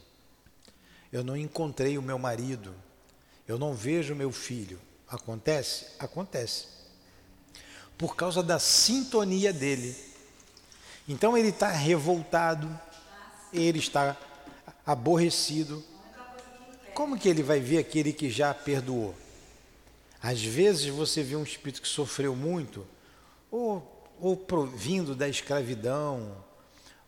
eu 1.12 1.22
não 1.22 1.36
encontrei 1.36 1.98
o 1.98 2.02
meu 2.02 2.18
marido, 2.18 2.74
eu 3.46 3.60
não 3.60 3.74
vejo 3.74 4.14
o 4.14 4.16
meu 4.16 4.32
filho. 4.32 4.80
Acontece? 5.06 5.88
Acontece. 6.00 6.68
Por 7.98 8.16
causa 8.16 8.42
da 8.42 8.58
sintonia 8.58 9.52
dele. 9.52 9.94
Então 11.06 11.38
ele 11.38 11.50
está 11.50 11.68
revoltado, 11.68 12.80
ele 13.52 13.80
está 13.80 14.16
aborrecido. 14.86 15.84
Como 16.94 17.20
que 17.20 17.28
ele 17.28 17.44
vai 17.44 17.60
ver 17.60 17.80
aquele 17.80 18.14
que 18.14 18.30
já 18.30 18.54
perdoou? 18.54 19.14
Às 20.24 20.42
vezes 20.42 20.86
você 20.86 21.22
vê 21.22 21.36
um 21.36 21.44
espírito 21.44 21.82
que 21.82 21.88
sofreu 21.90 22.34
muito, 22.34 22.88
ou 23.52 23.99
ou 24.22 24.36
provindo 24.36 25.16
da 25.16 25.28
escravidão, 25.28 26.36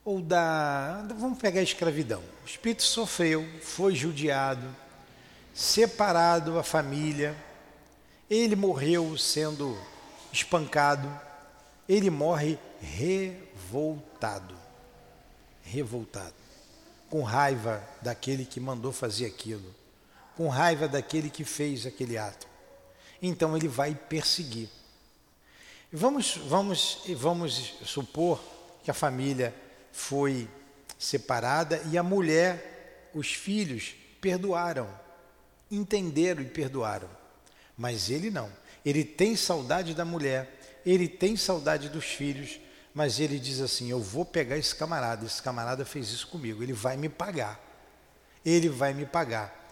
ou 0.03 0.21
da. 0.21 1.05
Vamos 1.17 1.39
pegar 1.39 1.59
a 1.59 1.63
escravidão. 1.63 2.21
O 2.43 2.45
espírito 2.45 2.83
sofreu, 2.83 3.47
foi 3.61 3.95
judiado, 3.95 4.67
separado 5.53 6.53
da 6.53 6.63
família, 6.63 7.35
ele 8.29 8.55
morreu 8.55 9.17
sendo 9.17 9.77
espancado, 10.31 11.09
ele 11.87 12.09
morre 12.09 12.57
revoltado. 12.79 14.55
Revoltado. 15.61 16.33
Com 17.09 17.23
raiva 17.23 17.83
daquele 18.01 18.45
que 18.45 18.59
mandou 18.59 18.93
fazer 18.93 19.25
aquilo, 19.25 19.75
com 20.37 20.47
raiva 20.47 20.87
daquele 20.87 21.29
que 21.29 21.43
fez 21.43 21.85
aquele 21.85 22.17
ato. 22.17 22.47
Então 23.21 23.55
ele 23.55 23.67
vai 23.67 23.93
perseguir. 23.93 24.69
Vamos, 25.93 26.37
vamos, 26.47 26.99
vamos 27.17 27.73
supor 27.83 28.41
que 28.81 28.89
a 28.89 28.93
família 28.93 29.53
foi 29.91 30.47
separada 30.97 31.81
e 31.91 31.97
a 31.97 32.03
mulher, 32.03 33.09
os 33.13 33.33
filhos, 33.33 33.93
perdoaram, 34.21 34.87
entenderam 35.69 36.41
e 36.41 36.45
perdoaram. 36.45 37.09
Mas 37.77 38.09
ele 38.09 38.31
não. 38.31 38.49
Ele 38.85 39.03
tem 39.03 39.35
saudade 39.35 39.93
da 39.93 40.05
mulher, 40.05 40.79
ele 40.85 41.09
tem 41.09 41.35
saudade 41.35 41.89
dos 41.89 42.05
filhos, 42.05 42.57
mas 42.93 43.19
ele 43.19 43.37
diz 43.37 43.59
assim: 43.59 43.91
Eu 43.91 43.99
vou 43.99 44.23
pegar 44.23 44.57
esse 44.57 44.73
camarada, 44.73 45.25
esse 45.25 45.41
camarada 45.41 45.83
fez 45.83 46.09
isso 46.09 46.27
comigo, 46.29 46.63
ele 46.63 46.73
vai 46.73 46.95
me 46.95 47.09
pagar. 47.09 47.59
Ele 48.45 48.69
vai 48.69 48.93
me 48.93 49.05
pagar. 49.05 49.67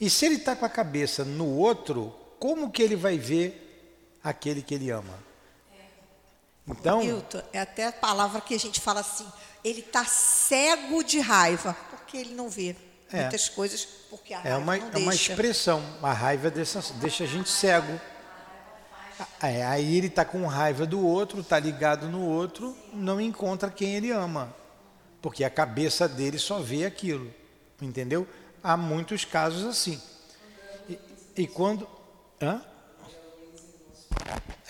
E 0.00 0.08
se 0.08 0.24
ele 0.24 0.36
está 0.36 0.56
com 0.56 0.64
a 0.64 0.70
cabeça 0.70 1.22
no 1.22 1.46
outro, 1.46 2.14
como 2.38 2.70
que 2.70 2.82
ele 2.82 2.96
vai 2.96 3.18
ver 3.18 4.18
aquele 4.24 4.62
que 4.62 4.74
ele 4.74 4.90
ama? 4.90 5.29
Então, 6.70 7.00
Milton, 7.00 7.42
é 7.52 7.60
até 7.60 7.86
a 7.86 7.92
palavra 7.92 8.40
que 8.40 8.54
a 8.54 8.58
gente 8.58 8.80
fala 8.80 9.00
assim, 9.00 9.26
ele 9.64 9.80
está 9.80 10.04
cego 10.04 11.02
de 11.02 11.20
raiva, 11.20 11.76
porque 11.90 12.16
ele 12.16 12.34
não 12.34 12.48
vê 12.48 12.76
é, 13.12 13.22
muitas 13.22 13.48
coisas, 13.48 13.86
porque 14.08 14.32
a 14.32 14.38
é 14.38 14.40
raiva 14.42 14.58
uma, 14.58 14.76
não 14.76 14.90
É 14.92 14.98
uma 14.98 15.14
expressão, 15.14 15.82
a 16.02 16.12
raiva 16.12 16.50
deixa, 16.50 16.80
deixa 16.94 17.24
a 17.24 17.26
gente 17.26 17.48
cego. 17.48 18.00
É, 19.42 19.64
aí 19.66 19.98
ele 19.98 20.06
está 20.06 20.24
com 20.24 20.46
raiva 20.46 20.86
do 20.86 21.04
outro, 21.04 21.40
está 21.40 21.58
ligado 21.58 22.08
no 22.08 22.24
outro, 22.24 22.74
não 22.92 23.20
encontra 23.20 23.70
quem 23.70 23.94
ele 23.94 24.10
ama, 24.10 24.54
porque 25.20 25.44
a 25.44 25.50
cabeça 25.50 26.08
dele 26.08 26.38
só 26.38 26.58
vê 26.60 26.86
aquilo, 26.86 27.32
entendeu? 27.82 28.26
Há 28.62 28.76
muitos 28.76 29.24
casos 29.24 29.66
assim. 29.66 30.00
E, 30.88 30.98
e 31.36 31.46
quando... 31.46 31.86
Hã? 32.40 32.62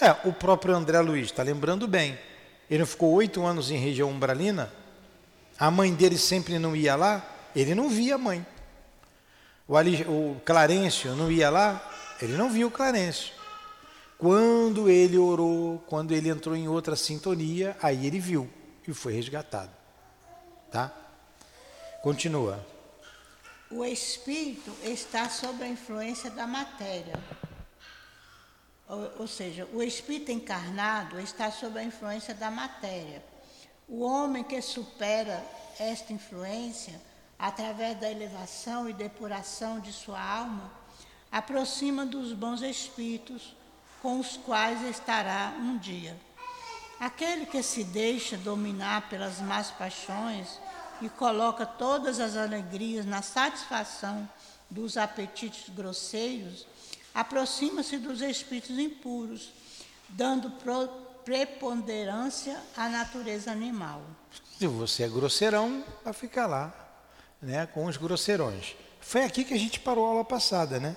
É, 0.01 0.17
o 0.27 0.33
próprio 0.33 0.75
André 0.75 0.99
Luiz, 1.01 1.27
está 1.27 1.43
lembrando 1.43 1.87
bem. 1.87 2.19
Ele 2.71 2.87
ficou 2.87 3.13
oito 3.13 3.45
anos 3.45 3.71
em 3.71 3.77
região 3.77 4.09
umbralina, 4.09 4.73
a 5.59 5.71
mãe 5.71 5.93
dele 5.93 6.17
sempre 6.17 6.59
não 6.59 6.75
ia 6.75 6.97
lá, 6.97 7.23
ele 7.55 7.75
não 7.75 7.89
via 7.91 8.15
a 8.15 8.19
mãe. 8.19 8.47
O, 9.69 9.77
Ali, 9.77 10.03
o 10.09 10.41
Clarencio 10.45 11.15
não 11.15 11.31
ia 11.31 11.51
lá, 11.51 11.87
ele 12.23 12.35
não 12.37 12.49
via 12.49 12.67
o 12.67 12.71
Clarencio. 12.71 13.35
Quando 14.17 14.89
ele 14.89 15.19
orou, 15.19 15.83
quando 15.87 16.13
ele 16.13 16.29
entrou 16.29 16.57
em 16.57 16.69
outra 16.69 16.97
sintonia, 16.97 17.77
aí 17.83 18.07
ele 18.07 18.19
viu 18.19 18.49
e 18.87 18.95
foi 18.95 19.13
resgatado. 19.13 19.71
Tá? 20.71 20.93
Continua. 22.03 22.65
O 23.71 23.85
espírito 23.85 24.75
está 24.83 25.29
sob 25.29 25.63
a 25.63 25.69
influência 25.69 26.31
da 26.31 26.47
matéria 26.47 27.19
ou, 29.19 29.27
seja, 29.27 29.69
o 29.73 29.83
espírito 29.83 30.33
encarnado 30.33 31.21
está 31.21 31.51
sob 31.51 31.79
a 31.79 31.85
influência 31.85 32.35
da 32.35 32.51
matéria. 32.51 33.23
O 33.89 34.01
homem 34.01 34.43
que 34.43 34.61
supera 34.61 35.45
esta 35.79 36.13
influência, 36.13 37.01
através 37.39 37.99
da 37.99 38.11
elevação 38.11 38.89
e 38.89 38.93
depuração 38.93 39.79
de 39.79 39.93
sua 39.93 40.21
alma, 40.21 40.73
aproxima 41.31 42.05
dos 42.05 42.33
bons 42.33 42.63
espíritos 42.63 43.55
com 44.03 44.19
os 44.19 44.37
quais 44.37 44.83
estará 44.83 45.55
um 45.59 45.79
dia. 45.79 46.19
Aquele 46.99 47.47
que 47.47 47.63
se 47.63 47.85
deixa 47.85 48.37
dominar 48.37 49.09
pelas 49.09 49.41
más 49.41 49.71
paixões 49.71 50.61
e 51.01 51.09
coloca 51.09 51.65
todas 51.65 52.21
as 52.21 52.37
alegrias 52.37 53.07
na 53.07 53.23
satisfação 53.23 54.29
dos 54.69 54.97
apetites 54.97 55.69
grosseiros, 55.71 56.67
aproxima-se 57.15 57.99
dos 57.99 58.21
espíritos 58.21 58.79
impuros, 58.79 59.53
dando 60.09 60.53
preponderância 61.25 62.61
à 62.77 62.89
natureza 62.89 63.51
animal. 63.51 64.03
Se 64.59 64.67
você 64.67 65.05
é 65.05 65.09
grosseirão, 65.09 65.85
vai 66.05 66.13
ficar 66.13 66.47
lá, 66.47 66.73
né, 67.41 67.67
com 67.67 67.87
os 67.87 67.97
grosseirões. 67.97 68.75
Foi 69.01 69.25
aqui 69.25 69.45
que 69.45 69.55
a 69.55 69.59
gente 69.59 69.81
parou 69.81 70.07
a 70.07 70.09
aula 70.11 70.25
passada, 70.25 70.79
né? 70.79 70.97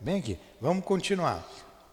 Bem 0.00 0.18
aqui. 0.18 0.38
Vamos 0.60 0.84
continuar. 0.84 1.46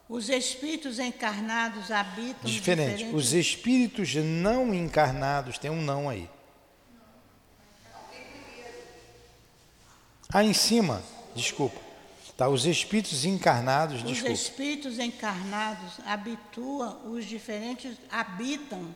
Os 0.10 0.28
espíritos 0.28 1.00
encarnados 1.00 1.89
habitam 1.89 2.44
diferente. 2.44 2.98
Diferentes... 2.98 3.16
Os 3.16 3.34
espíritos 3.34 4.14
não 4.16 4.74
encarnados 4.74 5.58
tem 5.58 5.72
um 5.72 5.82
não 5.82 6.10
aí. 6.10 6.30
Aí 10.34 10.48
em 10.48 10.54
cima, 10.54 11.02
desculpa. 11.34 11.80
Tá, 12.38 12.47
os 12.47 12.65
espíritos 12.65 13.25
encarnados, 13.25 13.97
os 13.97 14.07
desculpa. 14.07 14.34
espíritos 14.34 14.99
encarnados 14.99 15.93
habituam 16.05 17.11
os 17.11 17.25
diferentes, 17.25 17.97
habitam 18.09 18.95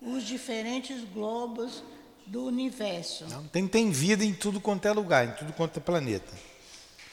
os 0.00 0.24
diferentes 0.24 1.04
globos 1.12 1.82
do 2.26 2.44
universo. 2.44 3.26
Não, 3.26 3.46
tem, 3.48 3.66
tem 3.66 3.90
vida 3.90 4.24
em 4.24 4.32
tudo 4.32 4.60
quanto 4.60 4.86
é 4.86 4.92
lugar, 4.92 5.26
em 5.26 5.32
tudo 5.32 5.52
quanto 5.52 5.78
é 5.78 5.80
planeta. 5.80 6.32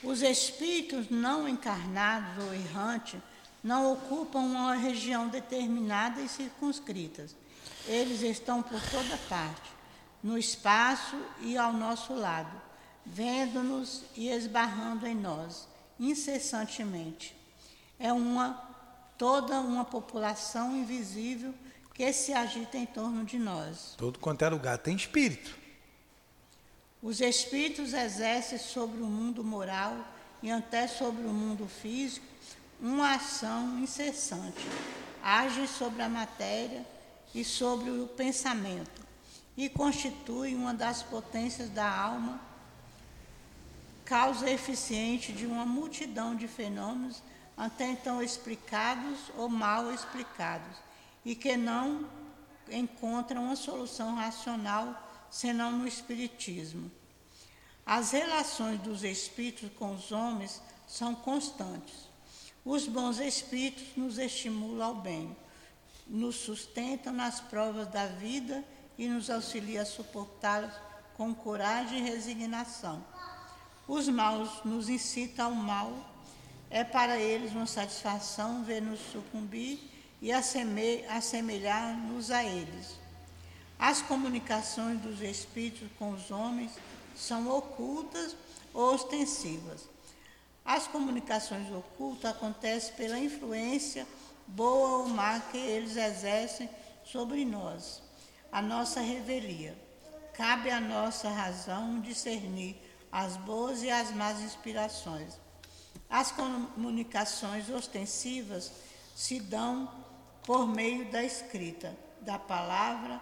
Os 0.03 0.21
espíritos 0.21 1.09
não 1.09 1.47
encarnados 1.47 2.43
ou 2.43 2.53
errantes 2.53 3.19
não 3.63 3.91
ocupam 3.93 4.39
uma 4.39 4.75
região 4.75 5.27
determinada 5.27 6.21
e 6.21 6.29
circunscrita. 6.29 7.25
Eles 7.87 8.21
estão 8.21 8.61
por 8.61 8.79
toda 8.91 9.17
parte, 9.27 9.71
no 10.21 10.37
espaço 10.37 11.15
e 11.41 11.57
ao 11.57 11.73
nosso 11.73 12.13
lado 12.13 12.64
vendo-nos 13.05 14.03
e 14.15 14.29
esbarrando 14.29 15.05
em 15.05 15.15
nós 15.15 15.67
incessantemente. 15.99 17.35
É 17.99 18.11
uma 18.11 18.63
toda 19.17 19.61
uma 19.61 19.85
população 19.85 20.75
invisível 20.75 21.53
que 21.93 22.11
se 22.11 22.33
agita 22.33 22.77
em 22.77 22.85
torno 22.85 23.23
de 23.23 23.39
nós. 23.39 23.95
Todo 23.97 24.19
quanto 24.19 24.43
é 24.43 24.49
lugar 24.49 24.77
tem 24.77 24.95
espírito. 24.95 25.57
Os 27.01 27.21
espíritos 27.21 27.93
exercem 27.93 28.57
sobre 28.57 29.01
o 29.01 29.05
mundo 29.05 29.43
moral 29.43 29.95
e 30.43 30.51
até 30.51 30.87
sobre 30.87 31.23
o 31.23 31.31
mundo 31.31 31.67
físico 31.67 32.25
uma 32.81 33.15
ação 33.15 33.79
incessante. 33.79 34.67
Agem 35.23 35.65
sobre 35.65 36.01
a 36.01 36.09
matéria 36.09 36.85
e 37.33 37.43
sobre 37.43 37.89
o 37.89 38.07
pensamento 38.07 39.01
e 39.55 39.69
constituem 39.69 40.55
uma 40.55 40.73
das 40.73 41.01
potências 41.01 41.69
da 41.69 41.89
alma, 41.89 42.41
causa 44.05 44.49
eficiente 44.49 45.33
de 45.33 45.45
uma 45.45 45.65
multidão 45.65 46.35
de 46.35 46.47
fenômenos 46.47 47.21
até 47.57 47.89
então 47.89 48.21
explicados 48.21 49.31
ou 49.35 49.49
mal 49.49 49.91
explicados 49.91 50.77
e 51.25 51.35
que 51.35 51.57
não 51.57 52.07
encontram 52.71 53.45
uma 53.45 53.55
solução 53.55 54.15
racional 54.15 55.01
senão 55.29 55.71
no 55.71 55.87
Espiritismo. 55.87 56.91
As 57.85 58.11
relações 58.11 58.79
dos 58.81 59.03
espíritos 59.03 59.69
com 59.77 59.93
os 59.93 60.11
homens 60.11 60.61
são 60.87 61.13
constantes. 61.13 62.09
Os 62.63 62.87
bons 62.87 63.19
espíritos 63.19 63.95
nos 63.95 64.17
estimulam 64.17 64.87
ao 64.87 64.95
bem, 64.95 65.35
nos 66.07 66.35
sustentam 66.35 67.13
nas 67.13 67.39
provas 67.39 67.87
da 67.87 68.07
vida 68.07 68.63
e 68.97 69.07
nos 69.07 69.29
auxiliam 69.29 69.83
a 69.83 69.85
suportá-las 69.85 70.73
com 71.15 71.33
coragem 71.33 71.99
e 71.99 72.09
resignação. 72.09 73.03
Os 73.87 74.09
maus 74.09 74.63
nos 74.63 74.89
incitam 74.89 75.45
ao 75.45 75.53
mal, 75.53 75.93
é 76.69 76.83
para 76.83 77.19
eles 77.19 77.51
uma 77.51 77.67
satisfação 77.67 78.63
ver-nos 78.63 78.99
sucumbir 79.11 79.79
e 80.21 80.31
assemelhar-nos 80.31 82.31
a 82.31 82.43
eles. 82.43 82.95
As 83.77 84.01
comunicações 84.01 84.99
dos 84.99 85.21
espíritos 85.21 85.87
com 85.99 86.11
os 86.11 86.31
homens 86.31 86.71
são 87.15 87.49
ocultas 87.49 88.35
ou 88.73 88.93
ostensivas. 88.93 89.87
As 90.63 90.87
comunicações 90.87 91.71
ocultas 91.71 92.31
acontecem 92.31 92.95
pela 92.95 93.19
influência 93.19 94.07
boa 94.47 94.97
ou 94.97 95.07
má 95.07 95.39
que 95.39 95.57
eles 95.57 95.95
exercem 95.95 96.69
sobre 97.03 97.45
nós, 97.45 98.01
a 98.51 98.61
nossa 98.61 98.99
revelia. 98.99 99.77
Cabe 100.33 100.69
à 100.69 100.81
nossa 100.81 101.29
razão 101.29 102.01
discernir 102.01 102.75
as 103.15 103.37
boas 103.37 103.81
e 103.81 103.89
as 103.89 104.13
más 104.13 104.41
inspirações. 104.41 105.39
As 106.09 106.33
comunicações 106.33 107.69
ostensivas 107.69 108.73
se 109.15 109.39
dão 109.39 109.89
por 110.43 110.67
meio 110.67 111.05
da 111.05 111.23
escrita, 111.23 111.95
da 112.19 112.37
palavra 112.37 113.21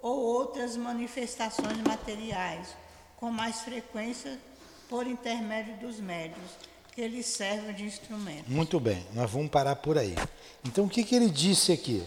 ou 0.00 0.20
outras 0.20 0.76
manifestações 0.76 1.78
materiais, 1.78 2.76
com 3.16 3.32
mais 3.32 3.62
frequência 3.62 4.38
por 4.88 5.04
intermédio 5.04 5.76
dos 5.78 5.98
médios, 5.98 6.52
que 6.92 7.00
eles 7.00 7.26
servem 7.26 7.74
de 7.74 7.82
instrumento. 7.82 8.48
Muito 8.48 8.78
bem, 8.78 9.04
nós 9.14 9.28
vamos 9.28 9.50
parar 9.50 9.74
por 9.74 9.98
aí. 9.98 10.14
Então, 10.64 10.84
o 10.84 10.88
que, 10.88 11.02
que 11.02 11.16
ele 11.16 11.28
disse 11.28 11.72
aqui? 11.72 12.06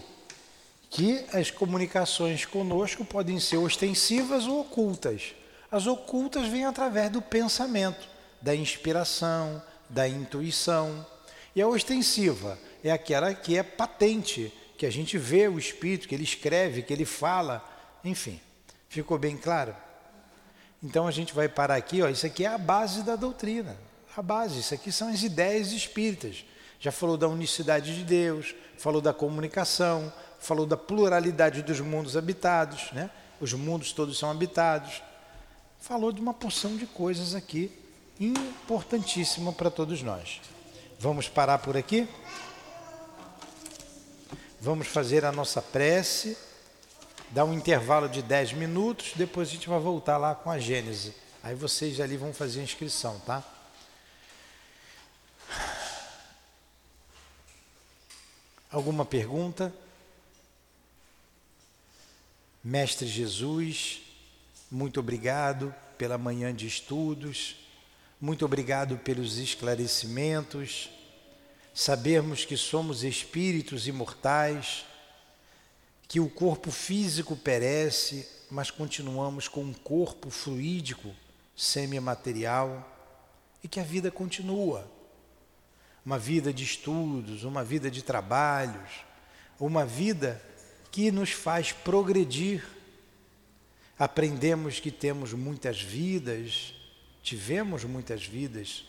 Que 0.88 1.26
as 1.34 1.50
comunicações 1.50 2.46
conosco 2.46 3.04
podem 3.04 3.38
ser 3.38 3.58
ostensivas 3.58 4.46
ou 4.46 4.62
ocultas. 4.62 5.34
As 5.76 5.86
ocultas 5.86 6.48
vêm 6.48 6.64
através 6.64 7.10
do 7.10 7.20
pensamento, 7.20 8.08
da 8.40 8.54
inspiração, 8.54 9.62
da 9.90 10.08
intuição. 10.08 11.04
E 11.54 11.60
a 11.60 11.68
ostensiva 11.68 12.58
é 12.82 12.90
aquela 12.90 13.34
que 13.34 13.58
é 13.58 13.62
patente, 13.62 14.50
que 14.78 14.86
a 14.86 14.90
gente 14.90 15.18
vê 15.18 15.46
o 15.48 15.58
espírito, 15.58 16.08
que 16.08 16.14
ele 16.14 16.24
escreve, 16.24 16.80
que 16.80 16.94
ele 16.94 17.04
fala, 17.04 17.62
enfim. 18.02 18.40
Ficou 18.88 19.18
bem 19.18 19.36
claro? 19.36 19.76
Então 20.82 21.06
a 21.06 21.10
gente 21.10 21.34
vai 21.34 21.46
parar 21.46 21.74
aqui, 21.74 22.00
ó, 22.00 22.08
isso 22.08 22.24
aqui 22.24 22.46
é 22.46 22.48
a 22.48 22.56
base 22.56 23.02
da 23.02 23.14
doutrina. 23.14 23.76
A 24.16 24.22
base, 24.22 24.60
isso 24.60 24.72
aqui 24.72 24.90
são 24.90 25.08
as 25.10 25.22
ideias 25.22 25.72
espíritas. 25.72 26.42
Já 26.80 26.90
falou 26.90 27.18
da 27.18 27.28
unicidade 27.28 27.94
de 27.94 28.02
Deus, 28.02 28.54
falou 28.78 29.02
da 29.02 29.12
comunicação, 29.12 30.10
falou 30.38 30.64
da 30.64 30.78
pluralidade 30.78 31.60
dos 31.62 31.80
mundos 31.80 32.16
habitados, 32.16 32.90
né? 32.92 33.10
Os 33.38 33.52
mundos 33.52 33.92
todos 33.92 34.18
são 34.18 34.30
habitados. 34.30 35.02
Falou 35.80 36.12
de 36.12 36.20
uma 36.20 36.34
porção 36.34 36.76
de 36.76 36.86
coisas 36.86 37.34
aqui 37.34 37.70
importantíssima 38.18 39.52
para 39.52 39.70
todos 39.70 40.02
nós. 40.02 40.40
Vamos 40.98 41.28
parar 41.28 41.58
por 41.58 41.76
aqui? 41.76 42.08
Vamos 44.60 44.88
fazer 44.88 45.24
a 45.24 45.30
nossa 45.30 45.60
prece 45.60 46.36
Dá 47.30 47.44
um 47.44 47.52
intervalo 47.52 48.08
de 48.08 48.22
10 48.22 48.52
minutos, 48.52 49.12
depois 49.14 49.48
a 49.48 49.52
gente 49.52 49.68
vai 49.68 49.80
voltar 49.80 50.16
lá 50.16 50.34
com 50.34 50.50
a 50.50 50.58
Gênese. 50.58 51.14
Aí 51.42 51.54
vocês 51.54 52.00
ali 52.00 52.16
vão 52.16 52.32
fazer 52.32 52.60
a 52.60 52.64
inscrição, 52.64 53.18
tá? 53.20 53.44
Alguma 58.70 59.04
pergunta? 59.04 59.74
Mestre 62.62 63.06
Jesus, 63.06 64.02
muito 64.70 65.00
obrigado 65.00 65.74
pela 65.96 66.18
manhã 66.18 66.54
de 66.54 66.66
estudos, 66.66 67.56
muito 68.20 68.44
obrigado 68.44 68.98
pelos 68.98 69.38
esclarecimentos. 69.38 70.90
Sabermos 71.74 72.44
que 72.44 72.56
somos 72.56 73.04
espíritos 73.04 73.86
imortais 73.86 74.84
que 76.08 76.20
o 76.20 76.28
corpo 76.28 76.70
físico 76.70 77.36
perece, 77.36 78.26
mas 78.50 78.70
continuamos 78.70 79.48
com 79.48 79.62
um 79.62 79.72
corpo 79.72 80.30
fluídico, 80.30 81.14
semimaterial, 81.56 82.92
e 83.62 83.68
que 83.68 83.80
a 83.80 83.84
vida 83.84 84.10
continua. 84.10 84.88
Uma 86.04 86.18
vida 86.18 86.52
de 86.52 86.62
estudos, 86.62 87.42
uma 87.42 87.64
vida 87.64 87.90
de 87.90 88.02
trabalhos, 88.02 89.04
uma 89.58 89.84
vida 89.84 90.40
que 90.92 91.10
nos 91.10 91.32
faz 91.32 91.72
progredir. 91.72 92.64
Aprendemos 93.98 94.78
que 94.78 94.90
temos 94.90 95.32
muitas 95.32 95.80
vidas, 95.80 96.74
tivemos 97.22 97.82
muitas 97.84 98.26
vidas, 98.26 98.84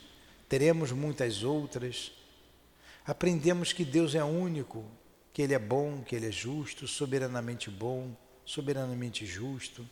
teremos 0.50 0.92
muitas 0.92 1.44
outras. 1.44 2.12
Aprendemos 3.06 3.72
que 3.72 3.86
Deus 3.86 4.16
é 4.16 4.24
único, 4.24 4.84
que 5.32 5.42
Ele 5.42 5.54
é 5.54 5.60
bom, 5.60 6.04
que 6.04 6.14
Ele 6.14 6.28
é 6.28 6.32
justo, 6.32 6.88
soberanamente 6.90 7.70
bom, 7.70 8.14
soberanamente 8.46 9.26
justo, 9.26 9.88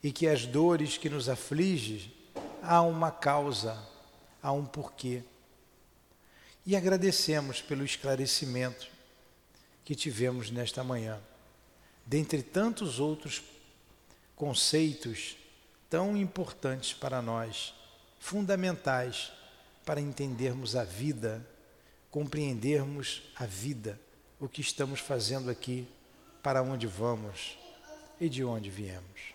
e 0.00 0.12
que 0.12 0.28
as 0.28 0.46
dores 0.46 0.96
que 0.96 1.10
nos 1.10 1.28
afligem 1.28 2.12
há 2.62 2.82
uma 2.82 3.10
causa, 3.10 3.76
há 4.40 4.52
um 4.52 4.64
porquê. 4.64 5.24
E 6.64 6.76
agradecemos 6.76 7.60
pelo 7.60 7.84
esclarecimento 7.84 8.86
que 9.84 9.96
tivemos 9.96 10.52
nesta 10.52 10.84
manhã, 10.84 11.20
dentre 12.06 12.42
tantos 12.42 13.00
outros 13.00 13.42
conceitos 14.36 15.36
tão 15.88 16.16
importantes 16.16 16.92
para 16.92 17.22
nós, 17.22 17.74
fundamentais 18.18 19.32
para 19.84 20.00
entendermos 20.00 20.74
a 20.74 20.84
vida, 20.84 21.46
compreendermos 22.10 23.22
a 23.36 23.46
vida 23.46 24.00
o 24.40 24.48
que 24.48 24.60
estamos 24.60 25.00
fazendo 25.00 25.50
aqui, 25.50 25.86
para 26.42 26.62
onde 26.62 26.86
vamos 26.86 27.58
e 28.20 28.28
de 28.28 28.44
onde 28.44 28.70
viemos. 28.70 29.34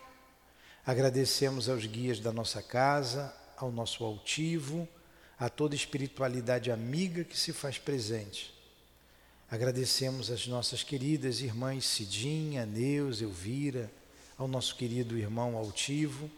Agradecemos 0.86 1.68
aos 1.68 1.86
guias 1.86 2.20
da 2.20 2.32
nossa 2.32 2.62
casa, 2.62 3.34
ao 3.56 3.70
nosso 3.70 4.04
altivo, 4.04 4.88
a 5.38 5.48
toda 5.48 5.74
espiritualidade 5.74 6.70
amiga 6.70 7.24
que 7.24 7.38
se 7.38 7.52
faz 7.52 7.78
presente. 7.78 8.54
Agradecemos 9.50 10.30
às 10.30 10.46
nossas 10.46 10.82
queridas 10.82 11.40
irmãs 11.40 11.84
Cidinha, 11.84 12.64
Neus, 12.64 13.20
Elvira, 13.20 13.90
ao 14.40 14.48
nosso 14.48 14.74
querido 14.74 15.18
irmão 15.18 15.54
altivo, 15.54 16.30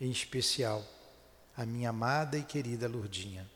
em 0.00 0.12
especial 0.12 0.86
a 1.56 1.66
minha 1.66 1.90
amada 1.90 2.38
e 2.38 2.44
querida 2.44 2.86
Lourdinha. 2.86 3.50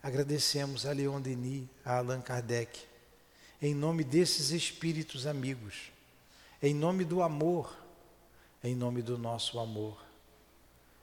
Agradecemos 0.00 0.86
a 0.86 0.92
Leon 0.92 1.20
Denis, 1.20 1.66
a 1.84 1.96
Allan 1.96 2.20
Kardec, 2.20 2.78
em 3.60 3.74
nome 3.74 4.04
desses 4.04 4.50
espíritos 4.50 5.26
amigos, 5.26 5.90
em 6.62 6.72
nome 6.72 7.04
do 7.04 7.20
amor, 7.20 7.76
em 8.62 8.76
nome 8.76 9.02
do 9.02 9.18
nosso 9.18 9.58
amor, 9.58 10.00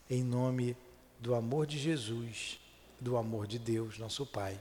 em 0.10 0.24
nome 0.24 0.78
do 1.20 1.36
amor 1.36 1.68
de 1.68 1.78
Jesus, 1.78 2.58
do 3.02 3.18
amor 3.18 3.48
de 3.48 3.60
Deus, 3.60 3.98
nosso 3.98 4.26
Pai, 4.26 4.58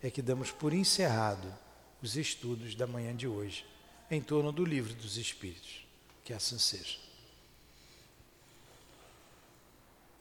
é 0.00 0.08
que 0.08 0.22
damos 0.22 0.52
por 0.52 0.72
encerrado 0.72 1.52
os 2.00 2.16
estudos 2.16 2.76
da 2.76 2.86
manhã 2.86 3.12
de 3.12 3.26
hoje, 3.26 3.66
em 4.10 4.20
torno 4.20 4.50
do 4.50 4.64
livro 4.64 4.92
dos 4.94 5.16
Espíritos. 5.16 5.84
Que 6.24 6.32
assim 6.32 6.58
seja. 6.58 6.96